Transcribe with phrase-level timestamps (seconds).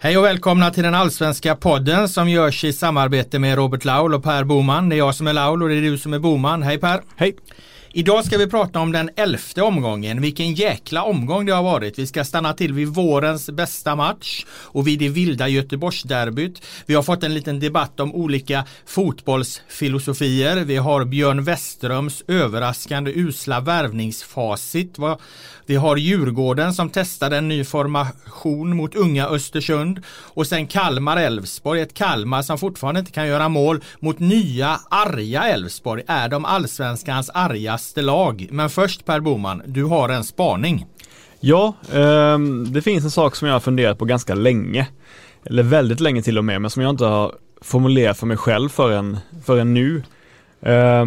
[0.00, 4.22] Hej och välkomna till den allsvenska podden som görs i samarbete med Robert Laul och
[4.22, 4.88] Per Boman.
[4.88, 6.62] Det är jag som är Laul och det är du som är Boman.
[6.62, 7.02] Hej Per!
[7.16, 7.36] Hej!
[7.92, 10.20] Idag ska vi prata om den elfte omgången.
[10.20, 11.98] Vilken jäkla omgång det har varit.
[11.98, 16.62] Vi ska stanna till vid vårens bästa match och vid det vilda Göteborgsderbyt.
[16.86, 20.56] Vi har fått en liten debatt om olika fotbollsfilosofier.
[20.56, 24.98] Vi har Björn Westerums överraskande usla värvningsfacit.
[25.68, 31.94] Vi har Djurgården som testade en ny formation mot unga Östersund och sen Kalmar-Elfsborg, ett
[31.94, 38.02] Kalmar som fortfarande inte kan göra mål mot nya arga Elfsborg är de allsvenskans argaste
[38.02, 38.48] lag.
[38.50, 40.86] Men först Per Boman, du har en spaning.
[41.40, 42.38] Ja, eh,
[42.70, 44.88] det finns en sak som jag har funderat på ganska länge.
[45.44, 48.68] Eller väldigt länge till och med, men som jag inte har formulerat för mig själv
[48.68, 50.02] förrän, förrän nu.
[50.60, 51.04] Eh,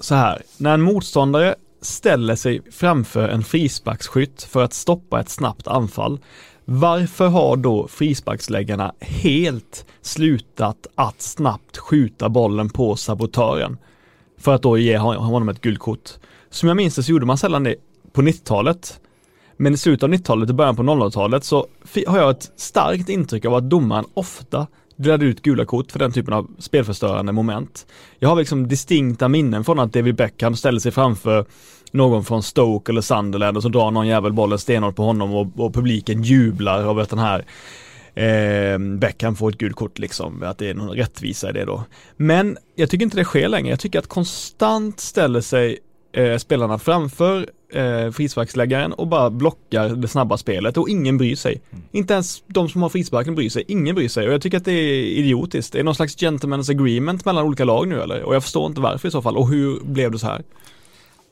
[0.00, 1.54] så här, när en motståndare
[1.86, 6.20] ställer sig framför en frisparksskytt för att stoppa ett snabbt anfall.
[6.64, 13.78] Varför har då frisparksläggarna helt slutat att snabbt skjuta bollen på sabotören?
[14.38, 16.10] För att då ge honom ett gult kort.
[16.50, 17.74] Som jag minns det så gjorde man sällan det
[18.12, 19.00] på 90-talet.
[19.56, 21.66] Men i slutet av 90-talet och början på 00-talet så
[22.06, 26.12] har jag ett starkt intryck av att domaren ofta delade ut gula kort för den
[26.12, 27.86] typen av spelförstörande moment.
[28.18, 31.46] Jag har liksom distinkta minnen från att David Beckham ställde sig framför
[31.92, 35.46] någon från Stoke eller Sunderland och så drar någon jävel bollen stenhårt på honom och,
[35.56, 37.44] och publiken jublar av att den här
[38.14, 41.84] eh, Beckham får ett gult kort liksom, att det är någon rättvisa i det då.
[42.16, 45.78] Men jag tycker inte det sker längre, jag tycker att konstant ställer sig
[46.12, 51.60] eh, spelarna framför eh, frisparksläggaren och bara blockar det snabba spelet och ingen bryr sig.
[51.70, 51.84] Mm.
[51.92, 54.64] Inte ens de som har frisparken bryr sig, ingen bryr sig och jag tycker att
[54.64, 55.72] det är idiotiskt.
[55.72, 58.22] Det är någon slags gentleman's agreement mellan olika lag nu eller?
[58.22, 60.42] Och jag förstår inte varför i så fall och hur blev det så här?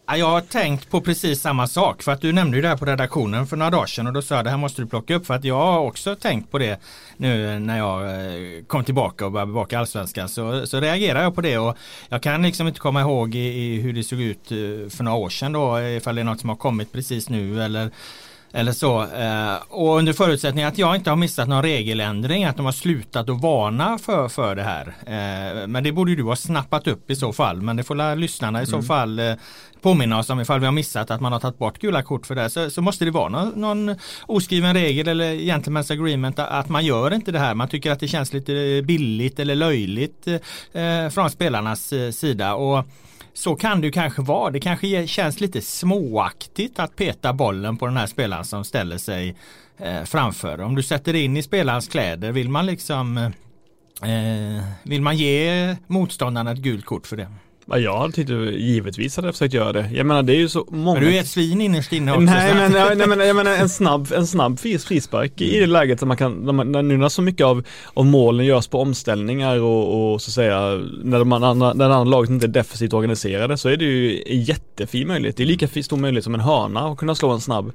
[0.06, 2.84] Jag har tänkt på precis samma sak för att du nämnde ju det här på
[2.84, 5.26] redaktionen för några dagar sedan och då sa jag det här måste du plocka upp
[5.26, 6.80] för att jag har också tänkt på det
[7.16, 10.28] nu eh, när jag eh, kom tillbaka och började bevaka allsvenskan.
[10.28, 11.76] Så, så reagerar jag på det och
[12.08, 15.18] jag kan liksom inte komma ihåg i, i hur det såg ut eh, för några
[15.18, 17.90] år sedan då ifall det är något som har kommit precis nu eller
[18.56, 19.02] eller så.
[19.02, 23.28] Eh, och under förutsättning att jag inte har missat någon regeländring, att de har slutat
[23.28, 24.86] att varna för, för det här.
[25.06, 27.62] Eh, men det borde du ha snappat upp i så fall.
[27.62, 28.86] Men det får lyssnarna i så mm.
[28.86, 29.34] fall eh,
[29.82, 32.34] påminna oss om ifall vi har missat att man har tagit bort gula kort för
[32.34, 32.50] det.
[32.50, 37.14] Så, så måste det vara någon, någon oskriven regel eller gentleman's agreement att man gör
[37.14, 37.54] inte det här.
[37.54, 40.28] Man tycker att det känns lite billigt eller löjligt
[41.10, 42.54] från spelarnas sida.
[42.54, 42.84] Och
[43.34, 44.50] så kan det kanske vara.
[44.50, 49.36] Det kanske känns lite småaktigt att peta bollen på den här spelaren som ställer sig
[49.78, 50.60] eh, framför.
[50.60, 55.76] Om du sätter in i spelarens kläder, vill man liksom eh, eh vill man ge
[55.86, 57.28] motståndaren ett gult kort för det?
[57.66, 59.90] Ja, jag hade tyckt givetvis hade jag försökt göra det.
[59.92, 61.00] Jag menar det är ju så många.
[61.00, 62.20] Men du är ett svin innerst inne också.
[62.24, 66.00] Nej men, jag, nej, men jag menar en snabb, en snabb frispark i det läget
[66.00, 67.64] där man kan, när, nu när så mycket av,
[67.94, 70.60] av målen görs på omställningar och, och så att säga
[71.04, 74.42] när, man, när det andra laget inte är defensivt organiserade så är det ju en
[74.42, 75.36] jättefin möjlighet.
[75.36, 77.72] Det är lika stor möjlighet som en hörna att kunna slå en snabb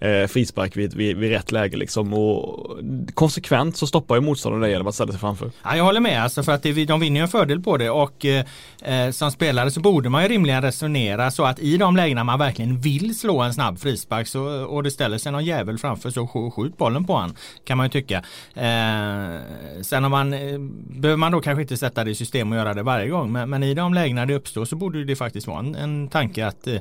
[0.00, 2.78] eh, frispark vid, vid, vid rätt läge liksom och
[3.14, 5.50] konsekvent så stoppar ju motståndaren det genom att ställa sig framför.
[5.62, 7.90] Ja, jag håller med alltså för att det, de vinner ju en fördel på det
[7.90, 8.44] och eh,
[8.82, 12.38] eh som spelare så borde man ju rimligen resonera så att i de lägena man
[12.38, 16.26] verkligen vill slå en snabb frispark så, och det ställer sig någon jävel framför så
[16.26, 18.24] skjut bollen på han kan man ju tycka.
[18.54, 20.58] Eh, sen om man eh,
[21.00, 23.50] behöver man då kanske inte sätta det i system och göra det varje gång men,
[23.50, 26.66] men i de lägena det uppstår så borde det faktiskt vara en, en tanke att
[26.66, 26.80] eh,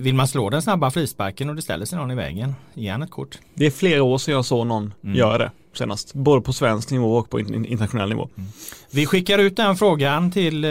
[0.00, 3.02] vill man slå den snabba frisparken och det ställer sig någon i vägen, ge han
[3.02, 3.38] ett kort.
[3.54, 5.16] Det är flera år sedan jag såg någon mm.
[5.16, 6.14] göra det senast.
[6.14, 8.28] Både på svensk nivå och på internationell nivå.
[8.36, 8.48] Mm.
[8.90, 10.70] Vi skickar ut den frågan till eh,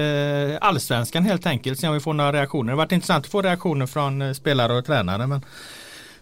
[0.61, 1.79] allsvenskan helt enkelt.
[1.79, 2.65] Se om vi får några reaktioner.
[2.65, 5.27] Det har varit intressant att få reaktioner från eh, spelare och tränare.
[5.27, 5.41] Men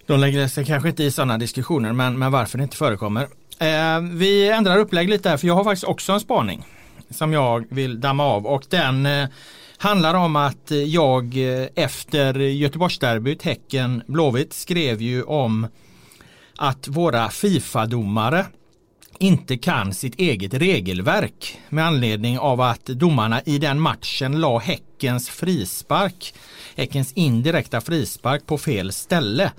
[0.05, 1.93] de lägger sig kanske inte i sådana diskussioner.
[1.93, 3.27] Men, men varför det inte förekommer.
[3.59, 6.65] Eh, vi ändrar upplägg lite här för jag har faktiskt också en spaning.
[7.09, 9.27] Som jag vill damma av och den eh,
[9.77, 11.37] handlar om att jag
[11.75, 15.67] efter Göteborgsderbyt, Häcken, Blåvitt skrev ju om
[16.57, 18.45] att våra Fifa-domare
[19.21, 25.29] inte kan sitt eget regelverk med anledning av att domarna i den matchen la Häckens
[25.29, 26.33] frispark,
[26.75, 29.51] Häckens indirekta frispark på fel ställe.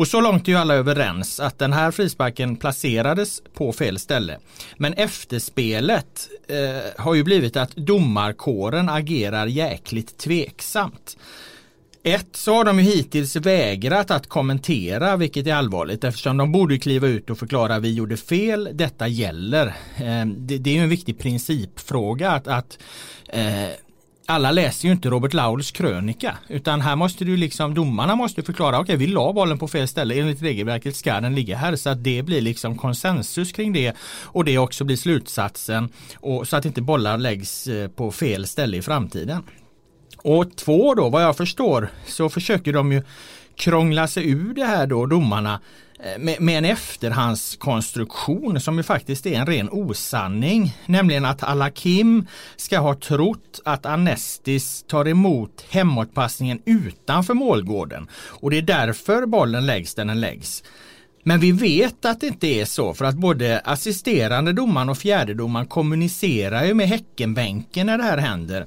[0.00, 4.38] Och så långt är ju alla överens att den här frisparken placerades på fel ställe.
[4.76, 11.16] Men efterspelet eh, har ju blivit att domarkåren agerar jäkligt tveksamt.
[12.02, 16.78] Ett så har de ju hittills vägrat att kommentera vilket är allvarligt eftersom de borde
[16.78, 19.74] kliva ut och förklara vi gjorde fel, detta gäller.
[19.96, 22.78] Ehm, det är ju en viktig principfråga att, att
[23.28, 23.70] eh,
[24.26, 28.76] alla läser ju inte Robert Lauls krönika utan här måste du liksom domarna måste förklara
[28.80, 31.90] okej okay, vi la bollen på fel ställe enligt regelverket ska den ligga här så
[31.90, 36.64] att det blir liksom konsensus kring det och det också blir slutsatsen och så att
[36.64, 39.42] inte bollar läggs eh, på fel ställe i framtiden.
[40.22, 43.02] Och två då vad jag förstår så försöker de ju
[43.56, 45.60] krångla sig ur det här då domarna
[46.00, 50.76] eh, med, med, en efterhandskonstruktion som ju faktiskt är en ren osanning.
[50.86, 52.26] Nämligen att Alakim
[52.56, 58.08] ska ha trott att Anestis tar emot hemåtpassningen utanför målgården.
[58.14, 60.62] Och det är därför bollen läggs där den läggs.
[61.22, 65.66] Men vi vet att det inte är så för att både assisterande domaren och fjärdedomaren
[65.66, 68.66] kommunicerar ju med Häckenbänken när det här händer.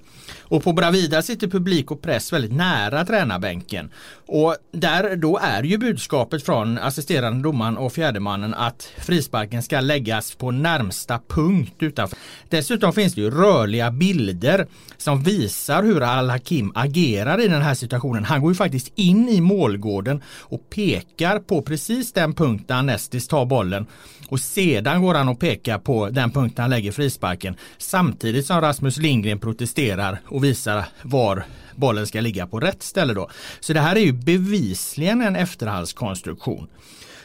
[0.53, 3.91] Och på Bravida sitter publik och press väldigt nära tränarbänken.
[4.25, 10.35] Och där då är ju budskapet från assisterande domaren och fjärdemannen att frisparken ska läggas
[10.35, 12.17] på närmsta punkt utanför.
[12.50, 14.67] Dessutom finns det ju rörliga bilder
[14.97, 18.25] som visar hur Al-Hakim agerar i den här situationen.
[18.25, 23.27] Han går ju faktiskt in i målgården och pekar på precis den punkt där Anestis
[23.27, 23.85] tar bollen
[24.28, 28.98] och sedan går han och pekar på den punkten han lägger frisparken samtidigt som Rasmus
[28.98, 33.30] Lindgren protesterar och visar var bollen ska ligga på rätt ställe då.
[33.60, 36.68] Så det här är ju bevisligen en efterhandskonstruktion.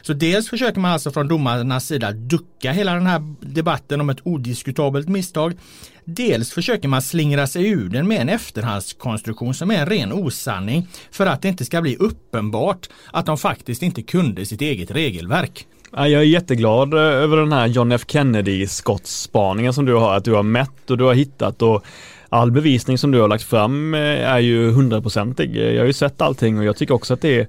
[0.01, 4.27] Så dels försöker man alltså från domarnas sida ducka hela den här debatten om ett
[4.27, 5.53] odiskutabelt misstag.
[6.05, 10.87] Dels försöker man slingra sig ur den med en efterhandskonstruktion som är en ren osanning
[11.11, 15.67] för att det inte ska bli uppenbart att de faktiskt inte kunde sitt eget regelverk.
[15.91, 20.25] Jag är jätteglad eh, över den här John F Kennedy skottsspaningen som du har, att
[20.25, 21.83] du har mätt och du har hittat och
[22.29, 25.57] all bevisning som du har lagt fram eh, är ju hundraprocentig.
[25.57, 27.47] Eh, jag har ju sett allting och jag tycker också att det är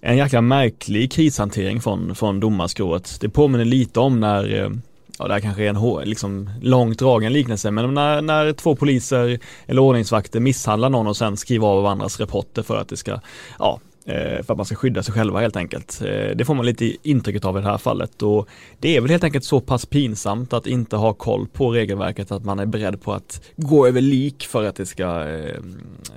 [0.00, 3.18] en jäkla märklig krishantering från, från domarskrået.
[3.20, 4.70] Det påminner lite om när
[5.18, 9.38] ja det här kanske är en liksom, långt dragen liknelse, men när, när två poliser
[9.66, 13.20] eller ordningsvakter misshandlar någon och sen skriver av varandras rapporter för att det ska,
[13.58, 16.02] ja, Eh, för att man ska skydda sig själva helt enkelt.
[16.04, 18.48] Eh, det får man lite intrycket av i det här fallet och
[18.78, 22.44] det är väl helt enkelt så pass pinsamt att inte ha koll på regelverket att
[22.44, 25.56] man är beredd på att gå över lik för att det ska eh,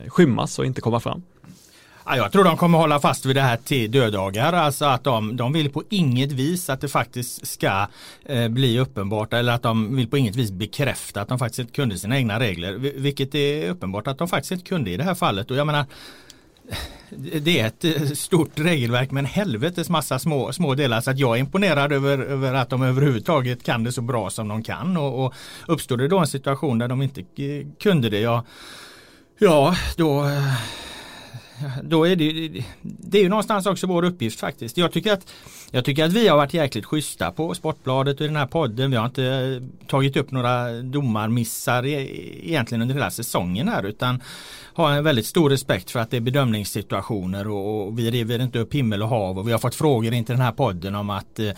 [0.08, 1.22] skymmas och inte komma fram.
[2.06, 4.54] Ja, jag tror de kommer hålla fast vid det här till döddagar.
[4.54, 7.88] Alltså att de, de vill på inget vis att det faktiskt ska
[8.26, 11.74] eh, bli uppenbart eller att de vill på inget vis bekräfta att de faktiskt inte
[11.74, 12.74] kunde sina egna regler.
[12.74, 15.52] Vilket är uppenbart att de faktiskt inte kunde i det här fallet.
[15.52, 15.86] Och jag menar
[17.16, 21.20] det är ett eh, stort regelverk med en helvetes massa små, små delar så att
[21.20, 24.98] jag är imponerad över, över att de överhuvudtaget kan det så bra som de kan
[24.98, 25.34] och, och
[25.68, 28.46] uppstår det då en situation där de inte eh, kunde det ja,
[29.40, 30.54] ja då eh,
[31.84, 34.78] då är det, det är ju någonstans också vår uppgift faktiskt.
[34.78, 35.34] Jag tycker, att,
[35.76, 38.92] jag tycker att vi har varit jäkligt schyssta på Sportbladet och i den här podden.
[38.92, 44.22] Vi har inte eh, tagit upp några domarmissar e-, egentligen under hela säsongen här utan
[44.74, 48.60] har en väldigt stor respekt för att det är bedömningssituationer och, och vi river inte
[48.60, 51.10] upp himmel och hav och vi har fått frågor in till den här podden om
[51.10, 51.52] att, eh,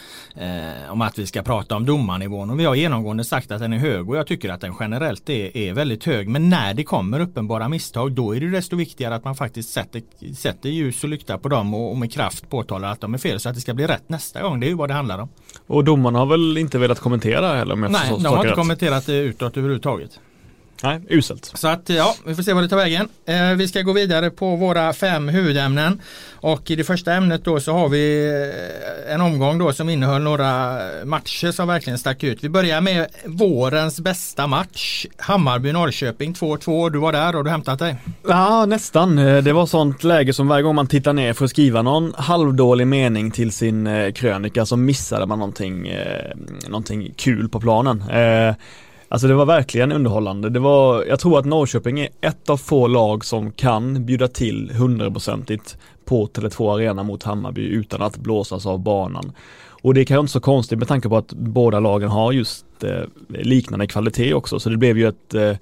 [0.89, 3.77] om att vi ska prata om domarnivån och vi har genomgående sagt att den är
[3.77, 6.27] hög och jag tycker att den generellt är, är väldigt hög.
[6.29, 10.01] Men när det kommer uppenbara misstag då är det desto viktigare att man faktiskt sätter,
[10.35, 13.39] sätter ljus och lykta på dem och, och med kraft påtalar att de är fel
[13.39, 14.59] så att det ska bli rätt nästa gång.
[14.59, 15.29] Det är ju vad det handlar om.
[15.67, 18.55] Och domarna har väl inte velat kommentera heller om jag Nej, de har inte rätt.
[18.55, 20.19] kommenterat det utåt överhuvudtaget.
[20.85, 21.51] Nej, uselt.
[21.53, 23.09] Så att ja, vi får se vad det tar vägen.
[23.25, 26.01] Eh, vi ska gå vidare på våra fem huvudämnen.
[26.33, 28.27] Och i det första ämnet då så har vi
[29.07, 32.43] eh, en omgång då som innehöll några matcher som verkligen stack ut.
[32.43, 35.05] Vi börjar med vårens bästa match.
[35.17, 36.89] Hammarby-Norrköping 2-2.
[36.89, 37.95] Du var där och du hämtat dig?
[38.27, 39.17] Ja, nästan.
[39.17, 42.13] Eh, det var sånt läge som varje gång man tittar ner för att skriva någon
[42.17, 45.93] halvdålig mening till sin eh, krönika så missade man någonting,
[46.67, 48.03] någonting kul på planen.
[49.09, 50.49] Alltså det var verkligen underhållande.
[50.49, 54.71] Det var, jag tror att Norrköping är ett av få lag som kan bjuda till
[54.71, 59.31] hundraprocentigt på Tele2 Arena mot Hammarby utan att blåsas av banan.
[59.67, 62.65] Och det är kanske inte så konstigt med tanke på att båda lagen har just
[62.83, 65.53] eh, liknande kvalitet också, så det blev ju ett eh,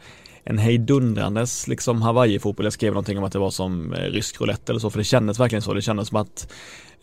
[0.43, 2.65] en hejdundrandes liksom Hawaii-fotboll.
[2.65, 5.03] Jag skrev någonting om att det var som eh, rysk roulette eller så, för det
[5.03, 5.73] kändes verkligen så.
[5.73, 6.53] Det kändes som att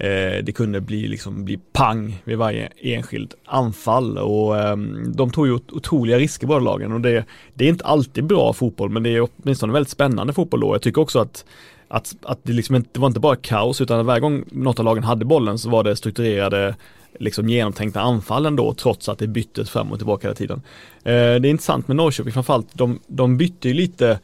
[0.00, 4.76] eh, det kunde bli, liksom, bli pang vid varje enskilt anfall och eh,
[5.14, 8.90] de tog ju otroliga risker båda lagen och det, det är inte alltid bra fotboll,
[8.90, 10.74] men det är åtminstone väldigt spännande fotboll då.
[10.74, 11.44] Jag tycker också att
[11.92, 14.84] att, att det, liksom inte, det var inte bara kaos utan varje gång något av
[14.84, 16.74] lagen hade bollen så var det strukturerade
[17.18, 20.62] liksom genomtänkta anfallen då trots att det byttes fram och tillbaka hela tiden.
[21.04, 24.18] Eh, det är intressant med Norrköping framförallt, de, de bytte ju lite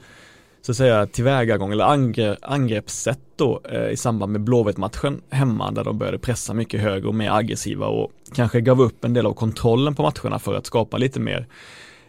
[0.66, 5.84] så att säga tillvägagång eller angre, angreppssätt då eh, i samband med Blåvitt-matchen hemma där
[5.84, 9.32] de började pressa mycket högre och mer aggressiva och kanske gav upp en del av
[9.32, 11.46] kontrollen på matcherna för att skapa lite mer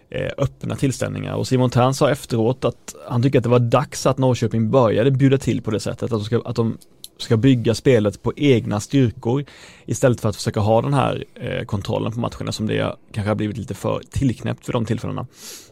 [0.09, 4.05] eh, öppna tillställningar och Simon Tern sa efteråt att han tycker att det var dags
[4.05, 6.77] att Norrköping började bjuda till på det sättet, att de ska, att de
[7.17, 9.45] ska bygga spelet på egna styrkor
[9.85, 13.35] istället för att försöka ha den här eh, kontrollen på matcherna som det kanske har
[13.35, 15.27] blivit lite för tillknäppt för de tillfällena.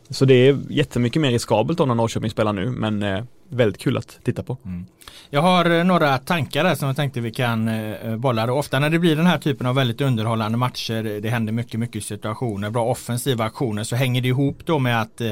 [0.09, 3.97] Så det är jättemycket mer riskabelt om när Norrköping spelar nu men eh, väldigt kul
[3.97, 4.57] att titta på.
[4.65, 4.85] Mm.
[5.29, 8.53] Jag har eh, några tankar där som jag tänkte vi kan eh, eh bolla.
[8.53, 11.79] Ofta när det blir den här typen av väldigt underhållande matcher, eh, det händer mycket,
[11.79, 15.31] mycket situationer, bra offensiva aktioner så hänger det ihop då med att eh,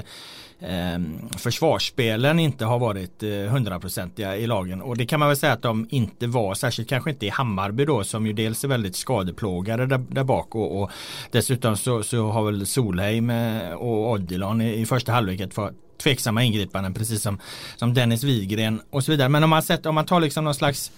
[0.65, 5.53] Ehm, försvarsspelen inte har varit eh, hundraprocentiga i lagen och det kan man väl säga
[5.53, 8.95] att de inte var särskilt kanske inte i Hammarby då som ju dels är väldigt
[8.95, 10.91] skadeplågade där, där bak och, och,
[11.31, 16.43] dessutom så, så har väl Solheim eh, och Odilon i, i första halvlek fått tveksamma
[16.43, 17.39] ingripanden precis som,
[17.75, 19.29] som Dennis Wigren och så vidare.
[19.29, 20.91] Men om man, sett, om man tar liksom någon slags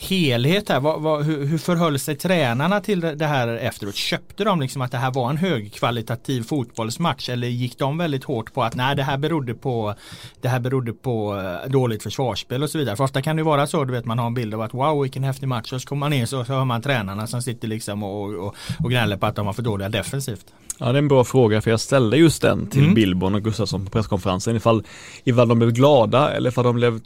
[0.00, 0.80] helhet här.
[0.80, 3.94] Vad, vad, hur, hur förhöll sig tränarna till det här efteråt?
[3.94, 8.54] Köpte de liksom att det här var en högkvalitativ fotbollsmatch eller gick de väldigt hårt
[8.54, 9.94] på att nej det här berodde på
[10.40, 12.96] det här berodde på eh, dåligt försvarsspel och så vidare.
[12.96, 15.02] För ofta kan det vara så du vet man har en bild av att wow
[15.02, 17.68] vilken häftig match och så kommer man in så, så hör man tränarna som sitter
[17.68, 20.46] liksom och, och, och gnäller på att de var för dåliga defensivt.
[20.78, 22.94] Ja det är en bra fråga för jag ställde just den till mm.
[22.94, 24.84] Billborn och Gustafsson på presskonferensen ifall,
[25.24, 27.00] ifall de blev glada eller ifall de blev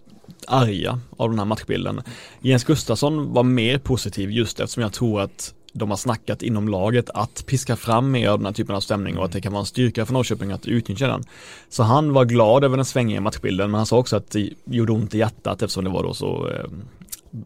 [0.46, 2.02] arga av den här matchbilden.
[2.40, 7.10] Jens Gustafsson var mer positiv just eftersom jag tror att de har snackat inom laget
[7.10, 9.60] att piska fram mer av den här typen av stämning och att det kan vara
[9.60, 11.22] en styrka för Norrköping att utnyttja den.
[11.68, 14.92] Så han var glad över den svängiga matchbilden men han sa också att det gjorde
[14.92, 16.64] ont i hjärtat eftersom det var då så eh,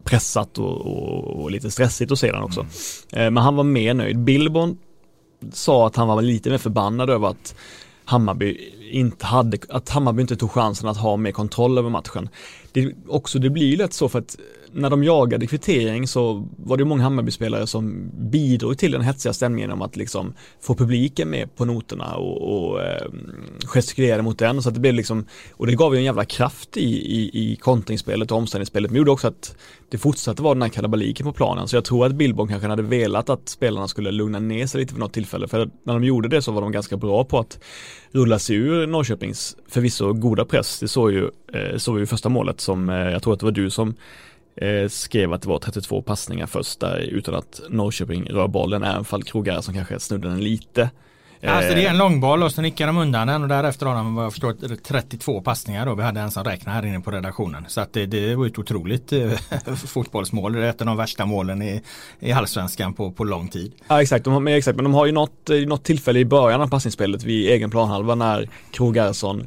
[0.05, 2.67] pressat och, och, och, lite stressigt att se den också.
[3.13, 3.35] Mm.
[3.35, 4.19] Men han var mer nöjd.
[4.19, 4.77] Billborn
[5.53, 7.55] sa att han var lite mer förbannad över att
[8.05, 12.29] Hammarby inte hade, att Hammarby inte tog chansen att ha mer kontroll över matchen.
[12.73, 16.49] Det, också, det blir ju lätt så för att eh, när de jagade kvittering så
[16.57, 21.31] var det många Hammarby-spelare som bidrog till den hetsiga stämningen om att liksom få publiken
[21.31, 23.07] med på noterna och, och eh,
[23.65, 24.63] gestikulera mot den.
[24.63, 26.91] Så att det blev liksom, och det gav ju en jävla kraft i,
[27.21, 29.57] i, i kontringsspelet och omställningsspelet, men gjorde också att
[29.89, 31.69] det fortsatte vara den här kalabaliken på planen.
[31.69, 34.95] Så jag tror att Billborn kanske hade velat att spelarna skulle lugna ner sig lite
[34.95, 37.59] vid något tillfälle, för när de gjorde det så var de ganska bra på att
[38.13, 40.81] rulla sig ur Norrköpings förvisso goda press.
[40.81, 43.53] Det såg ju, eh, såg vi första målet som, eh, jag tror att det var
[43.53, 43.95] du som
[44.57, 49.05] eh, skrev att det var 32 passningar först där utan att Norrköping rör bollen, även
[49.05, 50.91] fall Krogar som kanske snudde den lite.
[51.43, 54.15] Alltså det är en långboll och så nickar de undan den och därefter har de
[54.15, 55.95] vad jag förstår 32 passningar då.
[55.95, 57.65] Vi hade en som räknade här inne på redaktionen.
[57.69, 59.31] Så att det, det var ett otroligt eh,
[59.87, 60.53] fotbollsmål.
[60.53, 61.83] Det är ett av de värsta målen i,
[62.21, 63.73] i allsvenskan på, på lång tid.
[63.89, 66.61] Ja exakt, de har, men, exakt, men de har ju något, något tillfälle i början
[66.61, 69.47] av passningsspelet vid egen planhalva när Krogarsson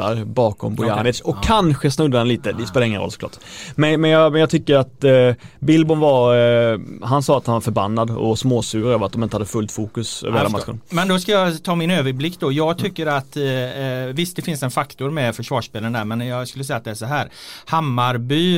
[0.00, 1.42] köttar bakom Bojanic och ja.
[1.44, 3.38] kanske snuddar den lite, det spelar ingen roll såklart.
[3.74, 6.36] Men, men, jag, men jag tycker att eh, Bilbon var,
[6.72, 9.72] eh, han sa att han var förbannad och småsur över att de inte hade fullt
[9.72, 10.80] fokus över hela matchen.
[10.88, 12.52] Men då ska jag ta min överblick då.
[12.52, 16.48] Jag tycker att eh, eh, visst det finns en faktor med försvarsspelen där men jag
[16.48, 17.28] skulle säga att det är så här.
[17.64, 18.56] Hammarby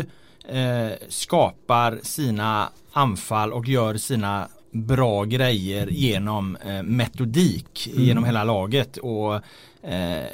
[0.49, 8.05] eh, skapar sina anfall och gör sina bra grejer genom eh, metodik mm.
[8.05, 9.41] genom hela laget och
[9.83, 10.25] eh,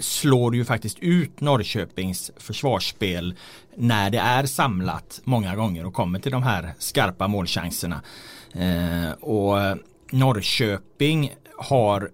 [0.00, 3.34] slår ju faktiskt ut Norrköpings försvarsspel
[3.76, 8.02] när det är samlat många gånger och kommer till de här skarpa målchanserna.
[8.52, 9.78] Eh, och
[10.10, 12.10] Norrköping har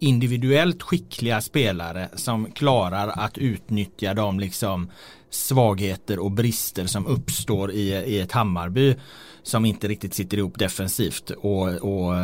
[0.00, 4.90] individuellt skickliga spelare som klarar att utnyttja de liksom
[5.30, 8.96] svagheter och brister som uppstår i, i ett Hammarby
[9.42, 12.14] som inte riktigt sitter ihop defensivt och, och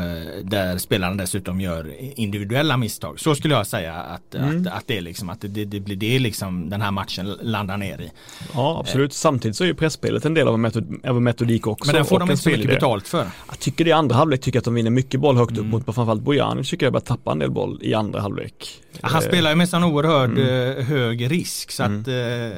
[0.42, 3.20] där spelarna dessutom gör individuella misstag.
[3.20, 4.60] Så skulle jag säga att, mm.
[4.60, 7.76] att, att, det är liksom att det, det, blir det liksom den här matchen landar
[7.76, 8.10] ner i.
[8.54, 11.86] Ja absolut, samtidigt så är ju pressspelet en del av en metodik också.
[11.86, 13.26] Men den får de inte så mycket betalt för.
[13.48, 15.70] Jag tycker det i andra halvlek tycker att de vinner mycket boll högt upp mm.
[15.70, 18.82] mot framförallt Bojanic tycker jag börjar tappa en del boll i andra halvlek.
[19.00, 20.78] Han spelar ju med sån oerhörd mm.
[20.78, 22.52] Eh, hög risk så att mm.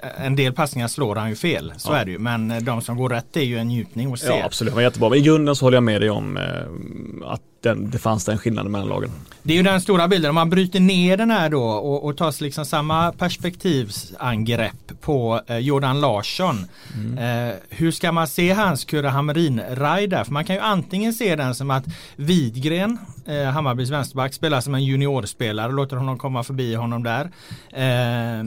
[0.00, 1.72] eh, en del passningar slår han ju fel.
[1.76, 1.96] Så ja.
[1.96, 2.18] är det ju.
[2.18, 4.26] Men de som går rätt är ju en njutning att se.
[4.26, 5.08] Ja absolut, det var jättebra.
[5.08, 8.38] Men i grunden så håller jag med dig om eh, att den, det fanns den
[8.38, 9.10] skillnaden mellan lagen.
[9.42, 10.28] Det är ju den stora bilden.
[10.28, 15.58] Om man bryter ner den här då och, och tar liksom samma perspektivsangrepp på eh,
[15.58, 16.66] Jordan Larsson.
[16.94, 17.48] Mm.
[17.48, 20.24] Eh, hur ska man se hans Kurre Hamrin-raj där?
[20.24, 21.84] För man kan ju antingen se den som att
[22.16, 27.30] Widgren, eh, Hammarbys vänsterback, spelar som en juniorspelare och låter honom komma förbi honom där.
[27.72, 28.44] Eh, eh,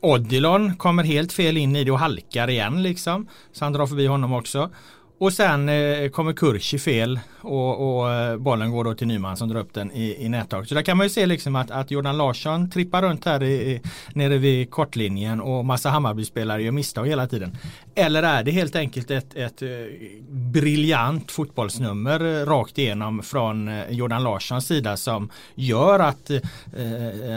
[0.00, 3.26] Odilon kommer helt fel in i det och halkar igen liksom.
[3.52, 4.70] Så han drar förbi honom också
[5.18, 9.48] och sen eh, kommer Kurci fel och, och eh, bollen går då till Nyman som
[9.48, 10.68] drar upp den i, i nättaket.
[10.68, 13.52] Så där kan man ju se liksom att, att Jordan Larsson trippar runt här i,
[13.52, 13.80] i,
[14.14, 17.56] nere vid kortlinjen och massa Hammarby-spelare gör misstag hela tiden.
[17.94, 23.90] Eller är det helt enkelt ett, ett, ett briljant fotbollsnummer eh, rakt igenom från eh,
[23.90, 26.40] Jordan Larssons sida som gör att eh,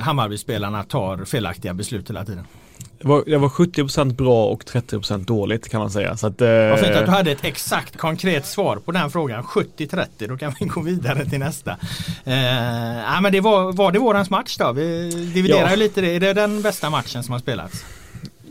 [0.01, 2.45] Hammarby-spelarna tar felaktiga beslut hela tiden?
[3.01, 6.17] Det var, det var 70% bra och 30% dåligt kan man säga.
[6.17, 6.47] Så att, eh...
[6.47, 9.43] Vad fint att du hade ett exakt konkret svar på den frågan.
[9.43, 11.77] 70-30, då kan vi gå vidare till nästa.
[12.23, 12.35] Eh,
[12.97, 14.71] ja, men det var, var det vårens match då?
[14.71, 15.75] Vi dividerar ja.
[15.75, 16.15] lite det.
[16.15, 17.85] Är det den bästa matchen som har spelats?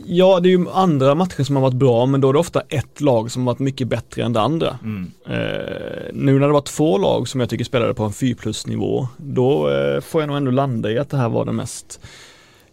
[0.05, 2.61] Ja, det är ju andra matcher som har varit bra, men då är det ofta
[2.69, 4.79] ett lag som har varit mycket bättre än det andra.
[4.83, 5.11] Mm.
[5.25, 8.67] Eh, nu när det var två lag som jag tycker spelade på en 4 plus
[8.67, 11.99] nivå, då eh, får jag nog ändå landa i att det här var den mest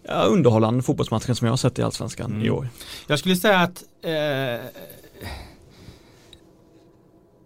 [0.08, 2.46] ja, underhållande fotbollsmatchen som jag har sett i Allsvenskan mm.
[2.46, 2.68] i år.
[3.06, 4.66] Jag skulle säga att eh,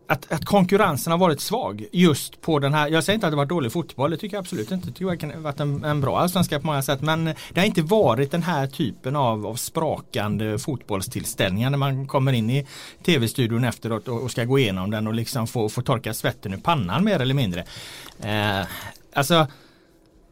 [0.07, 3.37] att, att, konkurrensen har varit svag just på den här, jag säger inte att det
[3.37, 4.87] varit dålig fotboll, det tycker jag absolut inte.
[4.87, 7.00] Det tycker jag har varit en, en bra allsvenska på många sätt.
[7.00, 12.33] Men det har inte varit den här typen av, av sprakande fotbollstillställningar när man kommer
[12.33, 12.66] in i
[13.04, 16.59] tv-studion efteråt och, och, ska gå igenom den och liksom få, få torka svetten ur
[16.59, 17.64] pannan mer eller mindre.
[18.21, 18.66] Eh,
[19.14, 19.47] alltså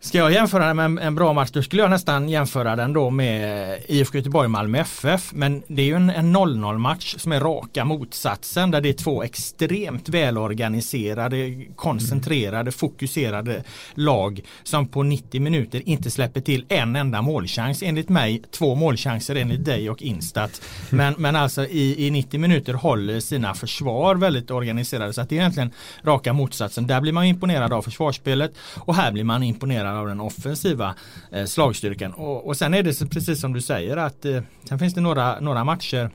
[0.03, 2.93] Ska jag jämföra den med en, en, bra match då skulle jag nästan jämföra den
[2.93, 5.33] då med IFK Göteborg-Malmö FF.
[5.33, 8.93] Men det är ju en, en 0-0 match som är raka motsatsen där det är
[8.93, 13.65] två extremt välorganiserade, koncentrerade, fokuserade
[13.95, 18.43] lag som på 90 minuter inte släpper till en enda målchans enligt mig.
[18.51, 20.63] Två målchanser enligt dig och Instat.
[20.91, 25.35] Men, men alltså i, i 90 minuter håller sina försvar väldigt organiserade så att det
[25.35, 25.71] är egentligen
[26.05, 26.87] raka motsatsen.
[26.87, 30.95] Där blir man imponerad av försvarsspelet och här blir man imponerad delar av den offensiva
[31.33, 32.13] eh, slagstyrkan.
[32.13, 35.41] Och, och sen är det precis som du säger att eh, sen finns det några,
[35.41, 36.11] några matcher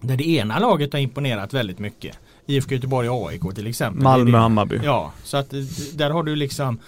[0.00, 2.18] där det ena laget har imponerat väldigt mycket.
[2.46, 4.02] IFK Göteborg och AIK till exempel.
[4.02, 4.80] Malmö Hammarby.
[4.84, 5.60] Ja, så att eh,
[5.94, 6.78] där har du liksom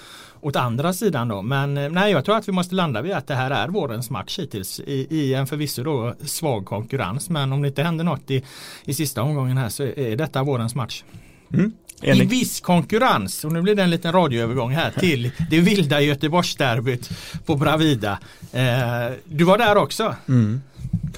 [0.41, 1.43] åt andra sidan då.
[1.43, 4.39] Men nej, jag tror att vi måste landa vid att det här är vårens match
[4.39, 7.31] hittills i, i en förvisso då svag konkurrens.
[7.31, 8.45] Men om det inte händer något i,
[8.85, 11.05] i sista omgången här så är detta vårens match.
[11.53, 11.73] Mm.
[12.05, 17.11] I viss konkurrens, och nu blir det en liten radioövergång här till det vilda Göteborgsderbyt
[17.47, 18.19] på Bravida.
[18.53, 20.15] Eh, du var där också.
[20.29, 20.63] Mm.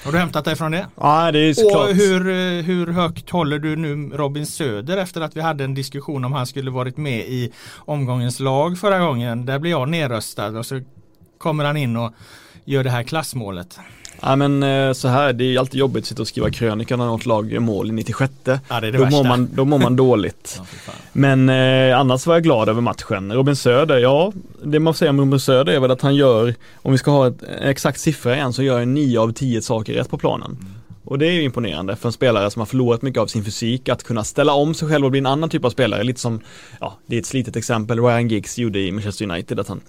[0.04, 0.86] Har du hämtat dig från det?
[1.00, 1.88] Ja, det är såklart.
[1.88, 5.74] Och hur, eh, hur högt håller du nu Robin Söder efter att vi hade en
[5.74, 9.46] diskussion om han skulle varit med i omgångens lag förra gången.
[9.46, 10.80] Där blir jag nerröstad och så
[11.38, 12.14] kommer han in och
[12.64, 13.78] gör det här klassmålet.
[14.20, 17.06] Ja men eh, så här, det är alltid jobbigt att sitta och skriva krönika när
[17.06, 18.32] något lag gör mål i 96.
[18.44, 20.60] Ja, det det då, mår man, då mår man dåligt.
[20.86, 23.32] ja, men eh, annars var jag glad över matchen.
[23.32, 24.32] Robin Söder, ja,
[24.64, 27.10] det man får säga om Robin Söder är väl att han gör, om vi ska
[27.10, 30.18] ha ett, en exakt siffra igen, så gör han 9 av 10 saker rätt på
[30.18, 30.50] planen.
[30.60, 30.75] Mm.
[31.06, 33.88] Och det är ju imponerande för en spelare som har förlorat mycket av sin fysik
[33.88, 36.02] att kunna ställa om sig själv och bli en annan typ av spelare.
[36.04, 36.40] Lite som,
[36.80, 39.60] ja, det är ett slitet exempel Ryan Giggs gjorde i Manchester United.
[39.60, 39.80] Att han,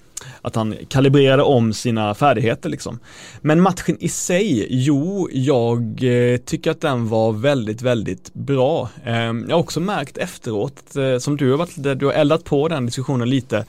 [0.42, 3.00] att han kalibrerade om sina färdigheter liksom.
[3.42, 8.90] Men matchen i sig, jo, jag eh, tycker att den var väldigt, väldigt bra.
[9.06, 12.68] Ehm, jag har också märkt efteråt, eh, som du har varit, du har eldat på
[12.68, 13.66] den diskussionen lite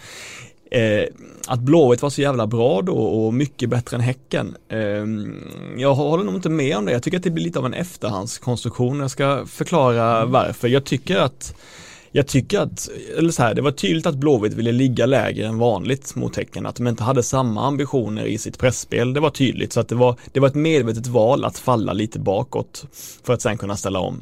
[0.70, 1.04] Eh,
[1.46, 4.56] att Blåvitt var så jävla bra då och mycket bättre än Häcken.
[4.68, 5.04] Eh,
[5.76, 6.92] jag håller nog inte med om det.
[6.92, 9.00] Jag tycker att det blir lite av en efterhandskonstruktion.
[9.00, 10.30] Jag ska förklara mm.
[10.30, 10.68] varför.
[10.68, 11.54] Jag tycker att
[12.12, 15.58] jag tycker att, eller så här, det var tydligt att Blåvitt ville ligga lägre än
[15.58, 19.12] vanligt mot Häcken, att de inte hade samma ambitioner i sitt pressspel.
[19.12, 22.18] Det var tydligt, så att det var, det var ett medvetet val att falla lite
[22.18, 22.84] bakåt
[23.22, 24.20] för att sen kunna ställa om.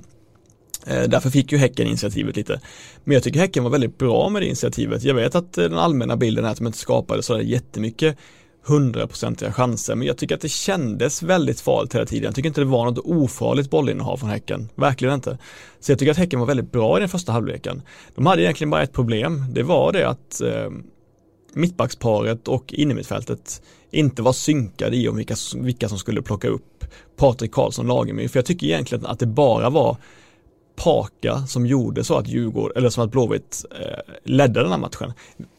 [0.87, 2.61] Eh, därför fick ju Häcken initiativet lite.
[3.05, 5.03] Men jag tycker Häcken var väldigt bra med det initiativet.
[5.03, 8.17] Jag vet att eh, den allmänna bilden är att de inte skapade sådär jättemycket
[8.67, 12.25] hundraprocentiga chanser, men jag tycker att det kändes väldigt farligt hela tiden.
[12.25, 15.39] Jag tycker inte det var något ofarligt bollinnehav från Häcken, verkligen inte.
[15.81, 17.83] Så jag tycker att Häcken var väldigt bra i den första halvleken.
[18.15, 20.71] De hade egentligen bara ett problem, det var det att eh,
[21.55, 26.85] mittbacksparet och innermittfältet inte var synkade i om vilka, vilka som skulle plocka upp
[27.17, 28.29] Patrik Karlsson Lagemyr.
[28.29, 29.97] För jag tycker egentligen att det bara var
[30.77, 35.13] Paka som gjorde så att Djurgården, eller som att Blåvitt eh, ledde den här matchen.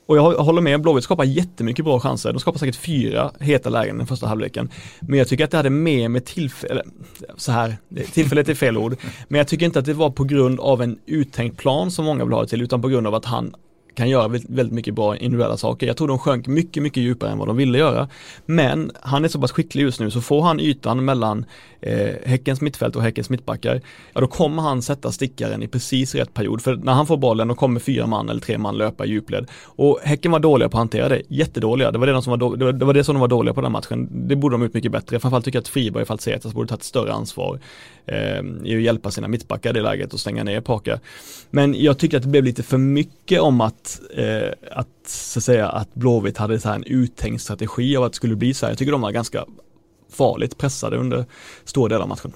[0.05, 2.33] Och jag håller med, Blåvitt skapar jättemycket bra chanser.
[2.33, 4.69] De skapar säkert fyra heta lägen den första halvleken.
[4.99, 6.83] Men jag tycker att det hade mer med tillfälle,
[7.37, 7.77] så här,
[8.13, 8.95] tillfället är fel ord.
[9.27, 12.25] Men jag tycker inte att det var på grund av en uttänkt plan som många
[12.25, 13.55] vill ha det till, utan på grund av att han
[13.97, 15.87] kan göra väldigt mycket bra individuella saker.
[15.87, 18.09] Jag tror de sjönk mycket, mycket djupare än vad de ville göra.
[18.45, 21.45] Men han är så pass skicklig just nu så får han ytan mellan
[21.81, 23.81] eh, Häckens mittfält och Häckens mittbackar,
[24.13, 26.61] ja då kommer han sätta stickaren i precis rätt period.
[26.61, 29.47] För när han får bollen då kommer fyra man eller tre man löpa i djupled.
[29.63, 31.91] Och Häcken var dåliga på att hantera det, jättedåliga.
[31.91, 33.61] Det var det, de som var, då, det, var, det som de var dåliga på
[33.61, 34.09] den matchen.
[34.27, 35.19] Det borde de gjort mycket bättre.
[35.19, 37.59] Framförallt tycker jag att Friberg och Falsetas borde tagit större ansvar
[38.05, 40.99] eh, i att hjälpa sina mittbackar i det läget och stänga ner Parker.
[41.49, 45.43] Men jag tycker att det blev lite för mycket om att, eh, att, så att
[45.43, 48.65] säga, att Blåvitt hade så här en uttänkt strategi av att det skulle bli så
[48.65, 48.71] här.
[48.71, 49.45] Jag tycker de var ganska
[50.09, 51.25] farligt pressade under
[51.65, 52.33] stora delar av matchen.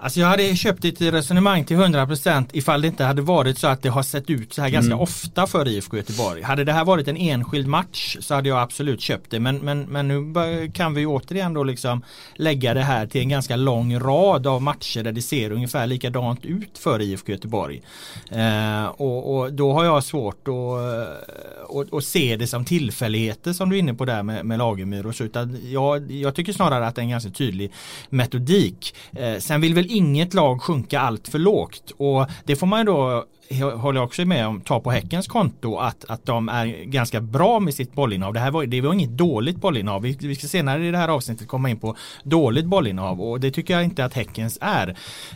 [0.00, 3.82] Alltså jag hade köpt ditt resonemang till 100% ifall det inte hade varit så att
[3.82, 5.00] det har sett ut så här ganska mm.
[5.00, 6.42] ofta för IFK Göteborg.
[6.42, 9.40] Hade det här varit en enskild match så hade jag absolut köpt det.
[9.40, 12.02] Men, men, men nu kan vi återigen då liksom
[12.34, 16.44] lägga det här till en ganska lång rad av matcher där det ser ungefär likadant
[16.44, 17.82] ut för IFK Göteborg.
[18.30, 23.76] Eh, och, och, då har jag svårt att och, se det som tillfälligheter som du
[23.76, 25.24] är inne på där med, med Lagemyr och så.
[25.24, 27.72] Utan jag, jag tycker snarare att det är en ganska tydlig
[28.10, 28.94] metodik.
[29.12, 31.92] Eh, sen vill väl inget lag sjunka allt för lågt.
[31.96, 33.24] Och det får man ju då
[33.54, 37.60] håller jag också med om, ta på Häckens konto att, att de är ganska bra
[37.60, 38.34] med sitt bollinnehav.
[38.34, 40.02] Det här var, det var inget dåligt bollinnehav.
[40.02, 43.50] Vi, vi ska senare i det här avsnittet komma in på dåligt bollinnehav och det
[43.50, 44.88] tycker jag inte att Häckens är.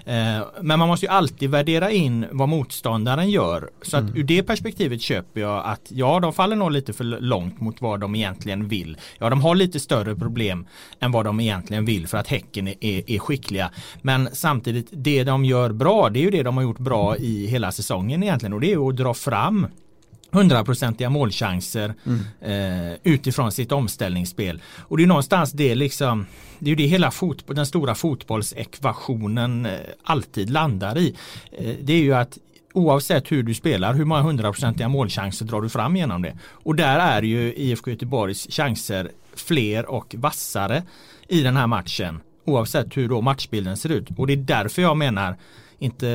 [0.07, 3.71] Eh, men man måste ju alltid värdera in vad motståndaren gör.
[3.83, 4.17] Så att mm.
[4.17, 8.01] ur det perspektivet köper jag att ja, de faller nog lite för långt mot vad
[8.01, 8.97] de egentligen vill.
[9.19, 10.67] Ja, de har lite större problem
[11.01, 13.71] än vad de egentligen vill för att Häcken är, är, är skickliga.
[14.03, 17.47] Men samtidigt, det de gör bra, det är ju det de har gjort bra i
[17.47, 19.67] hela säsongen säsongen egentligen och det är att dra fram
[20.33, 22.93] hundraprocentiga målchanser mm.
[22.93, 24.63] eh, utifrån sitt omställningsspel.
[24.89, 26.27] Och det är någonstans det liksom
[26.59, 29.73] det är ju det hela fotboll, den stora fotbollsekvationen eh,
[30.05, 31.15] alltid landar i.
[31.53, 32.39] Eh, det är ju att
[32.75, 36.39] oavsett hur du spelar, hur många hundraprocentiga målchanser drar du fram genom det?
[36.65, 40.83] Och där är ju IFK Göteborgs chanser fler och vassare
[41.29, 42.21] i den här matchen.
[42.47, 44.09] Oavsett hur då matchbilden ser ut.
[44.19, 45.37] Och det är därför jag menar
[45.83, 46.09] inte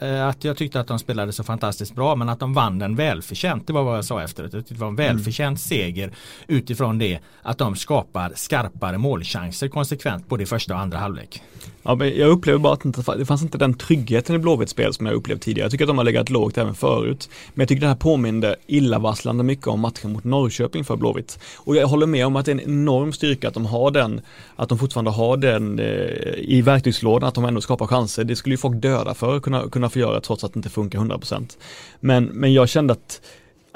[0.00, 2.96] eh, att jag tyckte att de spelade så fantastiskt bra men att de vann den
[2.96, 3.66] välförtjänt.
[3.66, 4.52] Det var vad jag sa efteråt.
[4.68, 5.56] Det var en välförtjänt mm.
[5.56, 6.12] seger
[6.46, 11.42] utifrån det att de skapar skarpare målchanser konsekvent både i första och andra halvlek.
[11.86, 15.06] Ja, men jag upplever bara att det fanns inte den tryggheten i Blåvitts spel som
[15.06, 15.64] jag upplevt tidigare.
[15.64, 17.28] Jag tycker att de har legat lågt även förut.
[17.54, 21.38] Men jag tycker det här påminde illavarslande mycket om matchen mot Norrköping för Blåvitt.
[21.56, 24.20] Och jag håller med om att det är en enorm styrka att de har den,
[24.56, 25.84] att de fortfarande har den eh,
[26.38, 28.24] i verktygslådan, att de ändå skapar chanser.
[28.24, 30.70] Det skulle ju folk döda för att kunna, kunna få göra trots att det inte
[30.70, 31.58] funkar 100%.
[32.00, 33.20] Men, men jag kände att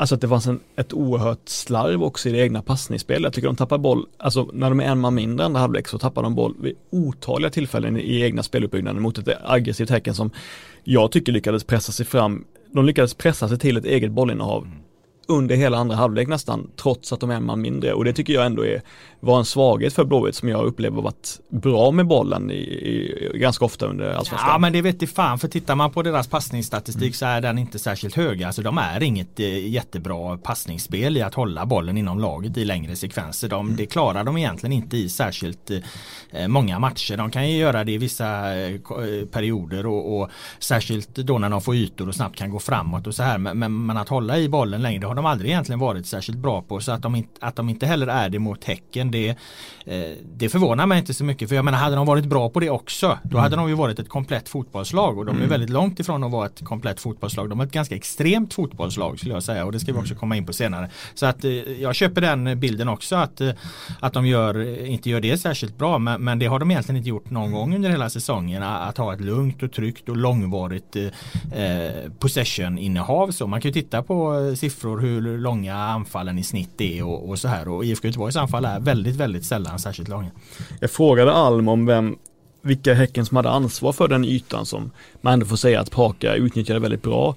[0.01, 3.23] Alltså att det fanns en, ett oerhört slarv också i det egna passningsspelet.
[3.23, 5.99] Jag tycker de tappar boll, alltså när de är en man mindre än halvlek så
[5.99, 10.31] tappar de boll vid otaliga tillfällen i egna speluppbyggnaden mot ett aggressivt Häcken som
[10.85, 12.45] jag tycker lyckades pressa sig fram.
[12.73, 14.79] De lyckades pressa sig till ett eget bollinnehav mm
[15.29, 17.93] under hela andra halvlek nästan, trots att de är en man mindre.
[17.93, 18.83] Och det tycker jag ändå är,
[19.21, 23.65] var en svaghet för Blåvitt som jag upplever varit bra med bollen i, i, ganska
[23.65, 24.51] ofta under allsvenskan.
[24.51, 27.13] Ja men det vet i fan, för tittar man på deras passningsstatistik mm.
[27.13, 28.43] så är den inte särskilt hög.
[28.43, 32.97] Alltså de är inget eh, jättebra passningsspel i att hålla bollen inom laget i längre
[32.97, 33.49] sekvenser.
[33.49, 33.77] De, mm.
[33.77, 35.71] Det klarar de egentligen inte i särskilt
[36.31, 37.17] eh, många matcher.
[37.17, 41.51] De kan ju göra det i vissa eh, eh perioder och, och, särskilt då när
[41.51, 43.39] de får ytor och snabbt kan gå framåt och så här.
[43.39, 46.81] Men, men, men att hålla i bollen längre, de aldrig egentligen varit särskilt bra på.
[46.81, 49.29] Så att de, inte, att de inte heller är det mot Häcken det,
[49.87, 50.01] eh,
[50.37, 51.49] det förvånar mig inte så mycket.
[51.49, 53.99] För jag menar hade de varit bra på det också då hade de ju varit
[53.99, 55.19] ett komplett fotbollslag.
[55.19, 55.51] Och de är mm.
[55.51, 57.51] väldigt långt ifrån att vara ett komplett fotbollslag.
[57.51, 59.65] De är ett ganska extremt fotbollslag skulle jag säga.
[59.65, 60.91] Och det ska vi också komma in på senare.
[61.15, 63.51] Så att eh, jag köper den bilden också att, eh,
[64.01, 65.99] att de gör, inte gör det särskilt bra.
[65.99, 68.63] Men, men det har de egentligen inte gjort någon gång under hela säsongen.
[68.63, 73.31] Att ha ett lugnt och tryggt och långvarigt eh, possession-innehav.
[73.31, 77.39] Så man kan ju titta på siffror hur långa anfallen i snitt är och, och
[77.39, 77.69] så här.
[77.69, 80.31] Och IFK Göteborgs anfall är väldigt, väldigt sällan särskilt långa.
[80.81, 82.17] Jag frågade Alm om vem
[82.63, 84.91] vilka Häcken som hade ansvar för den ytan som
[85.21, 87.35] man ändå får säga att Paka utnyttjade väldigt bra.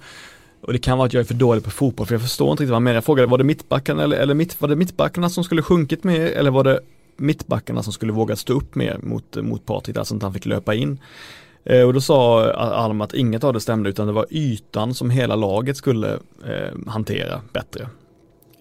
[0.62, 2.64] Och det kan vara att jag är för dålig på fotboll för jag förstår inte
[2.64, 2.96] riktigt vad han menar.
[2.96, 6.20] Jag frågade, var det mittbackarna eller, eller mitt, var det mittbackarna som skulle sjunkit mer
[6.20, 6.80] eller var det
[7.18, 10.74] mittbackarna som skulle vågat stå upp mer mot, mot Patrik, alltså att han fick löpa
[10.74, 11.00] in.
[11.64, 15.10] Eh, och då sa Alm att inget av det stämde utan det var ytan som
[15.10, 16.14] hela laget skulle
[16.46, 17.88] eh, hantera bättre.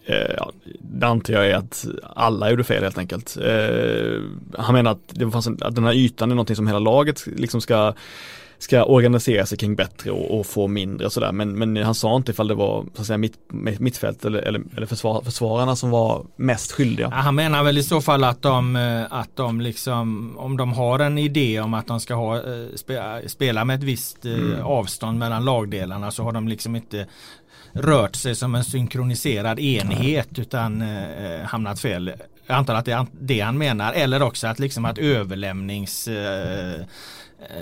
[0.05, 3.37] Eh, ja, det antar jag är att alla gjorde fel helt enkelt.
[3.37, 4.21] Eh,
[4.59, 7.27] han menar att, det fanns en, att den här ytan är någonting som hela laget
[7.27, 7.95] liksom ska
[8.61, 11.33] ska organisera sig kring bättre och, och få mindre och sådär.
[11.33, 13.35] Men, men han sa inte ifall det var så att säga, mitt,
[13.81, 17.09] mittfält eller, eller, eller försvar, försvararna som var mest skyldiga.
[17.11, 20.73] Ja, han menar väl i så fall att de, eh, att de liksom, om de
[20.73, 22.43] har en idé om att de ska ha,
[23.27, 24.63] spela med ett visst mm.
[24.63, 27.07] avstånd mellan lagdelarna så har de liksom inte
[27.73, 32.13] rört sig som en synkroniserad enhet utan eh, hamnat fel.
[32.47, 36.81] Jag antar att det är det han menar eller också att liksom att överlämnings eh,
[36.81, 36.87] Eh,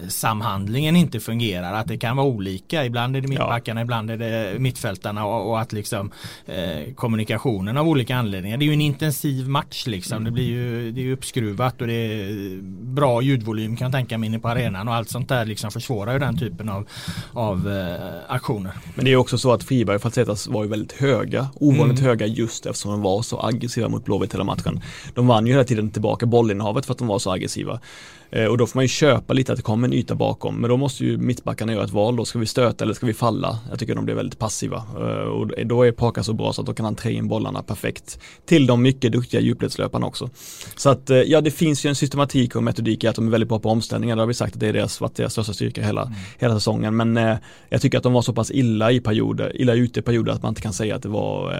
[0.08, 1.72] samhandlingen inte fungerar.
[1.72, 2.84] Att det kan vara olika.
[2.84, 3.84] Ibland är det mittbackarna, ja.
[3.84, 6.10] ibland är det mittfältarna och, och att liksom
[6.46, 8.56] eh, kommunikationen av olika anledningar.
[8.56, 10.24] Det är ju en intensiv match liksom.
[10.24, 14.26] Det blir ju det är uppskruvat och det är bra ljudvolym kan jag tänka mig
[14.26, 16.88] inne på arenan och allt sånt där liksom försvårar ju den typen av,
[17.32, 18.72] av eh, aktioner.
[18.94, 21.48] Men det är också så att Friberg och Falsetas var ju väldigt höga.
[21.54, 22.08] Ovanligt mm.
[22.08, 24.80] höga just eftersom de var så aggressiva mot Blåvitt hela matchen.
[25.14, 27.80] De vann ju hela tiden tillbaka bollinnehavet för att de var så aggressiva.
[28.30, 30.60] Eh, och då får man ju köpa lite att det kommer en yta bakom.
[30.60, 32.24] Men då måste ju mittbackarna göra ett val då.
[32.24, 33.58] Ska vi stöta eller ska vi falla?
[33.70, 34.76] Jag tycker de blir väldigt passiva.
[34.76, 37.62] Eh, och då är Paka så bra så att då kan han trä in bollarna
[37.62, 38.18] perfekt.
[38.46, 40.30] Till de mycket duktiga djupledslöparna också.
[40.76, 43.30] Så att eh, ja, det finns ju en systematik och metodik i att de är
[43.30, 44.16] väldigt bra på omställningar.
[44.16, 46.14] Det har vi sagt att det är deras, varit deras största styrka hela, mm.
[46.38, 46.96] hela säsongen.
[46.96, 47.38] Men
[47.68, 50.42] jag tycker att de var så pass illa i perioder, illa ute i perioder att
[50.42, 51.54] man inte kan säga att det var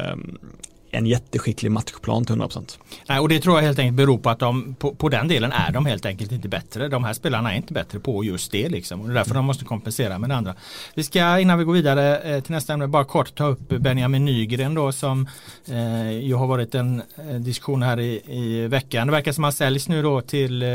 [0.91, 2.79] en jätteskicklig matchplan till 100%.
[3.09, 5.53] Nej, och det tror jag helt enkelt beror på att de på, på, den delen
[5.53, 6.89] är de helt enkelt inte bättre.
[6.89, 9.01] De här spelarna är inte bättre på just det liksom.
[9.01, 10.55] Och det är därför de måste kompensera med det andra.
[10.95, 14.25] Vi ska innan vi går vidare eh, till nästa ämne bara kort ta upp Benjamin
[14.25, 15.29] Nygren då som
[15.69, 19.07] eh, ju har varit en eh, diskussion här i, i veckan.
[19.07, 20.69] Det verkar som han säljs nu då till eh,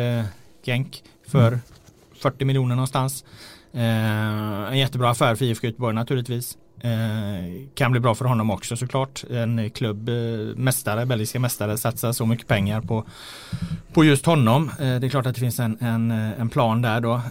[0.65, 1.59] Genk för mm.
[2.21, 3.23] 40 miljoner någonstans.
[3.73, 6.57] Eh, en jättebra affär för IFK Göteborg naturligtvis.
[6.83, 9.23] Eh, kan bli bra för honom också såklart.
[9.29, 10.15] En klubb, eh,
[10.55, 13.05] mästare, belgiska mästare satsar så mycket pengar på,
[13.93, 14.71] på just honom.
[14.79, 17.21] Eh, det är klart att det finns en, en, en plan där då.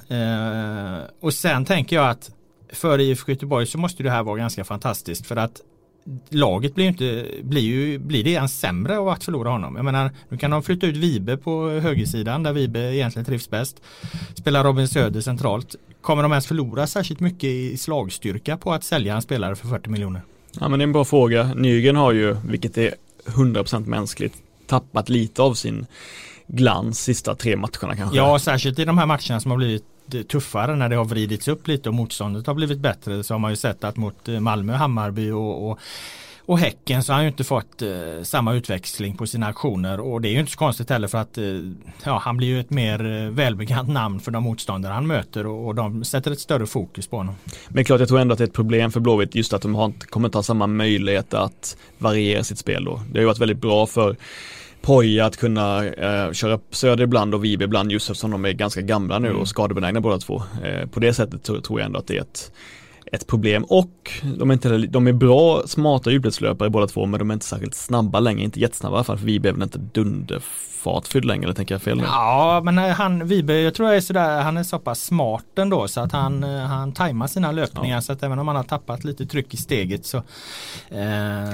[1.21, 2.31] Och sen tänker jag att
[2.73, 5.61] för IFK Göteborg så måste det här vara ganska fantastiskt för att
[6.29, 9.77] laget blir, inte, blir, ju, blir det ens sämre av att förlora honom.
[9.77, 13.83] Jag menar, nu kan de flytta ut Vibe på högersidan där Vibe egentligen trivs bäst.
[14.35, 15.77] Spela Robin Söder centralt.
[16.03, 19.91] Kommer de ens förlora särskilt mycket i slagstyrka på att sälja en spelare för 40
[19.91, 20.23] miljoner?
[20.61, 21.55] Ja men det är en bra fråga.
[21.55, 22.95] Nygren har ju, vilket är
[23.27, 24.35] 100% mänskligt,
[24.67, 25.87] tappat lite av sin
[26.47, 28.17] glans sista tre matcherna kanske.
[28.17, 29.85] Ja, särskilt i de här matcherna som har blivit
[30.29, 33.51] tuffare när det har vridits upp lite och motståndet har blivit bättre så har man
[33.51, 35.79] ju sett att mot eh, Malmö, Hammarby och, och
[36.47, 37.89] och Häcken så har han ju inte fått eh,
[38.23, 41.39] samma utväxling på sina aktioner och det är ju inte så konstigt heller för att
[41.39, 41.45] eh,
[42.05, 45.67] ja, han blir ju ett mer eh, välbekant namn för de motståndare han möter och,
[45.67, 47.35] och, de sätter ett större fokus på honom.
[47.69, 49.75] Men klart jag tror ändå att det är ett problem för Blåvitt just att de
[49.75, 53.03] har, kommer inte ha samma möjlighet att variera sitt spel då.
[53.11, 54.17] Det har ju varit väldigt bra för
[54.83, 58.81] Poja att kunna eh, köra Söder ibland och Vibe ibland just eftersom de är ganska
[58.81, 59.41] gamla nu mm.
[59.41, 60.43] och skadebenägna båda två.
[60.65, 62.53] Eh, på det sättet tror jag ändå att det är ett
[63.13, 63.65] ett problem.
[63.65, 67.47] Och de är, inte, de är bra, smarta djupledslöpare båda två men de är inte
[67.47, 70.43] särskilt snabba längre, inte jättesnabba i alla fall för vi är inte dunder
[70.83, 72.05] fartfylld längre, tänker jag fel nu?
[72.05, 75.89] Ja, men han, Vibe, jag tror jag är sådär, han är så pass smart ändå
[75.89, 78.01] så att han, eh, han tajmar sina löpningar ja.
[78.01, 80.17] så att även om han har tappat lite tryck i steget så
[80.91, 81.03] eh...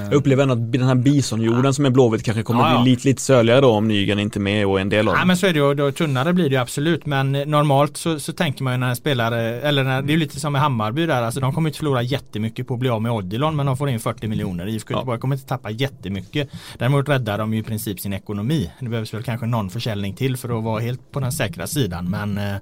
[0.04, 1.72] Jag upplever ändå att den här bisonjorden ja.
[1.72, 4.40] som är Blåvitt kanske kommer ja, bli lite, lite söligare då om Nygren inte är
[4.40, 5.14] med och är en del av.
[5.14, 8.20] Ja men så är det ju, då, tunnare blir det ju absolut men normalt så,
[8.20, 11.06] så tänker man ju när en spelare, eller när, det är lite som med Hammarby
[11.06, 13.76] där, alltså de kommer inte förlora jättemycket på att bli av med Odilon men de
[13.76, 14.68] får in 40 miljoner.
[14.68, 16.48] IFK Göteborg kommer inte tappa jättemycket.
[16.78, 18.70] Däremot räddar de ju i princip sin ekonomi.
[18.80, 22.11] Det behövs väl kanske någon försäljning till för att vara helt på den säkra sidan.
[22.11, 22.57] Men, eh,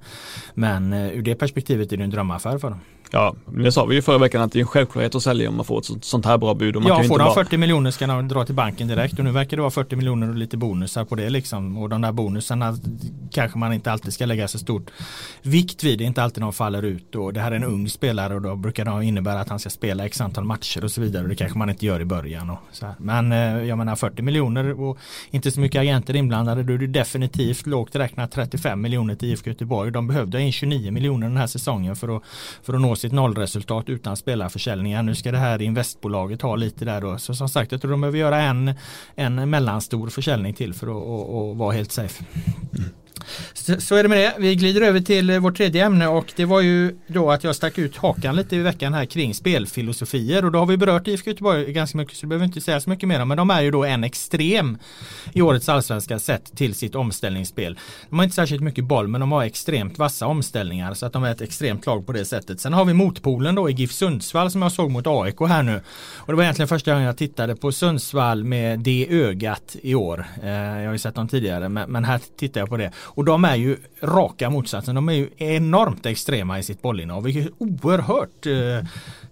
[0.53, 2.79] men eh, ur det perspektivet är det en drömaffär för dem.
[3.11, 5.55] Ja, det sa vi ju förra veckan att det är en självklarhet att sälja om
[5.55, 6.75] man får ett sånt här bra bud.
[6.75, 9.31] Och man ja, får de 40 miljoner ska de dra till banken direkt och nu
[9.31, 11.77] verkar det vara 40 miljoner och lite bonusar på det liksom.
[11.77, 12.77] Och de där bonusarna
[13.31, 14.91] kanske man inte alltid ska lägga så stort
[15.41, 15.97] vikt vid.
[15.97, 18.41] Det är inte alltid de faller ut och det här är en ung spelare och
[18.41, 21.23] då brukar det innebära att han ska spela x antal matcher och så vidare.
[21.23, 22.49] Och det kanske man inte gör i början.
[22.49, 22.95] Och så här.
[22.97, 24.97] Men eh, jag menar 40 miljoner och
[25.31, 26.63] inte så mycket agenter inblandade.
[26.63, 29.91] Då är det definitivt lågt räknat 35 miljoner till IFK Göteborg.
[29.91, 32.23] De behövde in 29 miljoner den här säsongen för att,
[32.63, 35.03] för att nå sitt nollresultat utan spelarförsäljningar.
[35.03, 37.17] Nu ska det här investbolaget ha lite där då.
[37.17, 38.73] Så som sagt, jag tror de behöver göra en,
[39.15, 42.23] en mellanstor försäljning till för att och, och vara helt safe.
[42.77, 42.89] Mm.
[43.67, 44.35] Så, så, är det med det.
[44.37, 47.55] Vi glider över till eh, vårt tredje ämne och det var ju då att jag
[47.55, 51.29] stack ut hakan lite i veckan här kring spelfilosofier och då har vi berört IFK
[51.29, 53.61] Göteborg ganska mycket så det behöver inte säga så mycket mer om men de är
[53.61, 54.77] ju då en extrem
[55.33, 57.79] i årets allsvenska sett till sitt omställningsspel.
[58.09, 61.23] De har inte särskilt mycket boll men de har extremt vassa omställningar så att de
[61.23, 62.59] är ett extremt lag på det sättet.
[62.59, 65.81] Sen har vi motpolen då i GIF Sundsvall som jag såg mot AIK här nu
[66.15, 70.25] och det var egentligen första gången jag tittade på Sundsvall med det ögat i år.
[70.43, 73.45] Eh, jag har ju sett dem tidigare men här tittar jag på det och de
[73.45, 74.95] är ju raka motsatsen.
[74.95, 77.23] De är ju enormt extrema i sitt bollinnehav.
[77.23, 78.77] Vilket oerhört eh,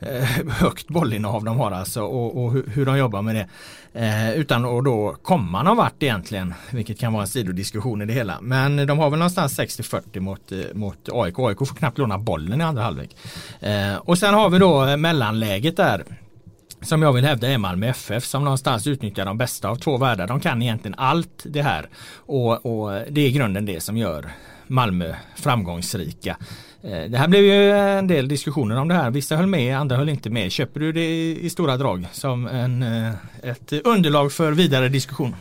[0.09, 3.47] eh, högt bollinnehav de har alltså och, och hur, hur, de jobbar med det.
[3.93, 6.53] Eh, utan att då komma någon vart egentligen.
[6.71, 8.41] Vilket kan vara en sidodiskussion i det hela.
[8.41, 11.39] Men de har väl någonstans 60-40 mot, eh, mot AIK.
[11.39, 13.15] AIK får knappt låna bollen i andra halvlek.
[13.59, 16.03] Eh, och sen har vi då eh, mellanläget där
[16.85, 20.27] som jag vill hävda är Malmö FF som någonstans utnyttjar de bästa av två världar.
[20.27, 24.31] De kan egentligen allt det här och, och det är i grunden det som gör
[24.67, 26.37] Malmö framgångsrika.
[26.83, 29.11] Eh, det här blev ju en del diskussioner om det här.
[29.11, 30.51] Vissa höll med, andra höll inte med.
[30.51, 35.35] Köper du det i stora drag som en, eh, ett underlag för vidare diskussion?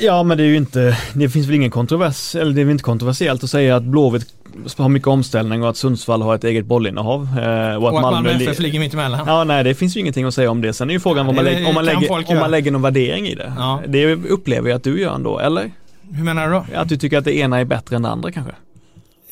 [0.00, 2.72] Ja men det är ju inte, det finns väl ingen kontrovers, eller det är väl
[2.72, 4.39] inte kontroversiellt att säga att Blåvitt
[4.76, 7.28] har mycket omställning och att Sundsvall har ett eget bollinnehav.
[7.38, 9.20] Eh, och att, och att Malmö FF ligger mitt emellan.
[9.26, 10.72] Ja nej det finns ju ingenting att säga om det.
[10.72, 12.82] Sen är ju frågan ja, om, man lägger, om, man lägger, om man lägger någon
[12.82, 13.52] värdering i det.
[13.56, 13.80] Ja.
[13.86, 15.70] Det upplever jag att du gör ändå, eller?
[16.12, 16.64] Hur menar du då?
[16.74, 18.52] Att du tycker att det ena är bättre än det andra kanske?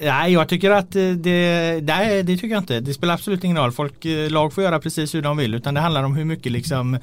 [0.01, 2.81] Nej, jag tycker att eh, det, nej, det tycker jag inte.
[2.81, 3.73] Det spelar absolut ingen roll.
[3.73, 6.53] Folk, eh, lag får göra precis hur de vill utan det handlar om hur mycket
[6.53, 6.99] liksom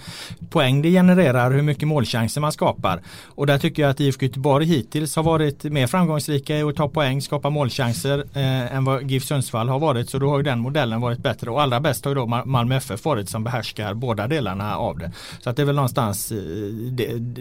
[0.49, 3.01] poäng det genererar, hur mycket målchanser man skapar.
[3.25, 6.89] Och där tycker jag att IFK Göteborg hittills har varit mer framgångsrika i att ta
[6.89, 10.09] poäng, skapa målchanser eh, än vad GIF Sundsvall har varit.
[10.09, 13.05] Så då har den modellen varit bättre och allra bäst har ju då Malmö FF
[13.05, 15.11] varit som behärskar båda delarna av det.
[15.41, 16.37] Så att det är väl någonstans eh,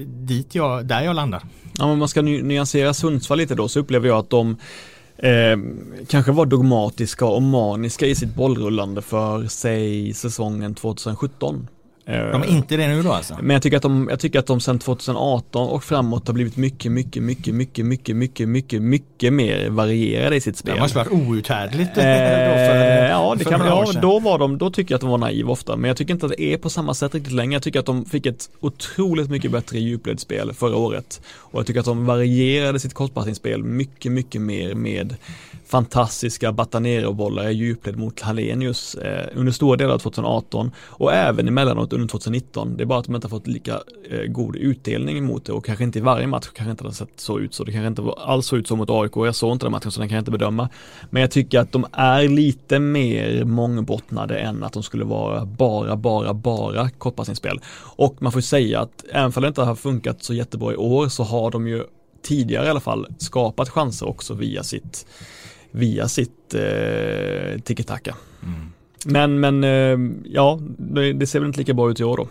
[0.06, 1.42] dit jag, där jag landar.
[1.78, 4.56] Ja, men man ska nyansera Sundsvall lite då så upplever jag att de
[5.18, 5.56] eh,
[6.08, 11.68] kanske var dogmatiska och maniska i sitt bollrullande för, säg, säsongen 2017.
[12.06, 13.36] De är inte det nu då alltså?
[13.42, 16.56] Men jag tycker att de, jag tycker att de sedan 2018 och framåt har blivit
[16.56, 20.74] mycket, mycket, mycket, mycket, mycket, mycket, mycket, mycket mer varierade i sitt spel.
[20.74, 22.93] Det måste varit outhärdligt eh, för,
[23.38, 25.76] Ja, det kan, ja då var de, då tycker jag att de var naiva ofta.
[25.76, 27.52] Men jag tycker inte att det är på samma sätt riktigt längre.
[27.52, 31.20] Jag tycker att de fick ett otroligt mycket bättre djupledsspel förra året.
[31.36, 35.16] Och jag tycker att de varierade sitt kortpassningsspel mycket, mycket mer med
[35.74, 41.92] fantastiska Batanero-bollar i djupled mot Hallenius eh, under stora delar av 2018 och även emellanåt
[41.92, 42.76] under 2019.
[42.76, 45.64] Det är bara att de inte har fått lika eh, god utdelning mot det och
[45.64, 47.64] kanske inte i varje match kanske inte har sett så ut så.
[47.64, 49.12] Det kanske inte alls såg ut så mot AIK.
[49.16, 50.68] Jag såg inte den matchen så den kan jag inte bedöma.
[51.10, 55.96] Men jag tycker att de är lite mer mångbottnade än att de skulle vara bara,
[55.96, 57.60] bara, bara kortpassningsspel.
[57.96, 61.08] Och man får säga att även om det inte har funkat så jättebra i år
[61.08, 61.84] så har de ju
[62.22, 65.06] tidigare i alla fall skapat chanser också via sitt
[65.74, 68.14] via sitt eh, tiki-taka.
[68.42, 68.72] Mm.
[69.06, 72.28] Men, men eh, ja, det, det, ser väl inte lika bra ut i år då.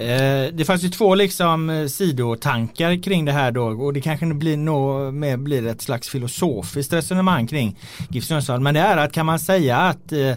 [0.00, 4.26] Eh, det fanns ju två liksom eh, sidotankar kring det här då och det kanske
[4.26, 7.76] blir, nå, mer blir ett slags filosofiskt resonemang kring
[8.10, 8.60] GIF Sundsvall.
[8.60, 10.28] Men det är att kan man säga att eh,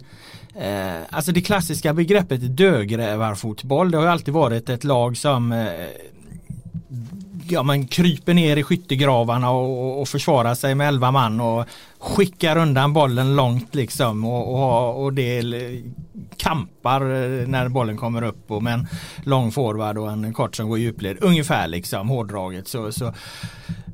[0.65, 5.67] eh, alltså det klassiska begreppet dödgrävarfotboll det har ju alltid varit ett lag som
[7.47, 11.65] ja, man kryper ner i skyttegravarna och, och försvarar sig med elva man och
[12.02, 15.44] skickar undan bollen långt liksom och, och, och det
[16.38, 18.88] kampar eh, när bollen kommer upp och med en
[19.24, 21.18] lång forward och en kort som går i djupled.
[21.22, 22.68] Ungefär liksom hårdraget.
[22.68, 23.14] Så, så,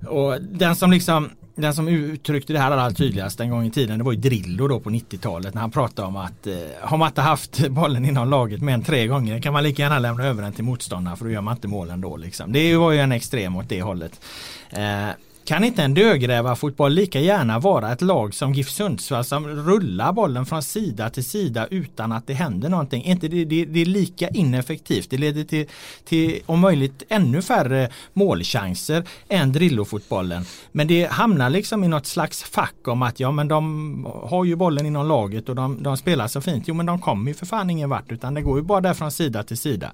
[0.08, 3.98] och den som liksom den som uttryckte det här allra tydligast en gång i tiden
[3.98, 7.08] det var ju Drillo då på 90-talet när han pratade om att eh, har man
[7.08, 10.44] inte haft bollen inom laget mer än tre gånger kan man lika gärna lämna över
[10.44, 12.52] den till motståndarna för då gör man inte målen då liksom.
[12.52, 14.22] Det var ju en extrem åt det hållet.
[14.70, 15.10] Eh,
[15.48, 20.46] kan inte en dödgrävarfotboll lika gärna vara ett lag som GIF Sundsvall som rullar bollen
[20.46, 23.04] från sida till sida utan att det händer någonting?
[23.04, 25.10] Inte det, det, det är lika ineffektivt.
[25.10, 25.66] Det leder till,
[26.06, 30.46] till om möjligt ännu färre målchanser än Drillo-fotbollen.
[30.72, 34.56] Men det hamnar liksom i något slags fack om att ja men de har ju
[34.56, 36.68] bollen inom laget och de, de spelar så fint.
[36.68, 38.94] Jo men de kommer ju för fan ingen vart utan det går ju bara där
[38.94, 39.92] från sida till sida.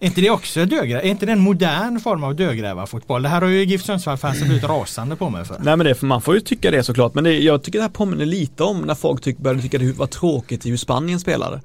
[0.00, 0.98] Är inte det också dödgräv?
[0.98, 3.22] Är inte det en modern form av dödgrävarfotboll?
[3.22, 5.56] Det här har ju GIF Sundsvall-fansen blivit rasande på mig för.
[5.60, 7.14] Nej men det, för man får ju tycka det såklart.
[7.14, 9.92] Men det, jag tycker det här påminner lite om när folk tyck, började tycka det
[9.92, 11.60] var tråkigt i hur Spanien spelade.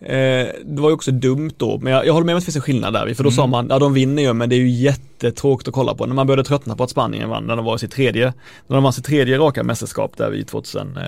[0.00, 2.44] Eh, det var ju också dumt då, men jag, jag håller med om att det
[2.44, 3.14] finns en skillnad där.
[3.14, 3.36] För då mm.
[3.36, 6.06] sa man, ja de vinner ju men det är ju jättetråkigt att kolla på.
[6.06, 8.24] När man började tröttna på att Spanien vann, när de var sitt tredje,
[8.66, 11.02] när de vann sitt tredje raka mästerskap där vid 2000 eh,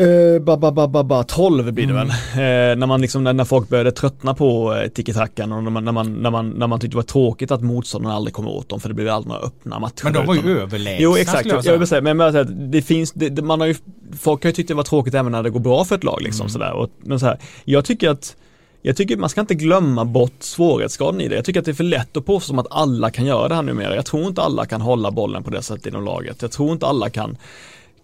[0.00, 2.08] Uh, ba, ba, ba, ba, ba, 12 blir det mm.
[2.08, 2.08] väl.
[2.08, 5.84] Uh, när man liksom, när, när folk började tröttna på uh, tiki-takan och när man,
[5.84, 8.68] när, man, när, man, när man tyckte det var tråkigt att motståndarna aldrig kom åt
[8.68, 10.04] dem för det blev aldrig några öppna matcher.
[10.04, 12.82] Men de var ju överlägsna Jo exakt, jag, jag vill säga, men jag säga, det
[12.82, 13.74] finns, det, man har ju,
[14.20, 16.22] folk har ju tyckt det var tråkigt även när det går bra för ett lag
[16.22, 16.50] liksom mm.
[16.50, 16.72] sådär.
[16.72, 18.36] Och, men så här, jag tycker att
[18.82, 21.34] jag tycker man ska inte glömma bort svårighetsgraden i det.
[21.34, 23.62] Jag tycker att det är för lätt att påstå att alla kan göra det här
[23.62, 23.94] numera.
[23.94, 26.42] Jag tror inte alla kan hålla bollen på det sättet inom laget.
[26.42, 27.36] Jag tror inte alla kan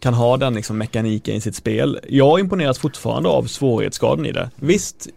[0.01, 2.01] kan ha den liksom mekaniken i sitt spel.
[2.09, 4.51] Jag imponeras fortfarande av svårighetsgraden i det.
[4.57, 5.09] Visst,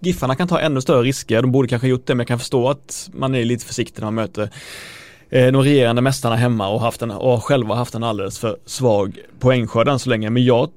[0.00, 2.68] Giffarna kan ta ännu större risker, de borde kanske gjort det, men jag kan förstå
[2.68, 4.50] att man är lite försiktig när man möter
[5.30, 9.18] eh, de regerande mästarna hemma och, haft en, och själva haft en alldeles för svag
[9.38, 10.30] poängskörd än så länge.
[10.30, 10.70] Men jag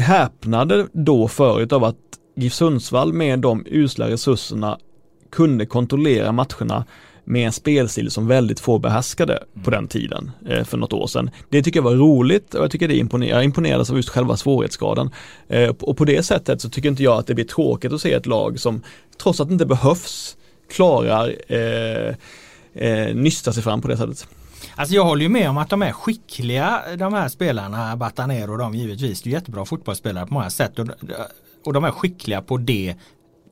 [0.00, 1.96] häpnade då förut av att
[2.36, 4.78] GIF Sundsvall med de usla resurserna
[5.30, 6.84] kunde kontrollera matcherna
[7.28, 11.30] med en spelstil som väldigt få behärskade på den tiden eh, för något år sedan.
[11.48, 13.34] Det tycker jag var roligt och jag tycker det imponerar.
[13.34, 15.10] Jag imponerades av just själva svårighetsgraden.
[15.48, 18.12] Eh, och på det sättet så tycker inte jag att det blir tråkigt att se
[18.12, 18.82] ett lag som
[19.22, 20.36] trots att det inte behövs
[20.72, 22.14] klarar eh,
[22.74, 24.26] eh, nysta sig fram på det sättet.
[24.74, 28.58] Alltså jag håller ju med om att de är skickliga de här spelarna, Batanero och
[28.58, 29.22] de givetvis.
[29.22, 30.86] Det är jättebra fotbollsspelare på många sätt och,
[31.64, 32.94] och de är skickliga på det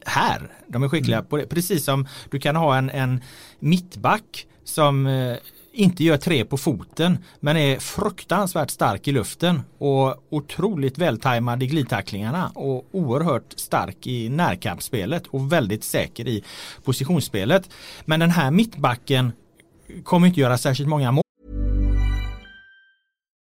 [0.08, 0.50] här.
[0.66, 1.28] De är skickliga mm.
[1.28, 1.46] på det.
[1.46, 3.20] Precis som du kan ha en, en
[3.58, 5.36] mittback som eh,
[5.74, 11.66] inte gör tre på foten men är fruktansvärt stark i luften och otroligt vältajmad i
[11.66, 16.44] glidtacklingarna och oerhört stark i närkampsspelet och väldigt säker i
[16.84, 17.70] positionsspelet.
[18.04, 19.32] Men den här mittbacken
[20.04, 21.23] kommer inte göra särskilt många mål.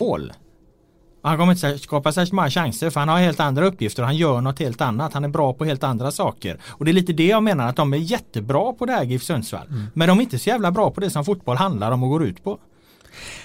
[0.00, 0.32] Mål.
[1.22, 4.16] Han kommer inte skapa särskilt många chanser för han har helt andra uppgifter och han
[4.16, 5.12] gör något helt annat.
[5.12, 6.58] Han är bra på helt andra saker.
[6.66, 9.22] Och det är lite det jag menar att de är jättebra på det här GIF
[9.22, 9.66] Sundsvall.
[9.68, 9.86] Mm.
[9.94, 12.24] Men de är inte så jävla bra på det som fotboll handlar om och går
[12.24, 12.58] ut på.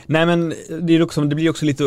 [0.06, 1.84] Nej men det, är också, det blir också lite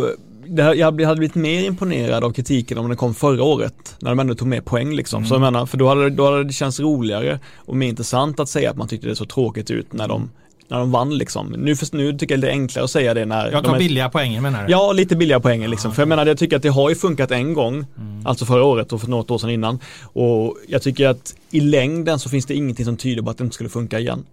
[0.59, 4.21] här, jag hade blivit mer imponerad av kritiken om den kom förra året när de
[4.21, 5.19] ändå tog med poäng liksom.
[5.19, 5.29] Mm.
[5.29, 8.49] Så jag menar, för då hade, då hade det känts roligare och mer intressant att
[8.49, 10.31] säga att man tyckte det såg tråkigt ut när de
[10.69, 11.47] när de vann liksom.
[11.47, 13.75] Nu, för, nu tycker jag det är enklare att säga det när Jag tar de
[13.75, 14.73] är, billiga poäng menar du?
[14.73, 15.91] Ja, lite billiga poäng liksom.
[15.91, 18.27] Ah, för jag menar, jag tycker att det har ju funkat en gång, mm.
[18.27, 19.79] alltså förra året och för något år sedan innan.
[20.03, 23.45] Och jag tycker att i längden så finns det ingenting som tyder på att det
[23.45, 24.25] inte skulle funka igen.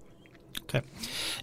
[0.68, 0.82] Okay.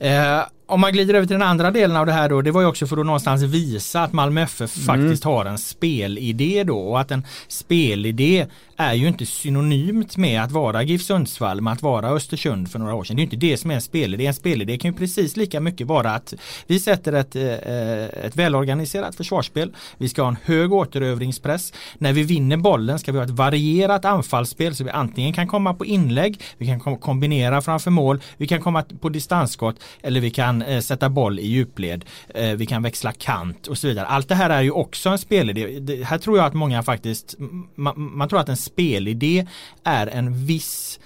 [0.01, 2.61] Eh, om man glider över till den andra delen av det här då, det var
[2.61, 4.87] ju också för att någonstans visa att Malmö FF mm.
[4.87, 8.47] faktiskt har en spelidé då och att en spelidé
[8.77, 12.95] är ju inte synonymt med att vara GIF Sundsvall med att vara Östersund för några
[12.95, 13.17] år sedan.
[13.17, 14.27] Det är inte det som är en spelidé.
[14.27, 16.35] En spelidé kan ju precis lika mycket vara att
[16.67, 19.73] vi sätter ett, eh, ett välorganiserat försvarsspel.
[19.99, 21.73] Vi ska ha en hög återövringspress.
[21.99, 25.75] När vi vinner bollen ska vi ha ett varierat anfallsspel så vi antingen kan komma
[25.75, 30.58] på inlägg, vi kan kombinera framför mål, vi kan komma på distansskott eller vi kan
[30.63, 32.05] eh, sätta boll i djupled.
[32.29, 34.07] Eh, vi kan växla kant och så vidare.
[34.07, 35.81] Allt det här är ju också en spelidé.
[35.81, 37.35] Det, här tror jag att många faktiskt,
[37.75, 39.47] man, man tror att en spelidé
[39.85, 41.01] är en viss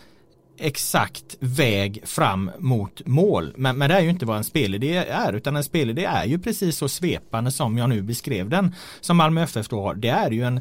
[0.59, 3.53] exakt väg fram mot mål.
[3.57, 6.39] Men, men det är ju inte vad en spelidé är utan en spelidé är ju
[6.39, 9.95] precis så svepande som jag nu beskrev den som Malmö FF då har.
[9.95, 10.61] Det är ju en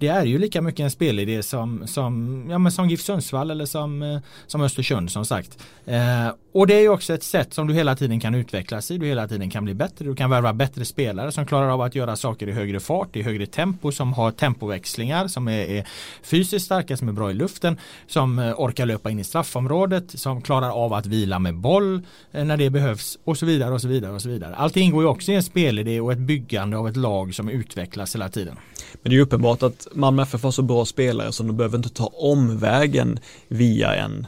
[0.00, 3.66] det är ju lika mycket en spelidé som, som, ja, men som GIF Sundsvall eller
[3.66, 5.58] som, eh, som Östersund som sagt.
[5.86, 8.98] Eh, och det är ju också ett sätt som du hela tiden kan utvecklas i.
[8.98, 10.04] Du hela tiden kan bli bättre.
[10.04, 13.22] Du kan värva bättre spelare som klarar av att göra saker i högre fart, i
[13.22, 15.86] högre tempo, som har tempoväxlingar, som är, är
[16.22, 20.42] fysiskt starka, som är bra i luften, som eh, orkar löpa in i straffområdet, som
[20.42, 23.88] klarar av att vila med boll eh, när det behövs och så vidare och så
[23.88, 24.54] vidare och så vidare.
[24.54, 28.14] Allt ingår ju också i en spelidé och ett byggande av ett lag som utvecklas
[28.14, 28.56] hela tiden.
[29.02, 31.88] Men det är uppenbart att Malmö FF har så bra spelare så de behöver inte
[31.88, 33.18] ta omvägen
[33.48, 34.26] via en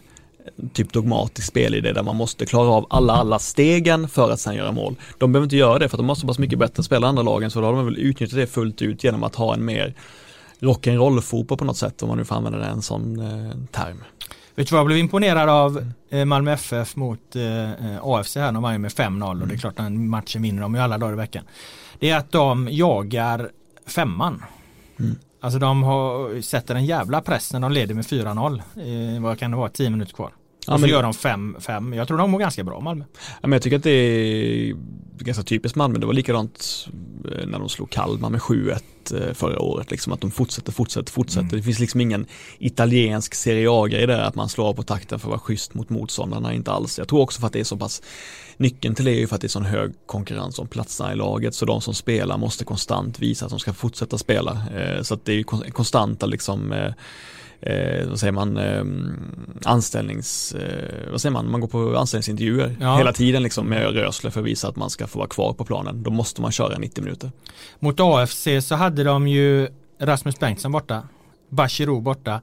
[0.72, 4.72] typ dogmatisk spelidé där man måste klara av alla, alla stegen för att sen göra
[4.72, 4.96] mål.
[5.18, 7.18] De behöver inte göra det för att de har så pass mycket bättre spelare än
[7.18, 9.64] andra lagen så då har de väl utnyttjat det fullt ut genom att ha en
[9.64, 9.94] mer
[10.60, 14.04] rock'n'roll-fotboll på något sätt om man nu får använda en sån eh, term.
[14.54, 17.70] Vet du vad jag blev imponerad av eh, Malmö FF mot eh,
[18.02, 19.58] AFC här, de var ju med 5-0 och det är mm.
[19.58, 21.44] klart den matchen vinner de ju alla dagar i veckan.
[21.98, 23.50] Det är att de jagar
[23.92, 24.42] femman.
[24.98, 25.16] Mm.
[25.40, 28.62] Alltså de har, sätter en jävla press när de leder med 4-0.
[29.16, 30.32] Eh, vad kan det vara, 10 minuter kvar.
[30.66, 31.96] Ja, och så gör de 5-5.
[31.96, 33.04] Jag tror de mår ganska bra Malmö.
[33.14, 34.74] Ja, men jag tycker att det är
[35.18, 35.98] ganska typiskt Malmö.
[35.98, 36.88] Det var likadant
[37.24, 38.78] eh, när de slog Kalmar med 7-1
[39.14, 39.90] eh, förra året.
[39.90, 41.40] Liksom att de fortsätter, fortsätter, fortsätter.
[41.40, 41.56] Mm.
[41.56, 42.26] Det finns liksom ingen
[42.58, 45.90] italiensk Serie A-grej där att man slår av på takten för att vara schysst mot
[45.90, 46.54] motståndarna.
[46.54, 46.98] Inte alls.
[46.98, 48.02] Jag tror också för att det är så pass
[48.62, 51.16] Nyckeln till det är ju för att det är sån hög konkurrens om platserna i
[51.16, 54.62] laget så de som spelar måste konstant visa att de ska fortsätta spela.
[54.76, 58.84] Eh, så att det är ju konstanta liksom eh, vad säger man, eh,
[59.64, 62.96] anställnings, eh, vad säger man, man går på anställningsintervjuer ja.
[62.96, 65.64] hela tiden liksom med Rösle för att visa att man ska få vara kvar på
[65.64, 66.02] planen.
[66.02, 67.32] Då måste man köra 90 minuter.
[67.78, 69.68] Mot AFC så hade de ju
[70.00, 71.02] Rasmus Bengtsson borta,
[71.48, 72.40] Bachirou borta,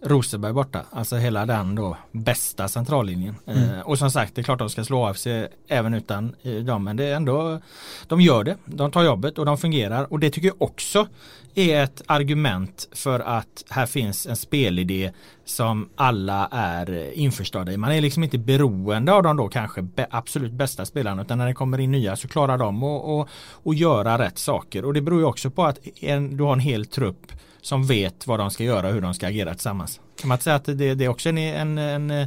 [0.00, 3.34] Rosenberg borta, alltså hela den då bästa centrallinjen.
[3.46, 3.62] Mm.
[3.62, 6.52] Eh, och som sagt, det är klart de ska slå av sig även utan eh,
[6.52, 7.60] dem, men det är ändå,
[8.06, 11.06] de gör det, de tar jobbet och de fungerar och det tycker jag också
[11.54, 15.12] är ett argument för att här finns en spelidé
[15.44, 17.76] som alla är införstådda i.
[17.76, 21.54] Man är liksom inte beroende av de då kanske absolut bästa spelarna utan när det
[21.54, 25.20] kommer in nya så klarar de att och, och göra rätt saker och det beror
[25.20, 27.32] ju också på att en, du har en hel trupp
[27.68, 30.00] som vet vad de ska göra och hur de ska agera tillsammans.
[30.20, 32.26] Kan man säga att det, det är också en, en, en,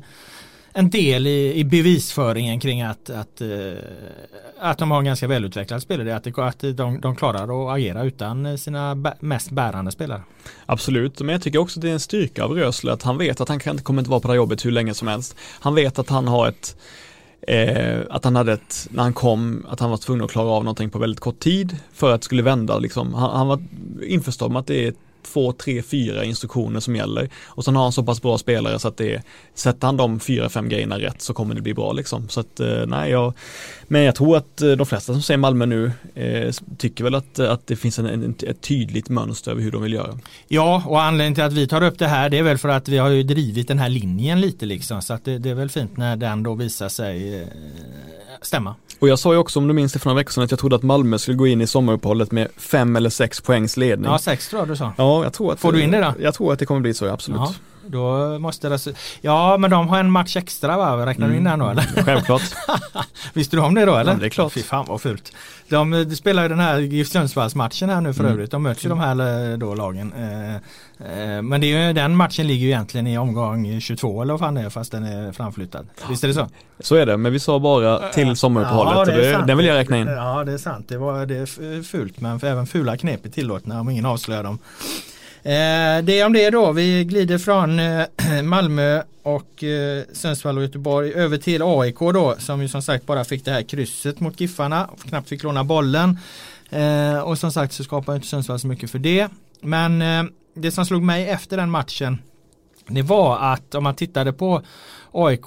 [0.73, 3.49] en del i, i, bevisföringen kring att, att, eh,
[4.59, 8.57] att de har en ganska välutvecklad spelare, att, att de, de klarar att agera utan
[8.57, 10.21] sina mest bärande spelare.
[10.65, 13.41] Absolut, men jag tycker också att det är en styrka av Rösle att han vet
[13.41, 15.35] att han kan, kommer inte vara på det här jobbet hur länge som helst.
[15.59, 16.75] Han vet att han har ett
[17.47, 20.63] Eh, att han hade ett, när han kom, att han var tvungen att klara av
[20.63, 23.13] någonting på väldigt kort tid för att det skulle vända liksom.
[23.13, 23.63] Han, han var
[24.03, 27.29] införstådd med att det är två, tre, fyra instruktioner som gäller.
[27.45, 29.21] Och sen har han så pass bra spelare så att det är,
[29.53, 32.29] sätter han de fyra, fem grejerna rätt så kommer det bli bra liksom.
[32.29, 33.33] Så att eh, nej, jag,
[33.87, 37.39] men jag tror att eh, de flesta som säger Malmö nu eh, tycker väl att,
[37.39, 40.19] eh, att det finns en, en, ett tydligt mönster över hur de vill göra.
[40.47, 42.87] Ja, och anledningen till att vi tar upp det här det är väl för att
[42.87, 45.01] vi har ju drivit den här linjen lite liksom.
[45.01, 47.47] Så att det, det är väl fint när den då visar sig
[48.41, 48.75] stämma.
[49.01, 50.59] Och jag sa ju också om du minns det för några veckor sedan att jag
[50.59, 54.11] trodde att Malmö skulle gå in i sommaruppehållet med fem eller sex poängs ledning.
[54.11, 54.93] Ja, sex tror jag du sa.
[54.97, 56.13] Ja, jag tror att Får du in det då?
[56.23, 57.41] Jag tror att det kommer bli så, absolut.
[57.41, 57.53] Ja,
[57.87, 58.79] då måste det...
[59.21, 61.05] Ja, men de har en match extra va?
[61.05, 61.87] Räknar du in den då eller?
[61.91, 62.41] Mm, självklart.
[63.33, 64.11] Visste du om det då eller?
[64.11, 64.53] Ja, det är klart.
[64.53, 65.33] Fy fan vad fult.
[65.69, 68.33] De, de spelar ju den här GIF Sundsvalls-matchen här nu för mm.
[68.33, 68.51] övrigt.
[68.51, 68.97] De möts ju mm.
[68.97, 70.13] de här då lagen.
[70.13, 74.33] Eh, eh, men det är ju, den matchen ligger ju egentligen i omgång 22 eller
[74.33, 75.87] vad fan det är fast den är framflyttad.
[76.09, 76.47] Visst är det så?
[76.79, 79.07] Så är det, men vi sa bara till sommaruppehållet.
[79.07, 80.07] Ja, det den vill jag räkna in.
[80.07, 80.85] Ja, det är sant.
[80.89, 84.59] Det, var, det är fult men även fula knep är tillåtna om ingen avslöjar dem.
[85.43, 86.71] Eh, det är om det då.
[86.71, 88.05] Vi glider från eh,
[88.43, 93.23] Malmö och eh, Sundsvall och Göteborg över till AIK då som ju som sagt bara
[93.23, 94.89] fick det här krysset mot Giffarna.
[95.09, 96.19] Knappt fick låna bollen.
[96.69, 99.27] Eh, och som sagt så skapar inte Sundsvall så mycket för det.
[99.61, 100.23] Men eh,
[100.53, 102.17] det som slog mig efter den matchen
[102.87, 104.61] det var att om man tittade på
[105.11, 105.45] AIK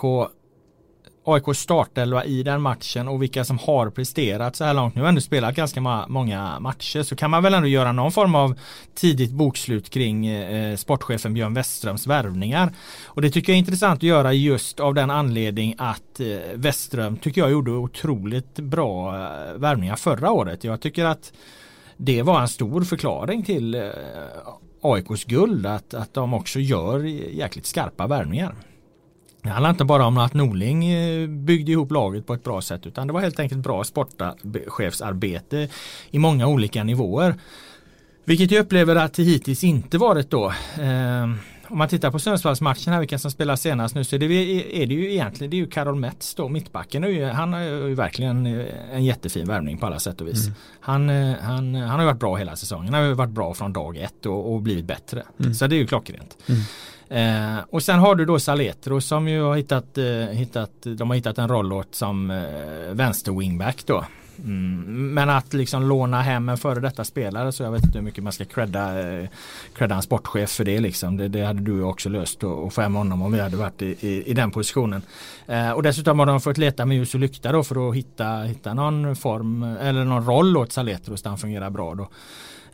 [1.26, 4.94] AIKs startelva i den matchen och vilka som har presterat så här långt.
[4.94, 8.34] Nu har ändå spelat ganska många matcher så kan man väl ändå göra någon form
[8.34, 8.58] av
[8.94, 12.72] tidigt bokslut kring eh, sportchefen Björn Westströms värvningar.
[13.06, 17.16] Och det tycker jag är intressant att göra just av den anledning att eh, Westström
[17.16, 20.64] tycker jag gjorde otroligt bra eh, värvningar förra året.
[20.64, 21.32] Jag tycker att
[21.96, 23.82] det var en stor förklaring till eh,
[24.82, 28.54] AIKs guld att, att de också gör jäkligt skarpa värvningar.
[29.44, 32.86] Det handlar inte bara om att Norling eh, byggde ihop laget på ett bra sätt
[32.86, 35.68] utan det var helt enkelt bra sportchefsarbete
[36.10, 37.34] i många olika nivåer.
[38.24, 40.46] Vilket jag upplever att det hittills inte varit då.
[40.80, 41.24] Eh,
[41.68, 44.26] om man tittar på Sundsvallsmatchen här, vilka som spelar senast nu så är det,
[44.82, 47.30] är det ju egentligen det är ju Karol Metz då, mittbacken.
[47.34, 50.46] Han har ju verkligen eh, en jättefin värvning på alla sätt och vis.
[50.46, 50.54] Mm.
[50.80, 51.08] Han,
[51.40, 52.94] han, han har varit bra hela säsongen.
[52.94, 55.22] Han har ju varit bra från dag ett och, och blivit bättre.
[55.40, 55.54] Mm.
[55.54, 56.36] Så det är ju klockrent.
[56.46, 56.60] Mm.
[57.14, 61.14] Eh, och sen har du då Saletro som ju har hittat, eh, hittat de har
[61.14, 64.04] hittat en roll åt som eh, vänster wingback då.
[64.38, 68.04] Mm, men att liksom låna hem en före detta spelare så jag vet inte hur
[68.04, 69.28] mycket man ska credda, eh,
[69.74, 71.16] credda en sportchef för det liksom.
[71.16, 73.82] Det, det hade du också löst och, och få hem honom om vi hade varit
[73.82, 75.02] i, i, i den positionen.
[75.46, 78.42] Eh, och dessutom har de fått leta med ljus och lykta då för att hitta,
[78.42, 82.08] hitta någon form eller någon roll åt Saletro så han fungerar bra då.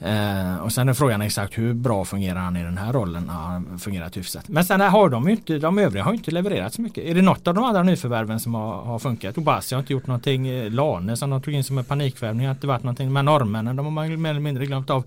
[0.01, 3.25] Eh, och sen är frågan exakt hur bra fungerar han i den här rollen?
[3.27, 4.49] Ja, han fungerat hyfsat.
[4.49, 7.05] Men sen har de ju inte, de övriga har inte levererat så mycket.
[7.05, 9.39] Är det något av de andra nyförvärven som har, har funkat?
[9.39, 10.49] Obasi har inte gjort någonting.
[10.49, 13.13] Eh, Lane som de tog in som en panikvärvning har inte varit någonting.
[13.13, 15.05] Men norrmännen de har man mer eller mindre glömt av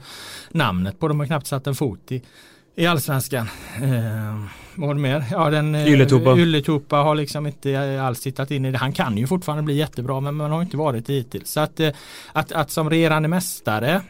[0.51, 1.07] namnet på.
[1.07, 2.21] De har knappt satt en fot i
[2.75, 3.49] i allsvenskan.
[3.75, 5.25] Eh, vad har du mer?
[5.31, 6.37] Ja, den eh, Ylletupa.
[6.37, 8.77] Ylletupa har liksom inte alls tittat in i det.
[8.77, 11.51] Han kan ju fortfarande bli jättebra men man har inte varit det hittills.
[11.51, 11.89] Så att, eh,
[12.31, 14.01] att, att som regerande mästare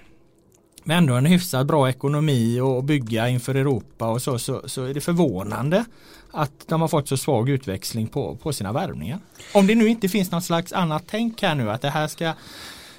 [0.84, 4.94] med ändå en hyfsat bra ekonomi och bygga inför Europa och så, så, så är
[4.94, 5.86] det förvånande
[6.32, 9.20] att de har fått så svag utväxling på, på sina värvningar.
[9.54, 12.34] Om det nu inte finns något slags annat tänk här nu att det här ska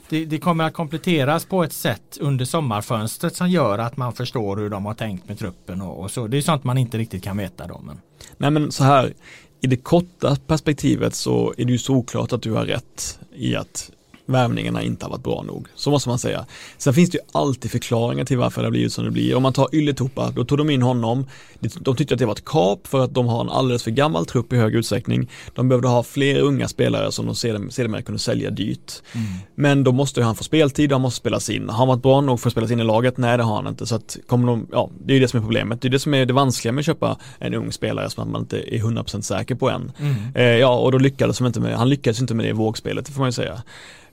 [0.09, 4.57] det, det, kommer att kompletteras på ett sätt under sommarfönstret som gör att man förstår
[4.57, 6.27] hur de har tänkt med truppen och, och så.
[6.27, 7.81] Det är sånt man inte riktigt kan veta då.
[7.85, 8.01] Men...
[8.37, 9.15] Nej men så här,
[9.61, 13.91] i det korta perspektivet så är det ju såklart att du har rätt i att
[14.27, 15.67] värvningarna inte har varit bra nog.
[15.75, 16.47] Så måste man säga.
[16.79, 19.35] Sen finns det ju alltid förklaringar till varför det har blivit som det blir.
[19.35, 21.27] Om man tar Ylletupa, då tog de in honom.
[21.61, 24.27] De tyckte att det var ett kap för att de har en alldeles för gammal
[24.27, 25.31] trupp i hög utsträckning.
[25.55, 28.93] De behövde ha fler unga spelare som de sedermera kunde sälja dyrt.
[29.13, 29.27] Mm.
[29.55, 31.69] Men då måste han få speltid och han måste spelas in.
[31.69, 33.19] Har han varit bra nog för att spelas in i laget?
[33.19, 33.87] Nej, det har han inte.
[33.87, 35.81] Så att kommer de, ja, det är ju det som är problemet.
[35.81, 38.41] Det är det som är det vanskliga med att köpa en ung spelare som man
[38.41, 39.93] inte är 100% säker på än.
[39.99, 40.15] Mm.
[40.35, 43.07] Eh, ja, och då lyckades de inte med, han lyckades inte med det i vågspelet,
[43.07, 43.63] det får man ju säga.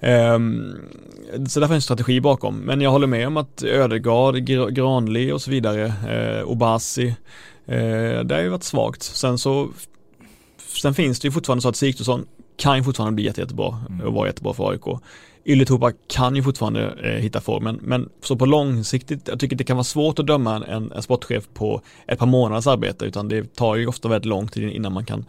[0.02, 0.76] Um,
[1.48, 2.58] så där finns en strategi bakom.
[2.58, 4.36] Men jag håller med om att Ödegard,
[4.74, 7.08] Granli och så vidare, eh, Obasi,
[7.66, 9.04] eh, det har ju varit svagt.
[9.04, 9.70] Sen så
[10.82, 12.26] Sen finns det ju fortfarande så att Sigthorsson
[12.58, 14.08] kan ju fortfarande bli jätte, jättebra mm.
[14.08, 15.02] och vara jättebra för AIK.
[15.46, 19.78] Ylletupa kan ju fortfarande eh, hitta formen, men så på långsiktigt, jag tycker det kan
[19.78, 23.76] vara svårt att döma en, en sportchef på ett par månaders arbete, utan det tar
[23.76, 25.26] ju ofta väldigt lång tid innan man kan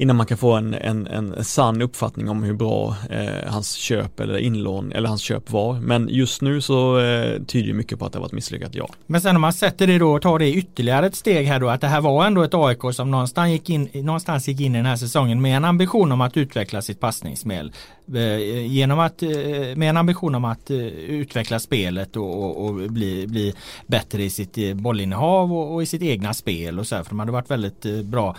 [0.00, 4.20] innan man kan få en, en, en sann uppfattning om hur bra eh, hans köp
[4.20, 5.80] eller inlån eller hans köp var.
[5.80, 8.88] Men just nu så eh, tyder mycket på att det var ett misslyckat ja.
[9.06, 11.68] Men sen om man sätter det då och tar det ytterligare ett steg här då
[11.68, 14.78] att det här var ändå ett AIK som någonstans gick in, någonstans gick in i
[14.78, 17.72] den här säsongen med en ambition om att utveckla sitt passningsspel.
[18.14, 19.30] Eh, genom att, eh,
[19.76, 23.54] med en ambition om att eh, utveckla spelet och, och, och bli, bli
[23.86, 27.10] bättre i sitt eh, bollinnehav och, och, i sitt egna spel och så här, för
[27.10, 28.36] de hade varit väldigt bra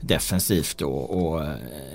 [0.00, 1.46] defensivt och, och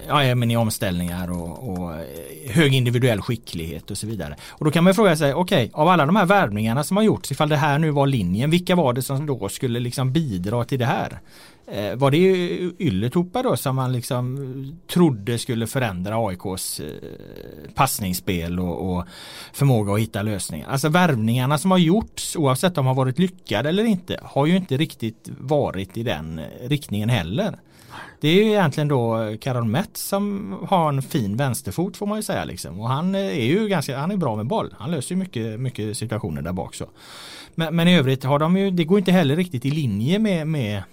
[0.07, 4.35] ja, men i omställningar och, och, eh, hög individuell skicklighet och så vidare.
[4.49, 7.03] Och då kan man fråga sig, okej, okay, av alla de här värvningarna som har
[7.03, 10.65] gjorts, ifall det här nu var linjen, vilka var det som då skulle liksom bidra
[10.65, 11.19] till det här?
[11.67, 12.17] Eh, var det
[12.79, 16.85] Ylätupa då som man liksom trodde skulle förändra AIKs eh,
[17.75, 19.05] passningsspel och, och,
[19.53, 20.69] förmåga att hitta lösningar.
[20.69, 24.55] Alltså värvningarna som har gjorts oavsett om de har varit lyckade eller inte har ju
[24.57, 27.59] inte riktigt varit i den eh, riktningen heller.
[28.21, 32.23] Det är ju egentligen då Karol Metz som har en fin vänsterfot får man ju
[32.23, 32.79] säga liksom.
[32.79, 34.75] Och han är ju ganska, han är bra med boll.
[34.79, 36.85] Han löser ju mycket, mycket situationer där bak så.
[37.55, 40.47] Men, men i övrigt har de ju, det går inte heller riktigt i linje med,
[40.47, 40.83] med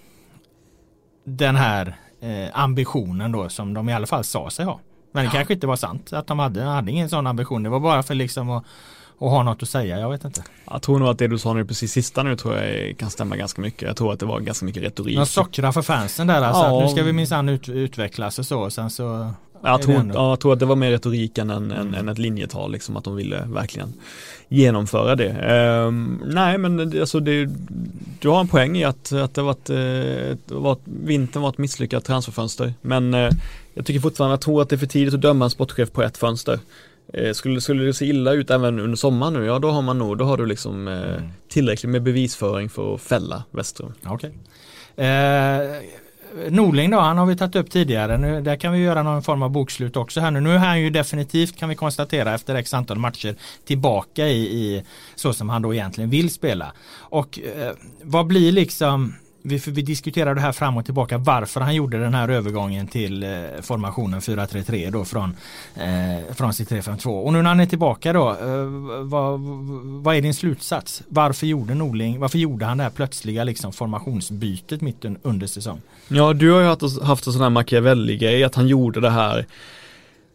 [1.23, 4.79] den här eh, ambitionen då som de i alla fall sa sig ha.
[5.11, 5.31] Men det ja.
[5.31, 7.63] kanske inte var sant att de hade, hade ingen sån ambition.
[7.63, 8.65] Det var bara för liksom att
[9.23, 10.43] och ha något att säga, jag vet inte.
[10.71, 13.35] Jag tror nog att det du sa nu precis sista nu tror jag kan stämma
[13.35, 13.81] ganska mycket.
[13.81, 15.17] Jag tror att det var ganska mycket retorik.
[15.17, 16.77] Man sockrar för fansen där alltså, ja.
[16.77, 19.31] att nu ska vi minsann ut, utvecklas och så, och sen så
[19.63, 21.93] jag tror, ja, jag tror att det var mer retorik än, mm.
[21.93, 23.93] än ett linjetal, liksom att de ville verkligen
[24.47, 25.57] genomföra det.
[25.87, 27.49] Um, nej, men alltså det,
[28.19, 32.05] du har en poäng i att, att det varit, uh, var, vintern var ett misslyckat
[32.05, 32.73] transferfönster.
[32.81, 33.29] Men uh,
[33.73, 36.03] jag tycker fortfarande, jag tror att det är för tidigt att döma en sportchef på
[36.03, 36.59] ett fönster.
[37.17, 39.97] Uh, skulle, skulle det se illa ut även under sommaren nu, ja då har man
[39.97, 41.21] nog, då har du liksom mm.
[41.47, 43.93] tillräckligt med bevisföring för att fälla Westrum.
[44.09, 44.31] Okay.
[46.49, 48.17] Norling då, han har vi tagit upp tidigare.
[48.17, 50.41] Nu, där kan vi göra någon form av bokslut också här nu.
[50.41, 53.35] Nu är han ju definitivt kan vi konstatera efter x antal matcher
[53.65, 54.83] tillbaka i, i
[55.15, 56.73] så som han då egentligen vill spela.
[56.97, 61.75] Och eh, vad blir liksom vi, vi diskuterade det här fram och tillbaka varför han
[61.75, 63.29] gjorde den här övergången till eh,
[63.61, 65.35] formationen 4-3-3 då från,
[65.75, 67.23] eh, från sitt 3-5-2.
[67.23, 68.65] Och nu när han är tillbaka då, eh,
[69.03, 69.39] vad,
[70.03, 71.03] vad är din slutsats?
[71.07, 75.81] Varför gjorde Norling, varför gjorde han det här plötsliga liksom formationsbytet mitt under säsong?
[76.07, 79.45] Ja, du har ju haft, haft en sån här Machiavelli-grej, att han gjorde det här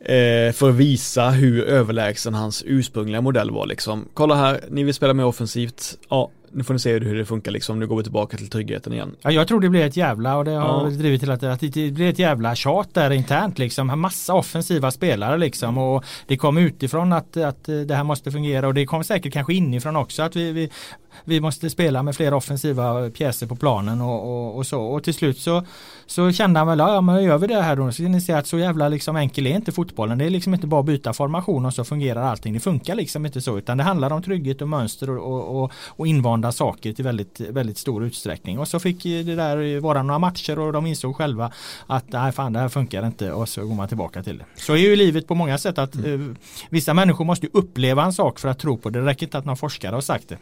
[0.01, 4.05] eh, för att visa hur överlägsen hans ursprungliga modell var liksom.
[4.15, 5.99] Kolla här, ni vill spela mer offensivt.
[6.09, 8.93] Ja, nu får ni se hur det funkar liksom, nu går vi tillbaka till tryggheten
[8.93, 9.17] igen.
[9.21, 10.91] Ja, jag tror det blir ett jävla, och det har ja.
[10.91, 14.01] drivit till att, att det blir ett jävla tjat där internt liksom.
[14.01, 18.75] Massa offensiva spelare liksom och det kom utifrån att, att det här måste fungera och
[18.75, 20.71] det kom säkert kanske inifrån också att vi, vi
[21.25, 24.83] vi måste spela med fler offensiva pjäser på planen och, och, och, så.
[24.83, 25.65] Och till slut så,
[26.07, 28.47] så kände han väl, ja men gör vi det här då så ni se att
[28.47, 30.19] så jävla liksom enkel är inte fotbollen.
[30.19, 32.55] Det är liksom inte bara att byta formation och så fungerar allting.
[32.55, 36.07] Det funkar liksom inte så utan det handlar om trygghet och mönster och, och, och
[36.39, 38.59] invanda saker till väldigt, väldigt stor utsträckning.
[38.59, 41.53] Och så fick det där vara några matcher och de insåg själva
[41.87, 44.45] att nej fan det här funkar inte och så går man tillbaka till det.
[44.57, 46.31] Så är ju livet på många sätt att mm.
[46.31, 46.37] eh,
[46.71, 49.01] vissa människor måste uppleva en sak för att tro på det.
[49.01, 50.39] Det räcker inte att någon forskare har sagt det.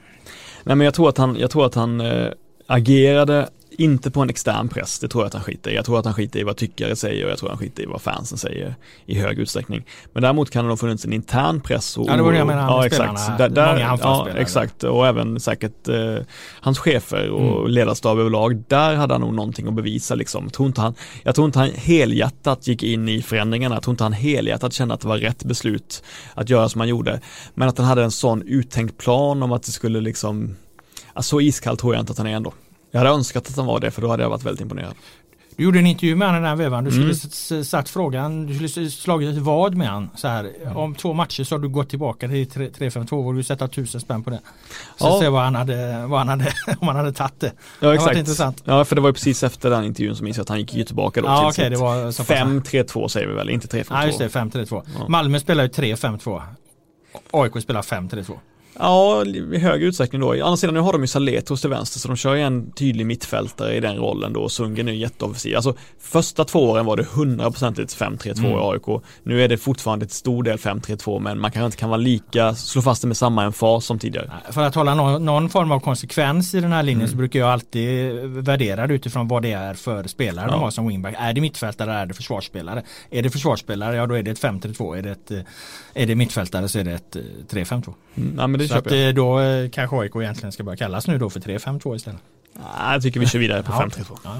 [0.64, 2.28] Nej men jag tror att han, jag tror att han äh,
[2.66, 5.74] agerade inte på en extern press, det tror jag att han skiter i.
[5.74, 7.82] Jag tror att han skiter i vad tyckare säger och jag tror att han skiter
[7.82, 8.74] i vad fansen säger
[9.06, 9.84] i hög utsträckning.
[10.12, 11.96] Men däremot kan det nog funnits en intern press.
[11.96, 12.72] Och, ja, det var det jag menade.
[12.72, 13.38] Ja, exakt.
[13.38, 14.84] Där, där, ja, exakt.
[14.84, 16.16] Och även säkert eh,
[16.60, 17.70] hans chefer och mm.
[17.70, 18.62] ledarstab överlag.
[18.68, 20.44] Där hade han nog någonting att bevisa liksom.
[20.44, 23.74] Jag tror inte han, jag tror inte han helhjärtat gick in i förändringarna.
[23.76, 26.02] Jag tror inte han helhjärtat kände att det var rätt beslut
[26.34, 27.20] att göra som han gjorde.
[27.54, 30.56] Men att han hade en sån uttänkt plan om att det skulle liksom,
[31.12, 32.52] alltså, så iskall tror jag inte att han är ändå.
[32.96, 34.94] Jag hade önskat att han var det för då hade jag varit väldigt imponerad.
[35.56, 36.84] Du gjorde en intervju med honom den här vevan.
[36.84, 37.14] Du skulle
[37.50, 37.64] Mm.
[37.64, 40.52] satt frågan, du skulle slagit ett vad med han så här.
[40.76, 43.22] Om två matcher så har du gått tillbaka till 3- 3-5-2.
[43.22, 44.40] Vågar du sätta tusen spänn på det?
[44.96, 45.18] Så Ja.
[45.20, 47.52] se vad han hade, vad han hade, om han hade tagit det.
[47.80, 48.16] Ja exakt.
[48.16, 48.62] intressant.
[48.64, 50.84] Ja för det var ju precis efter den intervjun som jag att han gick ju
[50.84, 52.20] tillbaka då Ja till det pass.
[52.20, 53.86] 5-3-2 säger vi väl, inte 3-5-2.
[53.90, 54.82] Ja just det, 5-3-2.
[54.98, 55.08] Ja.
[55.08, 56.42] Malmö spelar ju 3-5-2.
[57.30, 58.32] AIK spelar 5-3-2.
[58.78, 60.26] Ja, i hög utsträckning då.
[60.28, 62.72] Å andra sidan nu har de ju Saletros till vänster så de kör ju en
[62.72, 64.48] tydlig mittfältare i den rollen då.
[64.48, 65.56] Sundgren är ju jätteoffensiv.
[65.56, 68.52] Alltså första två åren var det 100% ett 5-3-2 Mm.
[68.52, 69.02] i AIK.
[69.22, 72.54] Nu är det fortfarande ett stor del 5-3-2 men man kanske inte kan vara lika,
[72.54, 74.30] slå fast det med samma emfas som tidigare.
[74.50, 77.10] För att hålla någon, någon form av konsekvens i den här linjen Mm.
[77.10, 80.58] så brukar jag alltid värdera det utifrån vad det är för spelare de Ja.
[80.58, 81.14] har som wingback.
[81.18, 82.82] Är det mittfältare eller är det försvarsspelare?
[83.10, 84.96] Är det försvarsspelare, ja då är det ett 5-3-2.
[84.98, 85.38] Är det, ett, eh,
[85.96, 87.94] är det mittfältare så är det ett eh, 3-5-2.
[88.14, 91.30] Mm, ja Så att eh, då eh, kanske AIK egentligen ska börja kallas nu då
[91.30, 92.20] för 3-5-2 istället.
[92.78, 93.80] Jag tycker vi kör vidare på Ja.
[93.80, 94.18] 5-3-2.
[94.24, 94.36] Ja.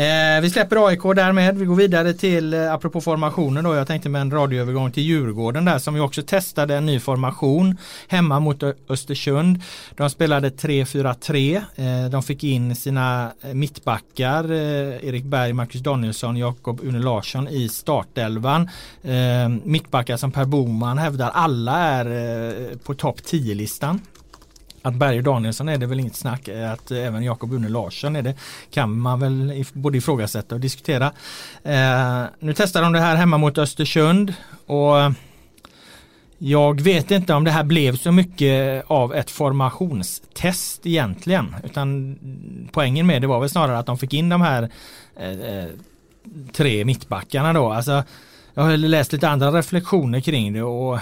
[0.00, 1.58] Eh, vi släpper AIK därmed.
[1.58, 5.64] Vi går vidare till, eh, apropå formationen då, jag tänkte med en radioövergång till Djurgården
[5.64, 7.76] där som ju också testade en ny formation
[8.08, 9.62] hemma mot Östersund.
[9.96, 11.56] De spelade 3-4-3.
[11.76, 17.48] Eh, de fick in sina eh, mittbackar, eh, Erik Berg, Marcus Danielsson, Jakob Une Larsson
[17.48, 18.68] i startelvan.
[19.02, 24.00] Eh, mittbackar som Per Boman hävdar alla är eh, på topp 10-listan.
[24.86, 26.48] Att Berg och Danielsson är det väl inget snack.
[26.48, 28.34] Att även Jakob Une Larsson är det
[28.70, 31.12] kan man väl både ifrågasätta och diskutera.
[31.62, 34.34] Eh, nu testar de det här hemma mot Östersund
[34.66, 34.94] och
[36.38, 41.56] jag vet inte om det här blev så mycket av ett formationstest egentligen.
[41.64, 42.18] Utan
[42.72, 44.70] poängen med det var väl snarare att de fick in de här
[45.16, 45.68] eh, eh
[46.52, 47.72] tre mittbackarna då.
[47.72, 48.02] Alltså,
[48.54, 50.98] jag har läst lite andra reflektioner kring det och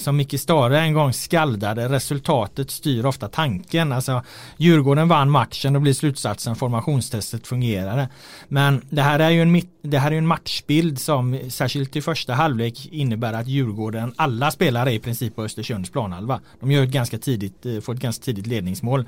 [0.00, 3.92] som Micke Stare en gång skaldade, resultatet styr ofta tanken.
[3.92, 4.22] Alltså
[4.56, 8.08] Djurgården vann matchen och blir slutsatsen formationstestet fungerade.
[8.48, 12.34] Men det här är ju en, det här är en matchbild som särskilt i första
[12.34, 16.40] halvlek innebär att Djurgården, alla spelare i princip på Östersunds planhalva.
[16.60, 19.06] De gör ett ganska tidigt, eh, får ett ganska tidigt ledningsmål.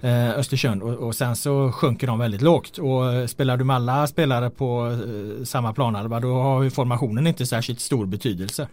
[0.00, 3.76] Eh, Östersund och, och sen så sjunker de väldigt lågt och eh, spelar du med
[3.76, 8.68] alla spelare på eh, samma planhalva då har ju formationen inte särskilt stor betydelse.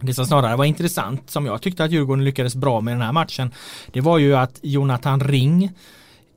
[0.00, 3.12] Det som snarare var intressant som jag tyckte att Djurgården lyckades bra med den här
[3.12, 3.50] matchen
[3.92, 5.70] det var ju att Jonathan Ring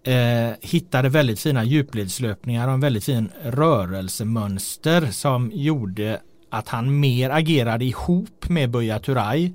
[0.04, 7.30] eh, hittade väldigt fina djupledslöpningar och en väldigt fin rörelsemönster som gjorde att han mer
[7.30, 9.54] agerade ihop med Buya Turay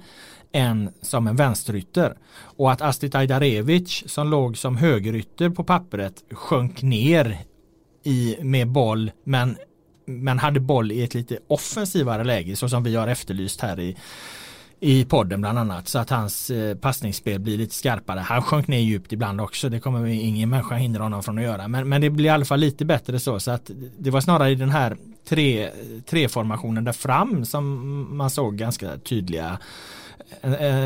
[0.52, 2.16] än som en vänsterytter.
[2.34, 7.38] Och att Astrit Ajdarevic som låg som högerytter på pappret sjönk ner
[8.04, 9.56] i, med boll men,
[10.04, 13.96] men hade boll i ett lite offensivare läge så som vi har efterlyst här i,
[14.80, 18.20] i podden bland annat så att hans eh, passningsspel blir lite skarpare.
[18.20, 19.68] Han sjönk ner djupt ibland också.
[19.68, 21.68] Det kommer ingen människa hindra honom från att göra.
[21.68, 23.40] Men, men det blir i alla fall lite bättre så.
[23.40, 24.96] Så att det var snarare i den här
[25.28, 25.70] tre,
[26.06, 29.58] tre-formationen där fram som man såg ganska tydliga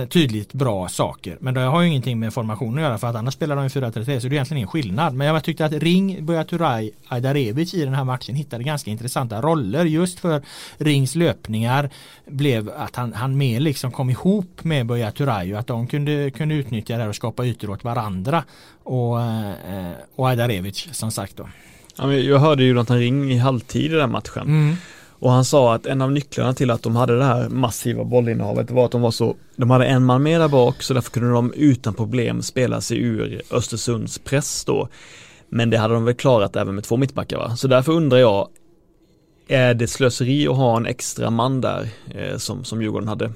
[0.08, 1.36] tydligt bra saker.
[1.40, 3.68] Men det har ju ingenting med formationen att göra för att annars spelar de ju
[3.68, 5.14] 4-3-3 så det är egentligen ingen skillnad.
[5.14, 9.40] Men jag tyckte att Ring, Buya Turay, Ajdarevic i den här matchen hittade ganska intressanta
[9.42, 10.42] roller just för
[10.78, 11.90] Rings löpningar
[12.26, 16.30] blev att han, han mer liksom kom ihop med Buya Turay och att de kunde,
[16.30, 18.44] kunde utnyttja det här och skapa ytor åt varandra.
[18.82, 21.48] Och, eh, och Ajdarevic som sagt då.
[21.98, 24.42] Jag hörde ju Jonathan Ring i halvtid i den matchen.
[24.42, 24.76] Mm.
[25.18, 28.70] Och han sa att en av nycklarna till att de hade det här massiva bollinnehavet
[28.70, 31.30] var att de var så, de hade en man mer där bak så därför kunde
[31.30, 34.88] de utan problem spela sig ur Östersunds press då.
[35.48, 37.56] Men det hade de väl klarat även med två mittbackar va?
[37.56, 38.48] Så därför undrar jag,
[39.48, 43.32] är det slöseri att ha en extra man där eh, som, som Djurgården hade?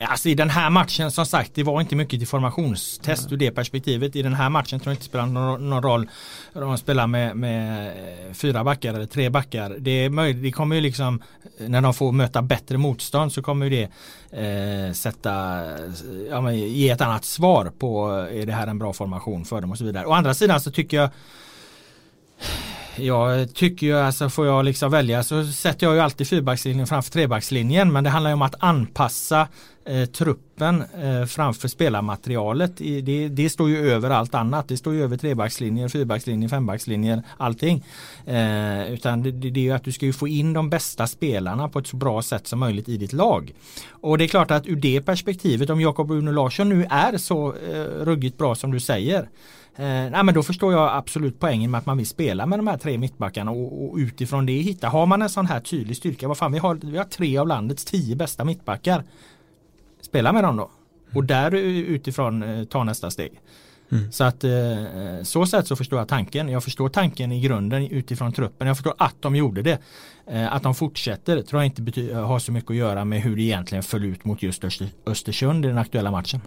[0.00, 3.34] Alltså i den här matchen som sagt det var inte mycket till formationstest Mm.
[3.34, 4.16] ur det perspektivet.
[4.16, 6.08] I den här matchen tror jag inte det spelar någon, någon roll
[6.52, 9.76] om de spelar med, med eh, fyra backar eller tre backar.
[9.78, 11.22] Det, är möjligt, det kommer ju liksom
[11.58, 13.88] när de får möta bättre motstånd så kommer ju det
[14.86, 15.62] eh, sätta,
[16.30, 19.70] ja, men, ge ett annat svar på är det här en bra formation för dem
[19.70, 20.06] och så vidare.
[20.06, 21.10] Å andra sidan så tycker jag
[22.96, 27.10] jag tycker ju alltså får jag liksom välja så sätter jag ju alltid fyrbackslinjen framför
[27.10, 29.48] trebackslinjen men det handlar ju om att anpassa
[29.88, 32.80] eh, truppen eh, framför spelarmaterialet.
[32.80, 34.68] I, det, det står ju över allt annat.
[34.68, 37.84] Det står ju över trebackslinjer, fyrbackslinjer, fembackslinjer, allting.
[38.26, 41.68] Eh, utan det, det, är ju att du ska ju få in de bästa spelarna
[41.68, 43.54] på ett så bra sätt som möjligt i ditt lag.
[43.90, 47.54] Och det är klart att ur det perspektivet om Jakob Uno Larsson nu är så
[47.54, 49.28] eh, ruggigt bra som du säger
[49.78, 52.66] Eh, nej, men då förstår jag absolut poängen med att man vill spela med de
[52.66, 54.88] här tre mittbackarna och, och utifrån det hitta.
[54.88, 57.48] Har man en sån här tydlig styrka, vad fan vi har, vi har tre av
[57.48, 59.04] landets tio bästa mittbackar.
[60.00, 60.70] Spela med dem då.
[61.14, 63.40] Och där utifrån eh, ta nästa steg.
[63.92, 64.12] Mm.
[64.12, 64.50] Så att eh,
[65.22, 66.48] så sätt så förstår jag tanken.
[66.48, 68.66] Jag förstår tanken i grunden utifrån truppen.
[68.66, 69.78] Jag förstår att de gjorde det.
[70.26, 73.42] Eh, att de fortsätter tror jag inte har så mycket att göra med hur det
[73.42, 76.40] egentligen föll ut mot just Öster Östersund i den aktuella matchen.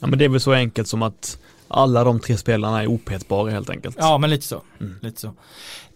[0.00, 1.38] Ja men det är väl så enkelt som att
[1.68, 3.96] alla de tre spelarna är opetbara helt enkelt.
[3.98, 4.62] Ja men lite så.
[4.80, 4.94] Mm.
[5.02, 5.34] lite så.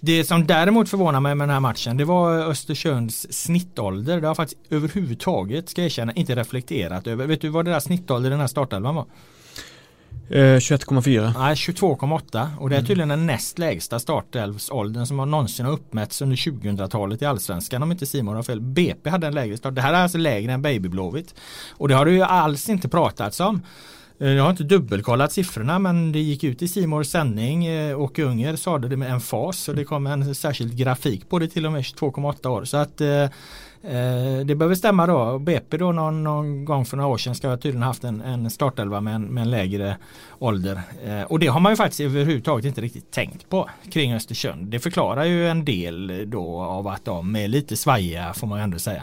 [0.01, 4.21] Det som däremot förvånar mig med den här matchen det var Östersunds snittålder.
[4.21, 7.27] Det har faktiskt överhuvudtaget, ska jag erkänna, inte reflekterat över.
[7.27, 9.07] Vet du vad deras snittålder i den här startelvan var?
[10.29, 11.25] 21,4.
[11.25, 12.87] Eh, Nej, 22,8 och det är mm.
[12.87, 17.93] tydligen den näst lägsta startelvsåldern som har någonsin har uppmätts under 2000-talet i allsvenskan om
[17.93, 18.61] inte Simon har fel.
[18.61, 19.75] BP hade en lägre start.
[19.75, 21.35] Det här är alltså lägre än Baby Blåvitt.
[21.71, 23.63] Och det har det ju alls inte pratats om.
[24.23, 28.19] Eh, jag har inte dubbelkollat siffrorna men det gick ut i Simors sändning eh, och
[28.19, 31.67] Unger sa det med en fas och det kom en särskild grafik på det till
[31.67, 32.65] och med 22,8 år.
[32.65, 35.39] Så att eh, eh, det behöver stämma då.
[35.39, 38.51] BP då någon, någon, gång för några år sedan ska ha tydligen haft en, en
[38.51, 39.97] startelva med en, med en lägre
[40.39, 40.81] ålder.
[41.05, 44.67] Eh, och det har man ju faktiskt överhuvudtaget inte riktigt tänkt på kring Östersund.
[44.67, 48.63] Det förklarar ju en del då av att de är lite svajiga får man ju
[48.63, 49.03] ändå säga.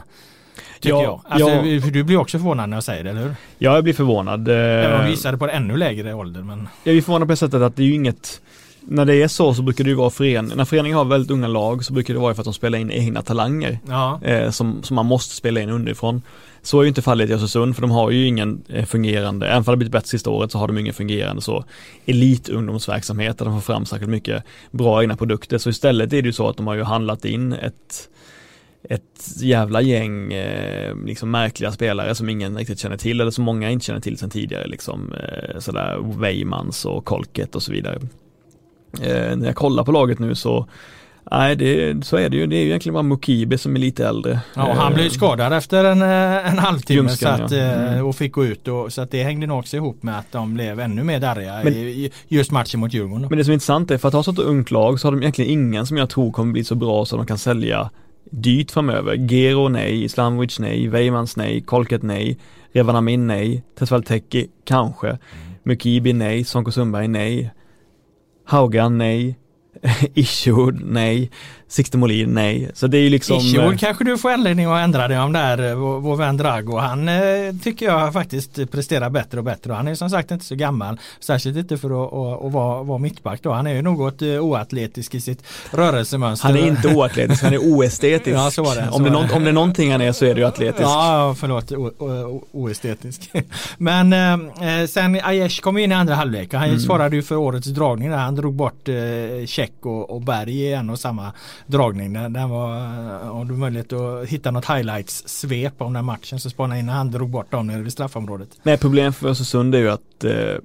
[0.79, 1.21] Tycker ja, jag.
[1.29, 1.91] Alltså, ja.
[1.91, 3.35] Du blir också förvånad när jag säger det, eller hur?
[3.57, 4.47] Ja, jag blir förvånad.
[4.47, 6.41] Även om du gissade på en ännu lägre ålder.
[6.41, 6.67] Men...
[6.83, 8.41] Jag blir förvånad på det sättet att det är ju inget
[8.81, 11.47] när det är så så brukar det ju vara förening, när föreningen har väldigt unga
[11.47, 14.19] lag så brukar det vara för att de spelar in egna talanger ja.
[14.23, 16.21] eh, som, som man måste spela in underifrån.
[16.61, 19.57] Så är ju inte fallet i Östersund för de har ju ingen eh, fungerande, även
[19.57, 21.63] om det blivit bättre sista året så har de ingen fungerande så
[22.05, 25.57] elitungdomsverksamhet där de får fram särskilt mycket bra egna produkter.
[25.57, 28.09] Så istället är det ju så att de har ju handlat in ett
[28.83, 33.71] ett jävla gäng eh, liksom märkliga spelare som ingen riktigt känner till eller som många
[33.71, 37.99] inte känner till sedan tidigare liksom eh, sådär Weimans och Kolket och så vidare.
[39.01, 40.67] Eh, när jag kollar på laget nu så
[41.31, 42.47] Nej, det, så är det ju.
[42.47, 44.39] Det är ju egentligen bara Mukibe som är lite äldre.
[44.55, 47.57] Ja, han blev eh, skadad efter en, eh, en halvtimme så att, ja.
[47.57, 48.05] Eh, mm.
[48.05, 48.67] och fick gå ut.
[48.67, 51.61] Och, så att det hängde nog också ihop med att de blev ännu mer darriga
[51.63, 53.27] men, i just matchen mot Djurgården.
[53.29, 55.21] Men det som är intressant är för att ha sånt ungt lag så har de
[55.21, 57.89] egentligen ingen som jag tror kommer bli så bra så de kan sälja
[58.31, 59.15] dyrt framöver.
[59.15, 62.37] Gero nej, Islamovic nej, Weimans nej, Kolket nej,
[62.75, 65.17] Revanamin nej, Tesvalteki kanske, mm.
[65.63, 67.49] Mukibi nej, Sonko Sundberg nej,
[68.45, 69.35] Haugan, nej.
[70.15, 71.29] Issued, nej.
[71.69, 72.71] Sixten Molin, nej.
[72.73, 75.33] Så det är ju liksom Issued eh, kanske du får anledning att ändra dig om
[75.33, 76.77] där, eh, vår, vår vän Drago.
[76.77, 79.73] Han eh, tycker jag faktiskt presterar bättre och bättre.
[79.73, 80.99] Han är som sagt inte så gammal.
[81.19, 83.51] Särskilt inte för att, att, att vara, vara mittback då.
[83.51, 86.47] Han är ju något oatletisk i sitt rörelsemönster.
[86.47, 88.37] Han är inte oatletisk, han är oestetisk.
[88.37, 88.89] ja, så var det.
[88.91, 90.83] om, det är om det är någonting han är så är det ju atletisk.
[90.83, 93.31] Ja, förlåt, o, o, oestetisk.
[93.77, 96.79] Men eh, sen Aiesh kom in i andra halvlek han mm.
[96.79, 98.17] svarade ju för årets dragning där.
[98.17, 98.95] Han drog bort eh,
[99.45, 101.31] Check och, och Berg i en och samma
[101.67, 102.13] dragning.
[102.13, 106.79] Den, den var, om du möjlighet att hitta något highlights-svep om den matchen så spana
[106.79, 108.49] in när han drog bort dem nere vid straffområdet.
[108.63, 110.55] Nej, problemet för Östersund är ju att eh,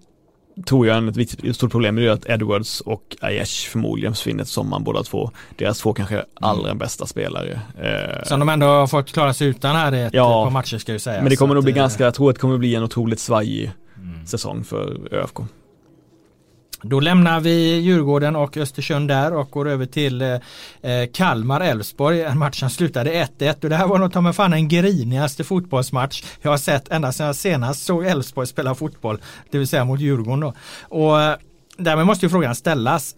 [0.66, 4.70] tror jag ett, ett stort problem är ju att Edwards och Aiesh förmodligen försvinner som
[4.70, 5.30] man båda två.
[5.56, 6.78] Deras två kanske allra mm.
[6.78, 7.60] bästa spelare.
[7.78, 10.78] Eh, som de ändå har fått klara sig utan här i ett ja, par matcher
[10.78, 11.20] ska jag säga.
[11.20, 13.72] Men det kommer nog bli ganska, jag tror att det kommer bli en otroligt svajig
[13.96, 14.26] mm.
[14.26, 15.40] säsong för ÖFK.
[16.86, 22.22] Då lämnar vi Djurgården och Östersund där och går över till eh, eh Kalmar-Elfsborg.
[22.22, 25.44] En match som slutade 1-1 och det här var nog ta mig fan den grinigaste
[25.44, 29.18] fotbollsmatch jag har sett ända sedan jag senast såg Elfsborg spela fotboll.
[29.50, 30.54] Det vill säga mot Djurgården då.
[30.80, 31.36] Och eh,
[31.76, 33.14] därmed måste ju frågan ställas.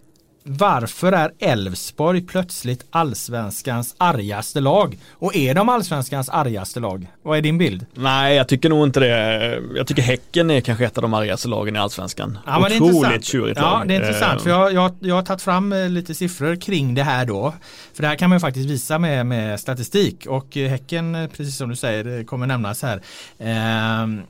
[0.49, 4.97] Varför är Elfsborg plötsligt allsvenskans argaste lag?
[5.11, 7.07] Och är de allsvenskans argaste lag?
[7.21, 7.85] Vad är din bild?
[7.93, 9.61] Nej, jag tycker nog inte det.
[9.75, 12.37] Jag tycker Häcken är kanske ett av de argaste lagen i allsvenskan.
[12.45, 13.81] Ja, Otroligt tjurigt lag.
[13.81, 14.41] Ja, det är intressant.
[14.41, 17.53] För jag, jag, jag har tagit fram eh, lite siffror kring det här då.
[17.93, 20.25] För det här kan man faktiskt visa med, med statistik.
[20.25, 23.01] Och eh, Häcken, eh, precis som du säger, kommer nämnas här.
[23.39, 24.21] Ehm,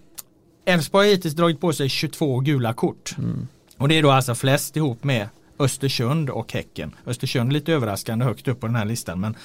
[0.66, 3.16] Elfsborg har hittills dragit på sig 22 gula kort.
[3.18, 3.48] Mm.
[3.78, 5.28] Och det är då alltså flest ihop med
[5.60, 6.96] Östersund och Häcken.
[7.06, 9.36] Östersund lite överraskande högt upp på den här listan men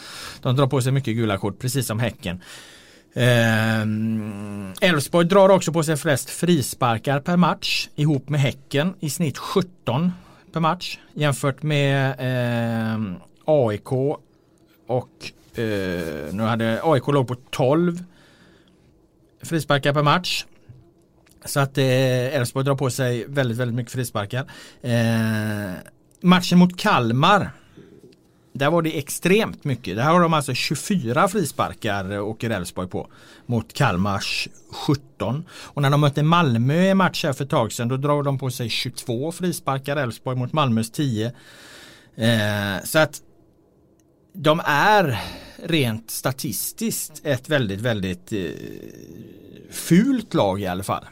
[0.42, 2.40] de drar på sig mycket gula kort precis som Häcken.
[3.14, 9.10] Ehm, Elfsborg eh, drar också på sig flest frisparkar per match ihop med Häcken i
[9.10, 10.12] snitt 17
[10.52, 13.92] per match jämfört med eh, AIK
[14.86, 18.04] och eh, nu hade AIK låg på 12
[19.42, 20.44] frisparkar per match
[21.44, 24.46] så att eh, Elfsborg drar på sig väldigt, väldigt mycket frisparkar.
[24.82, 25.72] Eh,
[26.22, 27.50] matchen mot Kalmar
[28.52, 29.96] där var det extremt mycket.
[29.96, 33.08] Där har de alltså 24 frisparkar åker Elfsborg på.
[33.46, 34.48] Mot Kalmars
[34.86, 35.44] 17.
[35.52, 38.38] Och när de mötte Malmö i match här för ett tag sedan då drar de
[38.38, 41.26] på sig 22 frisparkar Elfsborg mot Malmös 10.
[42.16, 43.22] Eh, så att
[44.32, 45.20] de är
[45.56, 48.50] rent statistiskt ett väldigt, väldigt eh,
[49.70, 51.04] fult lag i alla fall.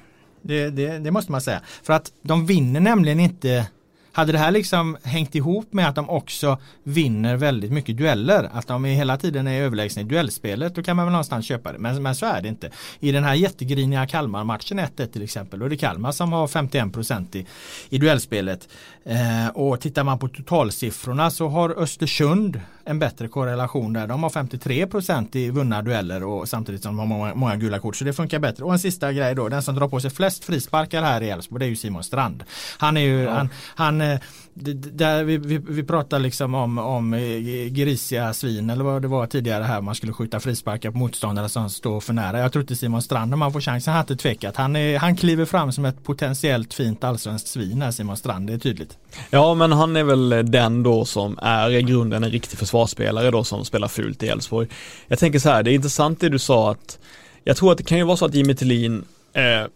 [0.43, 1.61] Det, det, det måste man säga.
[1.83, 3.67] För att de vinner nämligen inte
[4.13, 8.67] hade det här liksom hängt ihop med att de också vinner väldigt mycket dueller, att
[8.67, 11.79] de hela tiden är överlägsna i duellspelet, då kan man väl någonstans köpa det.
[11.79, 12.71] Men, men så är det inte.
[13.01, 17.37] I den här jättegriniga Kalmar-matchen 1-1 till exempel, då är det Kalmar som har 51%
[17.37, 17.47] i,
[17.89, 18.69] i duellspelet.
[19.05, 24.07] Eh, och tittar man på totalsiffrorna så har Östersund en bättre korrelation där.
[24.07, 27.97] De har 53% i vunna dueller och samtidigt som de har många, många gula kort.
[27.97, 28.64] Så det funkar bättre.
[28.64, 31.61] Och en sista grej då, den som drar på sig flest frisparkar här i Elfsborg
[31.61, 32.45] det är ju Simon Strand.
[32.78, 33.30] Han är ju, ja.
[33.30, 34.18] han, han
[34.55, 37.20] där vi, vi, vi pratar liksom om, om eh,
[37.68, 39.80] grisiga svin eller vad det var tidigare här.
[39.80, 42.38] Man skulle skjuta frisparkar på motståndare som står för nära.
[42.38, 44.57] Jag tror inte Simon Strand om han får chansen har inte tvekat.
[44.57, 48.46] Han, är, han kliver fram som ett potentiellt fint allsvenskt svin här Simon Strand.
[48.46, 48.98] Det är tydligt.
[49.30, 53.44] Ja men han är väl den då som är i grunden en riktig försvarsspelare då
[53.44, 54.68] som spelar fult i Elfsborg.
[55.09, 56.98] Jag tänker så här, det är intressant det du sa att
[57.44, 59.66] jag tror att det kan ju vara så att Jimmy Tillin eh,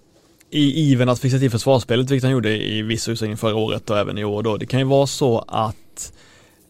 [0.54, 3.98] i iven att fixa till försvarsspelet, vilket han gjorde i viss utsträckning förra året och
[3.98, 4.56] även i år då.
[4.56, 6.12] Det kan ju vara så att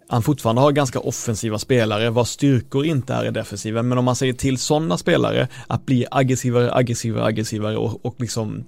[0.09, 3.89] han fortfarande har ganska offensiva spelare vars styrkor inte är i defensiven.
[3.89, 8.65] Men om man säger till sådana spelare att bli aggressivare, aggressivare, aggressivare och, och liksom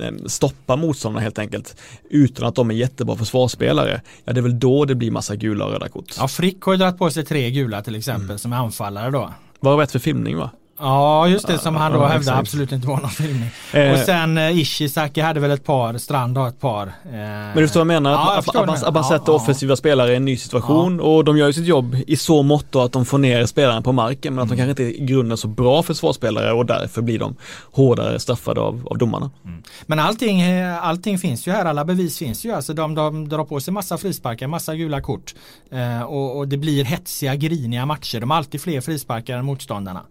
[0.00, 1.76] eh, stoppa motståndarna helt enkelt
[2.10, 4.00] utan att de är jättebra försvarsspelare.
[4.24, 6.14] Ja det är väl då det blir massa gula och röda kort.
[6.18, 8.38] Ja Frick har ju dragit på sig tre gula till exempel mm.
[8.38, 9.32] som är anfallare då.
[9.60, 10.50] Vad var rätt för filmning va?
[10.80, 13.50] Ja just det som han då ja, hävdar absolut inte var någon filmning.
[13.72, 16.86] Eh, och sen eh, Ishizaki hade väl ett par, Strand har ett par.
[16.86, 18.10] Eh, men du förstår vad jag menar?
[18.10, 21.24] Ja, att, att, man, att man sätter ja, offensiva spelare i en ny situation och
[21.24, 24.34] de gör ju sitt jobb i så mått att de får ner spelaren på marken
[24.34, 24.66] men att de mm.
[24.66, 27.36] kanske inte är i grunden så bra försvarsspelare och därför blir de
[27.72, 29.30] hårdare straffade av, av domarna.
[29.44, 29.62] Mm.
[29.86, 32.52] Men allting, eh, allting finns ju här, alla bevis finns ju.
[32.52, 35.34] Alltså de, de drar på sig massa frisparkar, massa gula kort
[35.70, 38.20] eh, och, och det blir hetsiga, griniga matcher.
[38.20, 40.02] De har alltid fler frisparkar än motståndarna.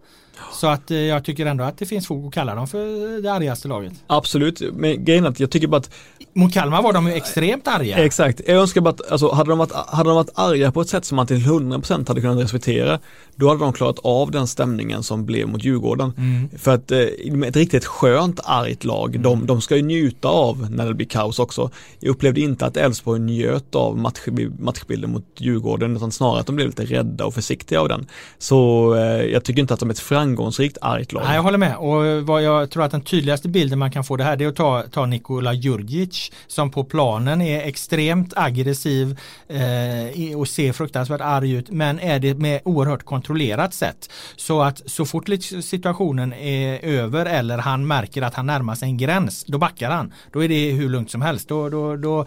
[0.52, 3.32] Så att eh, jag tycker ändå att det finns fog att kalla dem för det
[3.32, 3.92] argaste laget.
[4.06, 5.90] Absolut, men grejen är att jag tycker bara att
[6.32, 7.96] Mot Kalmar var de ju extremt arga.
[7.96, 10.88] Exakt, jag önskar bara att, alltså, hade, de varit, hade de varit arga på ett
[10.88, 12.98] sätt som man till 100% hade kunnat respektera,
[13.36, 16.12] då hade de klarat av den stämningen som blev mot Djurgården.
[16.16, 16.48] Mm.
[16.58, 16.98] För att eh,
[17.46, 19.22] ett riktigt skönt argt lag, mm.
[19.22, 21.70] de, de ska ju njuta av när det blir kaos också.
[22.00, 24.20] Jag upplevde inte att Elfsborg njöt av match,
[24.58, 28.06] matchbilden mot Djurgården, utan snarare att de blev lite rädda och försiktiga av den.
[28.38, 31.22] Så eh, jag tycker inte att de är ett framgångsrikt argt lag.
[31.24, 34.04] Nej, jag håller med och eh, vad jag tror att den tydligaste bilden man kan
[34.04, 38.32] få det här det är att ta, ta Nikola Jurgic som på planen är extremt
[38.36, 39.18] aggressiv
[39.48, 44.10] eh, och ser fruktansvärt arg ut men är det med oerhört kontrollerat sätt.
[44.36, 45.28] Så att så fort
[45.62, 50.12] situationen är över eller han märker att han närmar sig en gräns då backar han.
[50.32, 51.48] Då är det hur lugnt som helst.
[51.48, 52.26] Då, då, då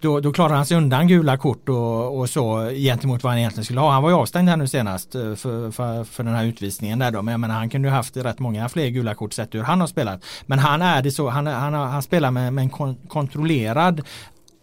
[0.00, 3.64] då, då klarar han sig undan gula kort och, och så gentemot vad han egentligen
[3.64, 3.90] skulle ha.
[3.90, 7.10] Han var ju avstängd här nu senast eh, för, för, för den här utvisningen där
[7.10, 7.22] då.
[7.22, 9.80] Men jag menar, han kunde ju haft rätt många fler gula kort sett hur han
[9.80, 10.24] har spelat.
[10.46, 14.02] Men han är det så, han, han, han spelar med, med en kon kontrollerad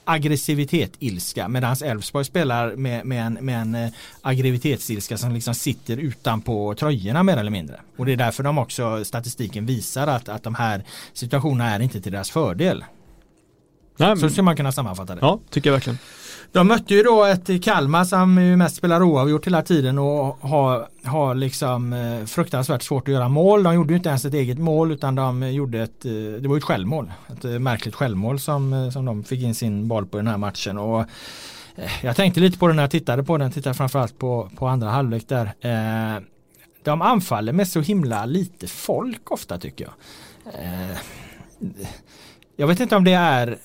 [0.03, 3.89] aggressivitet, ilska medan Elfsborg spelar med, med en, med en eh,
[4.21, 7.79] aggressivitetsilska som liksom sitter utanpå tröjorna mer eller mindre.
[7.97, 12.01] Och det är därför de också statistiken visar att, att de här situationerna är inte
[12.01, 12.83] till deras fördel.
[14.01, 15.19] Nej, så skulle man kunna sammanfatta det.
[15.21, 15.97] Ja, tycker jag verkligen.
[16.53, 20.87] De mötte ju då ett Kalmar som ju mest spelar oavgjort hela tiden och har,
[21.03, 23.63] har liksom eh, fruktansvärt svårt att göra mål.
[23.63, 26.57] De gjorde ju inte ens ett eget mål utan de gjorde ett, eh, det var
[26.57, 27.11] ett självmål.
[27.27, 30.77] Ett eh, märkligt självmål som, som de fick in sin boll på den här matchen.
[30.77, 31.05] Och
[32.01, 34.89] jag tänkte lite på den när jag tittade på den, tittade framförallt på, på andra
[34.89, 35.51] halvlek där.
[36.83, 39.93] De anfaller med så himla lite folk ofta tycker jag.
[42.55, 43.57] Jag vet inte om det är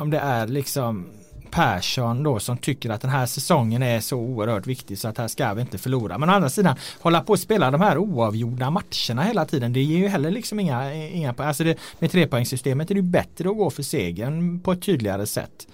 [0.00, 1.06] om det är liksom
[1.50, 5.28] Persson då som tycker att den här säsongen är så oerhört viktig så att här
[5.28, 6.18] ska vi inte förlora.
[6.18, 9.82] Men å andra sidan hålla på att spela de här oavgjorda matcherna hela tiden det
[9.82, 13.70] ger ju heller liksom inga, inga alltså det, med trepoängssystemet är det bättre att gå
[13.70, 15.66] för segern på ett tydligare sätt.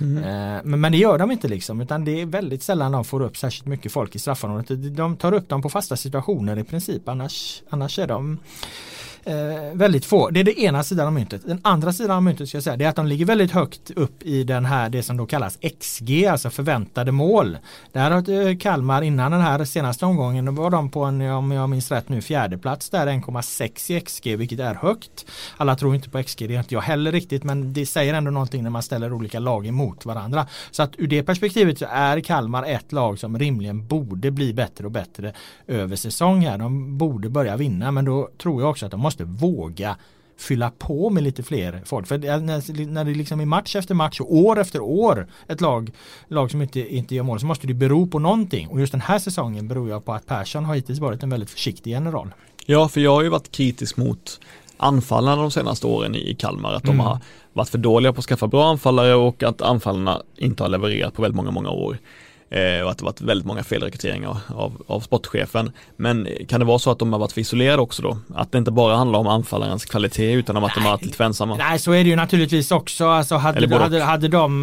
[0.00, 0.24] Mm.
[0.24, 3.22] Eh, men, men det gör de inte liksom utan det är väldigt sällan de får
[3.22, 4.96] upp särskilt mycket folk i straffområdet.
[4.96, 8.38] De tar upp dem på fasta situationer i princip annars, annars är de
[9.26, 9.34] Eh,
[9.72, 10.30] väldigt få.
[10.30, 11.42] Det är det ena sidan av myntet.
[11.46, 13.90] Den andra sidan av myntet ska jag säga det är att de ligger väldigt högt
[13.90, 17.58] upp i den här det som då kallas XG, alltså förväntade mål.
[17.92, 21.50] Där har eh, Kalmar innan den här senaste omgången, då var de på en, om
[21.50, 25.26] jag minns rätt nu, fjärde plats där 1,6 i XG, vilket är högt.
[25.56, 28.30] Alla tror inte på XG, det är inte jag heller riktigt, men det säger ändå
[28.30, 30.46] någonting när man ställer olika lag emot varandra.
[30.70, 34.84] Så att ur det perspektivet så är Kalmar ett lag som rimligen borde bli bättre
[34.84, 35.32] och bättre
[35.66, 36.58] över säsong här.
[36.58, 39.96] De borde börja vinna, men då tror jag också att de måste måste våga
[40.38, 42.06] fylla på med lite fler folk.
[42.06, 45.90] För när, när det liksom är match efter match och år efter år ett lag,
[46.28, 48.68] lag som inte, inte gör mål så måste det bero på någonting.
[48.68, 51.50] Och just den här säsongen beror jag på att Persson har hittills varit en väldigt
[51.50, 52.34] försiktig general.
[52.66, 54.40] Ja, för jag har ju varit kritisk mot
[54.76, 56.72] anfallarna de senaste åren i Kalmar.
[56.72, 56.96] Att Mm.
[56.96, 57.18] de har
[57.52, 61.22] varit för dåliga på att skaffa bra anfallare och att anfallarna inte har levererat på
[61.22, 61.98] väldigt många, många år.
[62.50, 65.72] Eh, och att det varit väldigt många felrekryteringar av, av sportchefen.
[65.96, 68.18] Men kan det vara så att de har varit för isolerade också då?
[68.34, 71.16] Att det inte bara handlar om anfallarens kvalitet utan om att de har varit lite
[71.16, 71.56] för ensamma?
[71.56, 73.06] Nej så är det ju naturligtvis också.
[73.06, 74.62] Alltså hade, Eller både hade, hade de,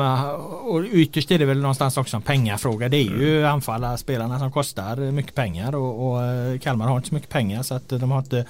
[0.63, 2.89] och ytterst är det väl någonstans också en pengafråga.
[2.89, 7.15] Det är ju anfallarspelarna som kostar mycket pengar och, och eh, Kalmar har inte så
[7.15, 8.45] mycket pengar så att de har inte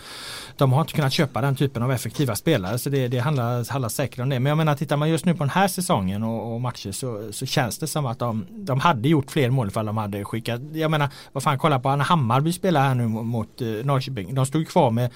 [0.58, 3.90] de har inte kunnat köpa den typen av effektiva spelare så det, det handlar, handlar
[3.90, 4.40] säkert om det.
[4.40, 7.34] Men jag menar tittar man just nu på den här säsongen och, och matcher så,
[7.34, 10.62] så känns det som att de, de hade gjort fler mål ifall de hade skickat.
[10.74, 14.36] Jag menar vad fan kolla på Anna Hammarby spelar här nu mot, eh, Norrköping.
[14.36, 15.10] De stod kvar med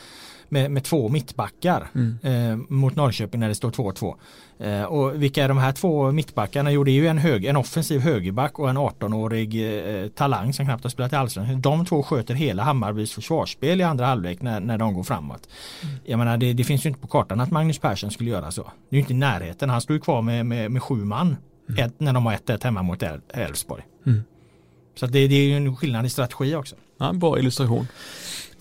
[0.50, 2.18] med, med två mittbackar Mm.
[2.24, 4.16] eh, mot Norrköping när det står 2-2.
[4.60, 6.72] Eh, och vilka är de här två mittbackarna?
[6.72, 10.66] Jo det är ju en, hög, en offensiv högerback och en 18-årig eh, talang som
[10.66, 11.62] knappt har spelat i Allsvenskan.
[11.62, 15.50] De två sköter hela Hammarbys försvarsspel i andra halvlek när, när de går framåt.
[16.06, 18.62] Jag menar det, det finns ju inte på kartan att Magnus Persson skulle göra så.
[18.62, 19.70] Det är ju inte i närheten.
[19.70, 21.36] Han står ju kvar med, med, med sju man
[21.78, 23.84] ett, när de har 1-1 hemma mot El- Elfsborg.
[24.06, 24.24] Mm.
[24.96, 26.76] Så det, det är ju en skillnad i strategi också.
[26.98, 27.88] Ja, bra illustration.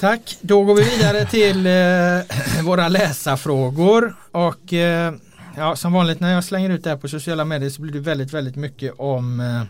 [0.01, 5.15] Tack, då går vi vidare till eh, våra läsarfrågor och eh,
[5.57, 8.01] ja, som vanligt när jag slänger ut det här på sociala medier så blir det
[8.01, 9.63] väldigt, väldigt mycket om, eh,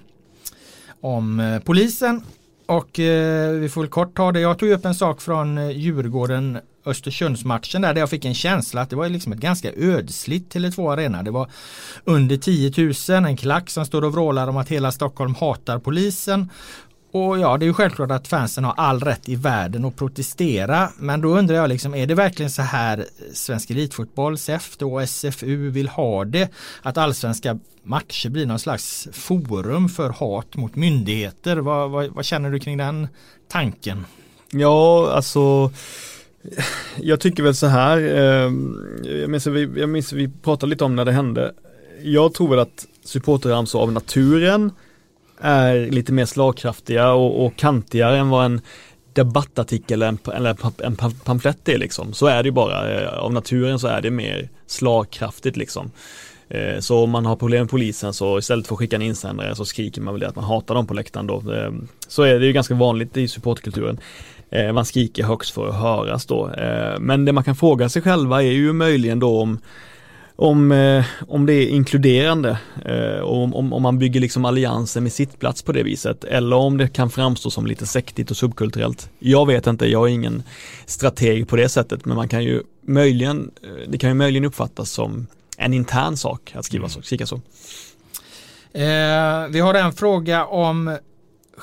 [1.01, 2.23] om eh, polisen
[2.67, 4.41] och eh, vi får väl kort ta det.
[4.41, 8.81] Jag tog upp en sak från eh, Djurgården Östersundsmatchen där, där jag fick en känsla
[8.81, 11.23] att det var liksom ett ganska ödsligt Tele2 Arena.
[11.23, 11.51] Det var
[12.05, 12.73] under 10
[13.09, 16.51] 000, en klack som står och vrålar om att hela Stockholm hatar polisen.
[17.15, 20.89] Och ja, det är ju självklart att fansen har all rätt i världen att protestera.
[20.97, 25.71] Men då undrar jag liksom, är det verkligen så här Svensk Elitfotboll, SEF och SFU
[25.71, 26.51] vill ha det?
[26.83, 31.57] Att allsvenska matcher blir någon slags forum för hat mot myndigheter.
[31.57, 33.09] Vad, vad, vad känner du kring den
[33.49, 34.05] tanken?
[34.51, 35.71] Ja, alltså
[36.97, 40.97] jag tycker väl så här, ehm, jag, minns, vi, jag minns vi pratade lite om
[40.97, 41.55] när det hände.
[42.03, 44.73] Jag tror väl att supporterramsor av naturen
[45.41, 48.61] är lite mer slagkraftiga och, och kantigare än vad en
[49.13, 52.13] debattartikel eller en, eller en pamflett är liksom.
[52.13, 53.01] Så är det ju bara.
[53.01, 55.91] Eh, av naturen så är det mer slagkraftigt liksom.
[56.49, 59.55] Eh, så om man har problem med polisen så istället för att skicka en insändare
[59.55, 61.53] så skriker man väl det att man hatar dem på läktaren då.
[61.53, 63.99] Ehm, så är det ju ganska vanligt i supportkulturen.
[64.55, 66.51] Eh, Man skriker högst för att höras då.
[66.51, 69.59] Eh, Men det man kan fråga sig själva är ju möjligen då om
[70.37, 75.13] om, eh, om det är inkluderande eh, och om, om, man bygger liksom allianser med
[75.13, 79.11] sittplats på det viset eller om det kan framstå som lite sektigt och subkulturellt.
[79.19, 80.43] Jag vet inte, jag är ingen
[80.87, 83.51] strateg på det sättet men man kan ju möjligen,
[83.89, 85.27] det kan ju möjligen uppfattas som
[85.59, 87.37] en intern sak att skriva så, kika så.
[88.73, 90.99] Eh, vi har en fråga om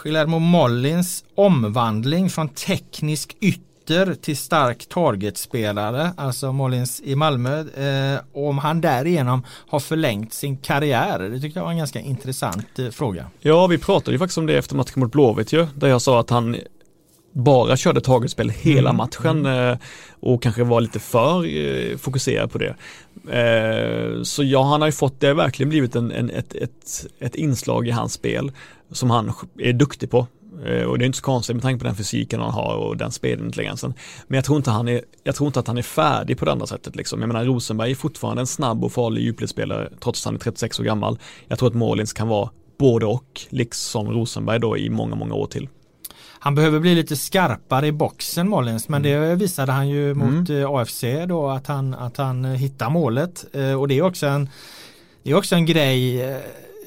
[0.03, 8.57] Guillermo Mollins omvandling från teknisk ytter till stark targetspelare, alltså Mollins i Malmö, eh, om
[8.57, 11.19] han därigenom har förlängt sin karriär.
[11.19, 13.25] Det tyckte jag var en ganska intressant eh, fråga.
[13.39, 16.19] Ja, vi pratade ju faktiskt om det efter matchen mot Blåvitt ju, där jag sa
[16.19, 16.55] att han
[17.33, 19.77] bara körde targetspel hela Mm, matchen eh,
[20.19, 22.75] och kanske var lite för eh, fokuserad på det.
[23.31, 27.05] Eh, så ja, han har ju fått, det har verkligen blivit en, en, ett, ett,
[27.19, 28.51] ett inslag i hans spel
[28.91, 30.27] som han är duktig på.
[30.65, 32.97] Eh, och det är inte så konstigt med tanke på den fysiken han har och
[32.97, 33.93] den spelintelligensen.
[34.27, 36.51] Men jag tror inte han är, jag tror inte att han är färdig på det
[36.51, 37.19] andra sättet liksom.
[37.19, 40.79] Jag menar Rosenberg är fortfarande en snabb och farlig djupledsspelare trots att han är 36
[40.79, 41.19] år gammal.
[41.47, 45.47] Jag tror att Målins kan vara både och, liksom Rosenberg då i många, många år
[45.47, 45.69] till.
[46.39, 50.69] Han behöver bli lite skarpare i boxen Mollins men det visade han ju mot eh,
[50.69, 54.49] AFC då att han, att han hittar målet Eh, och det är också en
[55.23, 56.21] det är också en grej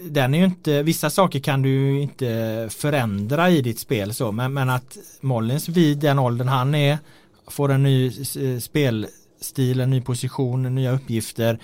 [0.05, 4.32] den är ju inte, vissa saker kan du ju inte förändra i ditt spel så
[4.32, 6.98] men, men att Mollins vid den åldern han är
[7.46, 8.11] får en ny
[8.61, 11.59] spelstil, en ny position, nya uppgifter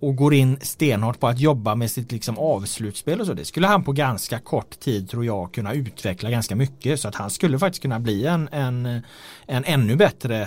[0.00, 3.34] och går in stenhårt på att jobba med sitt liksom avslutsspel och så.
[3.34, 7.14] Det skulle han på ganska kort tid tror jag kunna utveckla ganska mycket så att
[7.14, 9.02] han skulle faktiskt kunna bli en, en,
[9.46, 10.42] en ännu bättre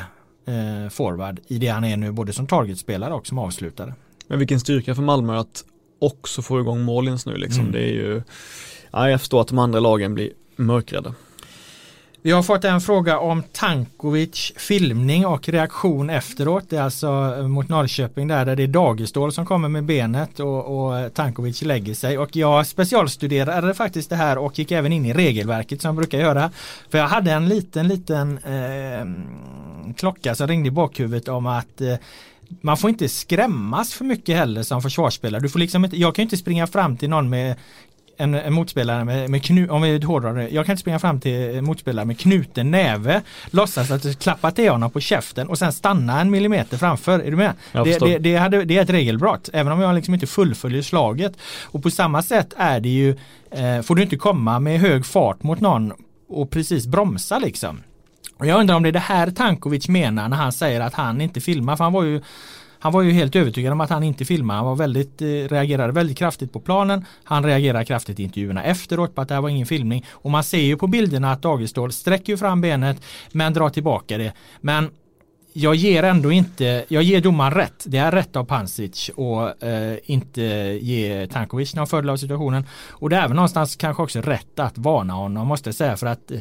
[0.46, 3.94] eh, forward i det han är nu både som targetspelare och som avslutare.
[4.28, 5.64] Men vilken styrka för Malmö att
[6.00, 7.60] också få igång Målins nu liksom.
[7.60, 7.72] Mm.
[7.72, 8.22] Det är ju,
[8.92, 11.14] ja, jag förstår att de andra lagen blir mörkrädda.
[12.22, 16.64] Vi har fått en fråga om Tankovic filmning och reaktion efteråt.
[16.70, 20.40] Det är alltså eh, mot Norrköping där, där det är Dagestål som kommer med benet
[20.40, 22.18] och, och Tankovic lägger sig.
[22.18, 26.20] Och jag specialstuderade faktiskt det här och gick även in i regelverket som jag brukar
[26.20, 26.52] göra.
[26.90, 31.96] För jag hade en liten, liten eh, klocka som ringde i bakhuvudet om att eh,
[32.62, 35.42] man får inte skrämmas för mycket heller som försvarsspelare.
[35.42, 37.56] Du får liksom inte, jag kan ju inte springa fram till någon med
[38.18, 41.20] en, en motspelare med, med knu, om vi hårdrar det, jag kan inte springa fram
[41.20, 45.58] till en motspelare med knuten näve, låtsas att du klappar till honom på käften och
[45.58, 47.20] sen stanna en millimeter framför.
[47.20, 47.54] Är du med?
[47.72, 51.34] Det, det, det, hade, det är ett regelbrott, även om jag liksom inte fullföljer slaget.
[51.64, 53.10] Och på samma sätt är det ju,
[53.52, 55.94] eh, får du inte komma med hög fart mot någon
[56.30, 57.80] och precis bromsa liksom.
[58.38, 61.22] Och jag undrar om det är det här Tankovic menar när han säger att han
[61.22, 62.22] inte filmar, för han var ju
[62.80, 64.58] han var ju helt övertygad om att han inte filmade.
[64.58, 67.06] Han var väldigt, eh, reagerade väldigt kraftigt på planen.
[67.24, 70.06] Han reagerade kraftigt i intervjuerna efteråt på att det här var ingen filmning.
[70.10, 73.02] Och man ser ju på bilderna att Dagestål sträcker fram benet
[73.32, 74.34] men drar tillbaka det.
[74.62, 74.90] Men
[75.54, 77.84] jag ger ändå inte, jag ger domaren rätt.
[77.86, 80.42] Det är rätt av Pansic och eh, inte
[80.82, 82.66] ge Tankovic någon fördel av situationen.
[82.90, 86.08] Och det är väl någonstans kanske också rätt att varna honom måste jag säga för
[86.08, 86.40] att eh,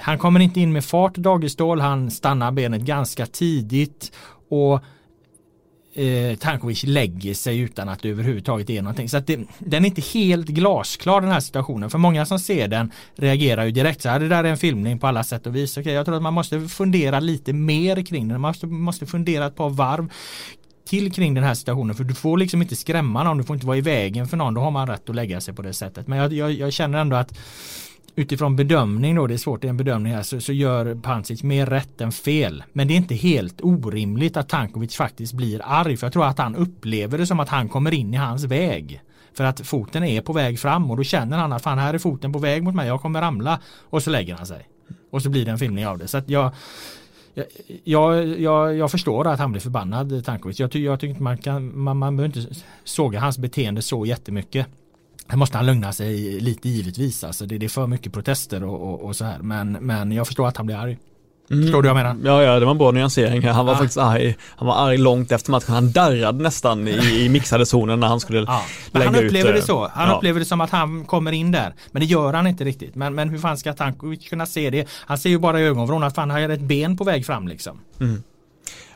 [0.00, 4.12] han kommer inte in med fart Dagestål, han stannar benet ganska tidigt
[4.48, 4.80] och
[5.94, 9.08] eh, Tankovic lägger sig utan att det överhuvudtaget är någonting.
[9.08, 11.90] Så att det, den är inte helt glasklar den här situationen.
[11.90, 14.98] För många som ser den reagerar ju direkt så här, det där är en filmning
[14.98, 15.78] på alla sätt och vis.
[15.78, 18.40] Okay, jag tror att man måste fundera lite mer kring den.
[18.40, 20.08] Man måste, måste fundera ett par varv
[20.86, 23.66] till kring den här situationen för du får liksom inte skrämma någon, du får inte
[23.66, 26.06] vara i vägen för någon, då har man rätt att lägga sig på det sättet.
[26.06, 27.38] Men jag, jag, jag känner ändå att
[28.16, 31.66] utifrån bedömning då, det är svårt i en bedömning här, så, så gör Pancic mer
[31.66, 32.64] rätt än fel.
[32.72, 36.38] Men det är inte helt orimligt att Tankovic faktiskt blir arg, för jag tror att
[36.38, 39.00] han upplever det som att han kommer in i hans väg.
[39.36, 41.98] För att foten är på väg fram och då känner han att fan här är
[41.98, 43.60] foten på väg mot mig, jag kommer ramla.
[43.90, 44.68] Och så lägger han sig.
[45.10, 46.08] Och så blir det en filmning av det.
[46.08, 46.52] Så att jag,
[47.84, 50.60] jag, jag, jag, förstår att han blir förbannad Tankovic.
[50.60, 52.54] Jag, jag tycker inte man kan, man, man behöver inte
[52.84, 54.66] såga hans beteende så jättemycket.
[55.28, 57.24] Här måste han lugna sig lite givetvis.
[57.24, 59.38] Alltså det, det är för mycket protester och, och, och, så här.
[59.38, 60.98] Men, men jag förstår att han blir arg.
[61.50, 61.62] Mm.
[61.62, 62.30] Förstår du vad jag menar?
[62.30, 63.48] Ja, ja, det var en bra nyansering.
[63.48, 63.78] Han var ja.
[63.78, 64.36] faktiskt arg.
[64.56, 65.74] Han var arg långt efter matchen.
[65.74, 68.46] Han darrade nästan i, i mixade zonen när han skulle men
[68.92, 69.88] lägga Han upplever ut, det så.
[69.94, 70.16] Han ja.
[70.16, 71.74] upplever det som att han kommer in där.
[71.90, 72.94] Men det gör han inte riktigt.
[72.94, 74.88] Men, men hur fan ska Tankovic kunna se det?
[74.90, 77.48] Han ser ju bara i ögonvrån att fan har jag ett ben på väg fram
[77.48, 77.80] liksom.
[78.00, 78.22] Mm.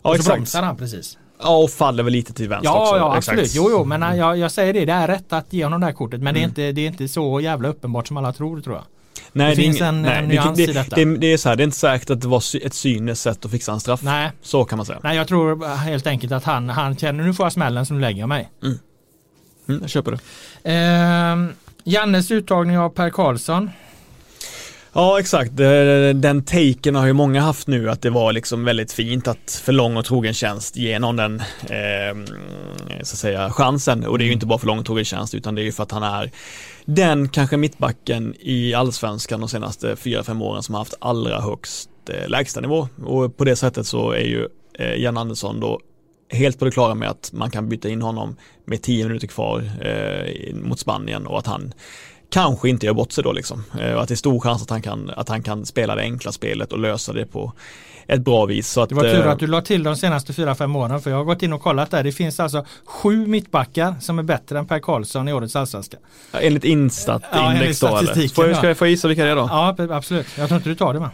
[0.02, 0.34] Ja, och så exakt.
[0.34, 1.18] bromsar han precis.
[1.42, 2.96] Ja, och faller väl lite till vänster ja, också.
[2.96, 3.40] Ja, absolut.
[3.40, 3.56] Exakt.
[3.56, 4.18] Jo, jo, men mm.
[4.18, 4.84] jag, jag säger det.
[4.84, 6.20] Det är rätt att ge honom det här kortet.
[6.22, 6.52] Men mm.
[6.54, 6.70] det, är mm.
[6.70, 8.84] inte, det är inte så jävla uppenbart som alla tror, tror jag.
[9.32, 10.96] Nej, det, det finns en, nej, en nyans det, i detta.
[10.96, 13.44] Det, det, är så här, det är inte säkert att det var ett cyniskt sätt
[13.44, 14.02] att fixa en straff.
[14.02, 14.30] Nej.
[14.42, 15.00] Så kan man säga.
[15.02, 18.26] Nej, jag tror helt enkelt att han, han känner nu får jag smällen som lägger
[18.26, 18.50] mig.
[18.62, 18.78] Mm.
[19.68, 20.18] Mm, jag köper
[20.62, 20.72] det.
[20.72, 21.54] Eh,
[21.84, 23.70] Jannes uttagning av Per Karlsson.
[24.98, 25.56] Ja exakt,
[26.14, 29.72] den taken har ju många haft nu att det var liksom väldigt fint att för
[29.72, 32.24] lång och trogen tjänst ge någon den eh,
[33.02, 34.06] så att säga chansen.
[34.06, 35.72] Och det är ju inte bara för lång och trogen tjänst utan det är ju
[35.72, 36.30] för att han är
[36.84, 42.28] den kanske mittbacken i allsvenskan de senaste 4-5 åren som har haft allra högst eh,
[42.28, 44.48] lägstanivå och på det sättet så är ju
[44.78, 45.80] eh, Jan Andersson då
[46.30, 49.70] helt på det klara med att man kan byta in honom med 10 minuter kvar
[49.80, 51.72] eh, mot Spanien och att han
[52.30, 53.64] kanske inte gör bort sig då liksom.
[53.80, 56.02] Eh, och att det är stor chans att han kan, att han kan spela det
[56.02, 57.52] enkla spelet och lösa det på
[58.06, 58.68] ett bra vis.
[58.68, 61.10] Så att, det var tur eh, att du la till de senaste 4-5 åren för
[61.10, 62.04] jag har gått in och kollat där.
[62.04, 65.96] Det finns alltså sju mittbackar som är bättre än Per Karlsson i årets allsvenska.
[66.32, 68.28] enligt Instat-index ja, då eller?
[68.34, 69.48] Får jag, ska jag få gissa vilka det är då?
[69.50, 71.10] Ja absolut, jag tror inte du tar det med.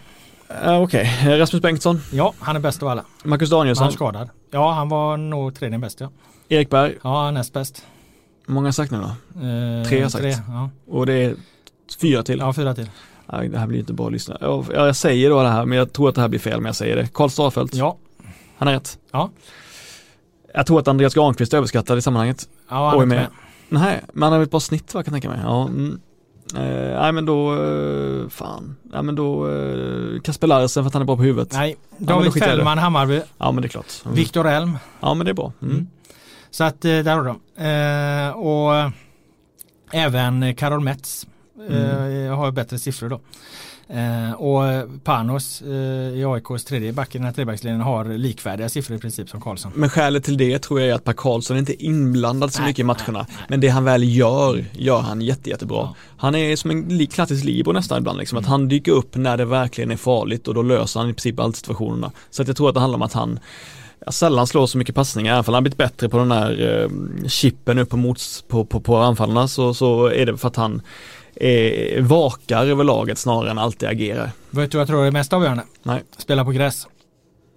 [0.65, 1.39] Uh, Okej, okay.
[1.39, 2.01] Rasmus Bengtsson?
[2.13, 3.05] Ja, han är bäst av alla.
[3.25, 3.83] Marcus Danielsson?
[3.83, 4.29] Han är skadad.
[4.51, 6.11] Ja, han var nog tredje bäst ja.
[6.49, 6.95] Erik Berg?
[7.03, 7.85] Ja, näst bäst.
[8.47, 9.05] Många har sagt nu då?
[9.47, 10.23] Eh, tre har sagt.
[10.23, 10.71] Tre, ja.
[10.87, 11.35] Och det är
[12.01, 12.39] fyra till?
[12.39, 12.91] Ja, fyra till.
[13.33, 14.37] Nej, det här blir inte bra att lyssna.
[14.41, 16.67] Jag, jag säger då det här, men jag tror att det här blir fel, men
[16.67, 17.09] jag säger det.
[17.15, 17.75] Karl Starfelt?
[17.75, 17.97] Ja.
[18.59, 18.99] Han är rätt?
[19.13, 19.31] Ja.
[20.55, 22.49] Jag tror att Andreas Granqvist är överskattad i sammanhanget.
[22.69, 23.27] Ja, han är med.
[23.69, 25.41] Nej, men han har ett bra snitt vad jag kan tänka mig.
[25.43, 26.01] Ja, mm.
[26.55, 31.03] Eh, nej men då, eh, fan, nej men då eh, Kasper Larsen för att han
[31.03, 31.53] är bra på huvudet.
[31.53, 33.21] Nej, David ja, Fällman, Hammarby.
[33.39, 34.03] Ja men det är klart.
[34.05, 34.17] Mm.
[34.17, 34.79] Viktor Elm.
[35.01, 35.53] Ja men det är bra.
[35.63, 35.87] Mm.
[36.55, 37.41] Så att eh, där har de.
[37.65, 38.93] Eh, och
[39.93, 41.27] även Karol Metz
[41.69, 42.33] mm.
[42.33, 43.21] har bättre siffror då.
[43.89, 44.63] Eh, och
[45.05, 45.69] Panos eh,
[46.19, 49.73] i AIKs tredje back i den här trebackslinjen har likvärdiga siffror i princip som Karlsson.
[49.75, 52.69] Men skälet till det tror jag är att Per Karlsson inte är inblandad så nej,
[52.69, 53.07] mycket i matcherna.
[53.07, 53.47] Nej, nej.
[53.49, 55.77] Men det han väl gör, gör han jätte, jättebra.
[55.77, 55.95] Ja.
[56.17, 58.39] Han är som en klassisk Libro nästan ibland liksom.
[58.39, 58.45] Mm.
[58.45, 61.41] Att han dyker upp när det verkligen är farligt och då löser han i princip
[61.41, 62.13] alla situationerna.
[62.31, 63.39] Så att jag tror att det handlar om att han
[64.09, 66.89] sällan slår så mycket passningar, även om han blivit bättre på den här eh,
[67.29, 70.83] chippen upp på, mots, på, på, på anfallarna så, så är det för att han
[71.37, 74.31] eh, vakar över laget snarare än alltid agerar.
[74.51, 75.63] Vet du vad jag tror är mest avgörande?
[75.83, 76.03] Nej.
[76.19, 76.87] Spela på gräs.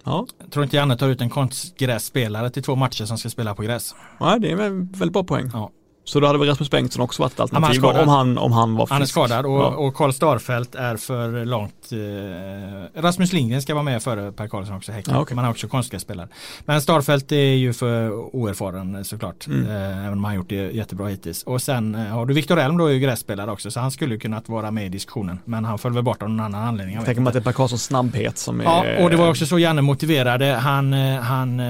[0.04, 0.26] Ja.
[0.42, 3.62] Jag tror inte Janne tar ut en konstgrässpelare till två matcher som ska spela på
[3.62, 3.94] gräs.
[4.20, 5.50] Nej, det är en väldigt bra poäng.
[5.52, 5.70] Ja.
[6.08, 8.02] Så då hade väl Rasmus Bengtsson också varit ett han alternativ skadad.
[8.02, 8.92] om han, om han var frisk.
[8.92, 9.66] Han är skadad och, Ja.
[9.66, 11.92] och Karl Starfelt är för långt.
[11.92, 14.92] Eh, Rasmus Lindgren ska vara med före Per Karlsson också.
[14.92, 15.14] Häcken.
[15.14, 15.34] Ja, okej.
[15.34, 16.28] Man har också konstgrässpelare.
[16.64, 19.46] Men Starfelt är ju för oerfaren såklart.
[19.46, 19.70] Mm.
[19.70, 21.42] Eh, även om han gjort det jättebra hittills.
[21.42, 23.70] Och sen eh, har du Viktor Elm då är ju grässpelare också.
[23.70, 25.38] Så han skulle kunnat vara med i diskussionen.
[25.44, 26.94] Men han föll väl bort av någon annan anledning.
[26.94, 28.64] jag vet Tänker man att det är Per Karlssons snabbhet som är...
[28.64, 30.46] Ja, och det var också så Janne motiverade.
[30.46, 31.66] Han, eh, han, eh,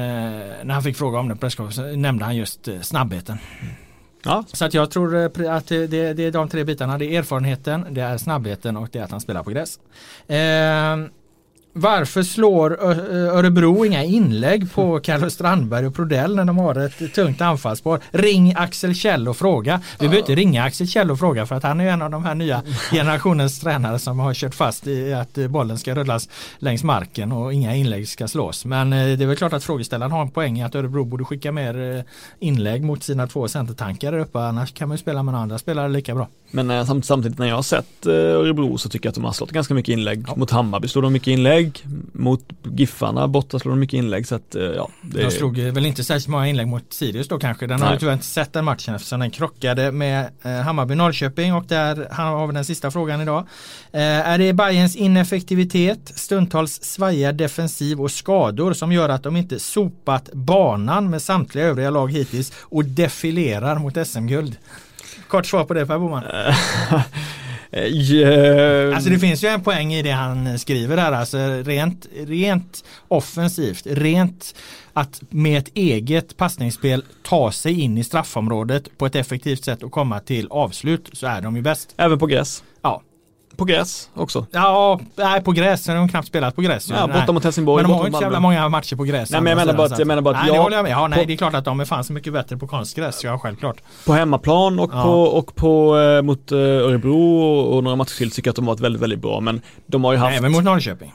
[0.64, 1.48] när han fick fråga om det på
[1.96, 3.38] nämnde han just eh, snabbheten.
[4.24, 6.98] Ja, Så att jag tror eh, att det, det, det är de tre bitarna.
[6.98, 9.78] Det är erfarenheten, det är snabbheten och det är att han spelar på gräs.
[10.26, 10.96] Eh,
[11.78, 17.40] varför slår Örebro inga inlägg på Carlos Strandberg och Prodell när de har ett tungt
[17.40, 18.00] anfallsspår?
[18.10, 19.80] Ring Axel Kjell och fråga.
[19.92, 22.24] Vi behöver inte ringa Axel Kjell och fråga för att han är en av de
[22.24, 26.28] här nya generationens tränare som har kört fast i att bollen ska rullas
[26.58, 28.64] längs marken och inga inlägg ska slås.
[28.64, 31.24] Men eh, det är väl klart att frågeställaren har en poäng i att Örebro borde
[31.24, 32.02] skicka mer eh,
[32.38, 34.38] inlägg mot sina två centertankar där uppe.
[34.38, 36.28] Annars kan man ju spela med andra spelare lika bra.
[36.50, 39.32] men eh, samt, samtidigt när jag har sett Örebro så tycker jag att de har
[39.32, 40.36] slått ganska mycket inlägg.
[40.36, 41.67] Mot Hammarby slår de mycket inlägg.
[42.12, 44.26] Mot Giffarna borta slår de mycket inlägg.
[44.26, 47.38] Så att, eh, ja, det De slog väl inte särskilt många inlägg mot Sirius då
[47.38, 47.66] kanske.
[47.66, 47.94] Den har Nej.
[47.94, 52.46] ju tyvärr inte sett den matchen eftersom den krockade med eh, Hammarby-Norrköping och där har
[52.46, 53.46] vi den sista frågan idag.
[53.92, 59.58] Eh, är det Bayerns ineffektivitet, stundtals svajiga defensiv och skador som gör att de inte
[59.58, 64.56] sopat banan med samtliga övriga lag hittills och defilerar mot SM-guld?
[65.28, 66.24] Kort svar på det Per Boman.
[67.70, 71.12] Eh, ja, Alltså det finns ju en poäng i det han skriver här.
[71.12, 74.54] Alltså rent, rent offensivt, rent
[74.92, 79.92] att med ett eget passningsspel ta sig in i straffområdet på ett effektivt sätt och
[79.92, 81.94] komma till avslut så är de ju bäst.
[81.96, 82.62] Även på gräs.
[82.82, 83.02] Ja,
[83.58, 84.46] På gräs också.
[84.50, 85.84] ja nej, på gräs.
[85.84, 86.90] De har knappt spelat på gräs.
[86.90, 87.82] Ja, borta mot Helsingborg.
[87.82, 89.30] Men de har inte så jävla många matcher på gräs.
[89.30, 90.82] Nej, men jag menar bara att- jag menar bara att nej, det jag- håller jag
[90.82, 90.92] med.
[90.92, 93.24] Ja, nej, på- det är klart att de är fan så mycket bättre på konstgräs.
[93.24, 93.76] Ja, självklart.
[94.06, 95.02] På hemmaplan och Ja.
[95.02, 98.56] på, och på eh, mot eh, Örebro och, och några matcher till tycker jag att
[98.56, 99.40] de har varit väldigt, väldigt bra.
[99.40, 100.38] Men de har ju haft...
[100.38, 101.12] Även mot Norrköping.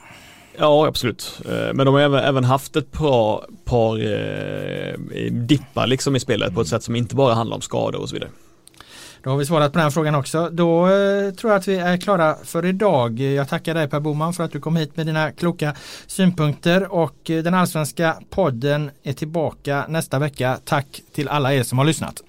[0.60, 1.40] Ja, absolut.
[1.49, 6.56] Eh, Men de har även, även haft ett par, par eh, dippar liksom i spelet
[6.56, 8.30] på ett sätt som inte bara handlar om skador och så vidare.
[9.23, 10.49] Då har vi svarat på den frågan också.
[10.49, 13.19] Då eh, tror jag att vi är klara för idag.
[13.19, 15.75] Jag tackar dig Per Boman för att du kom hit med dina kloka
[16.07, 20.59] synpunkter och eh, den allsvenska podden är tillbaka nästa vecka.
[20.65, 22.21] Tack till alla er som har lyssnat.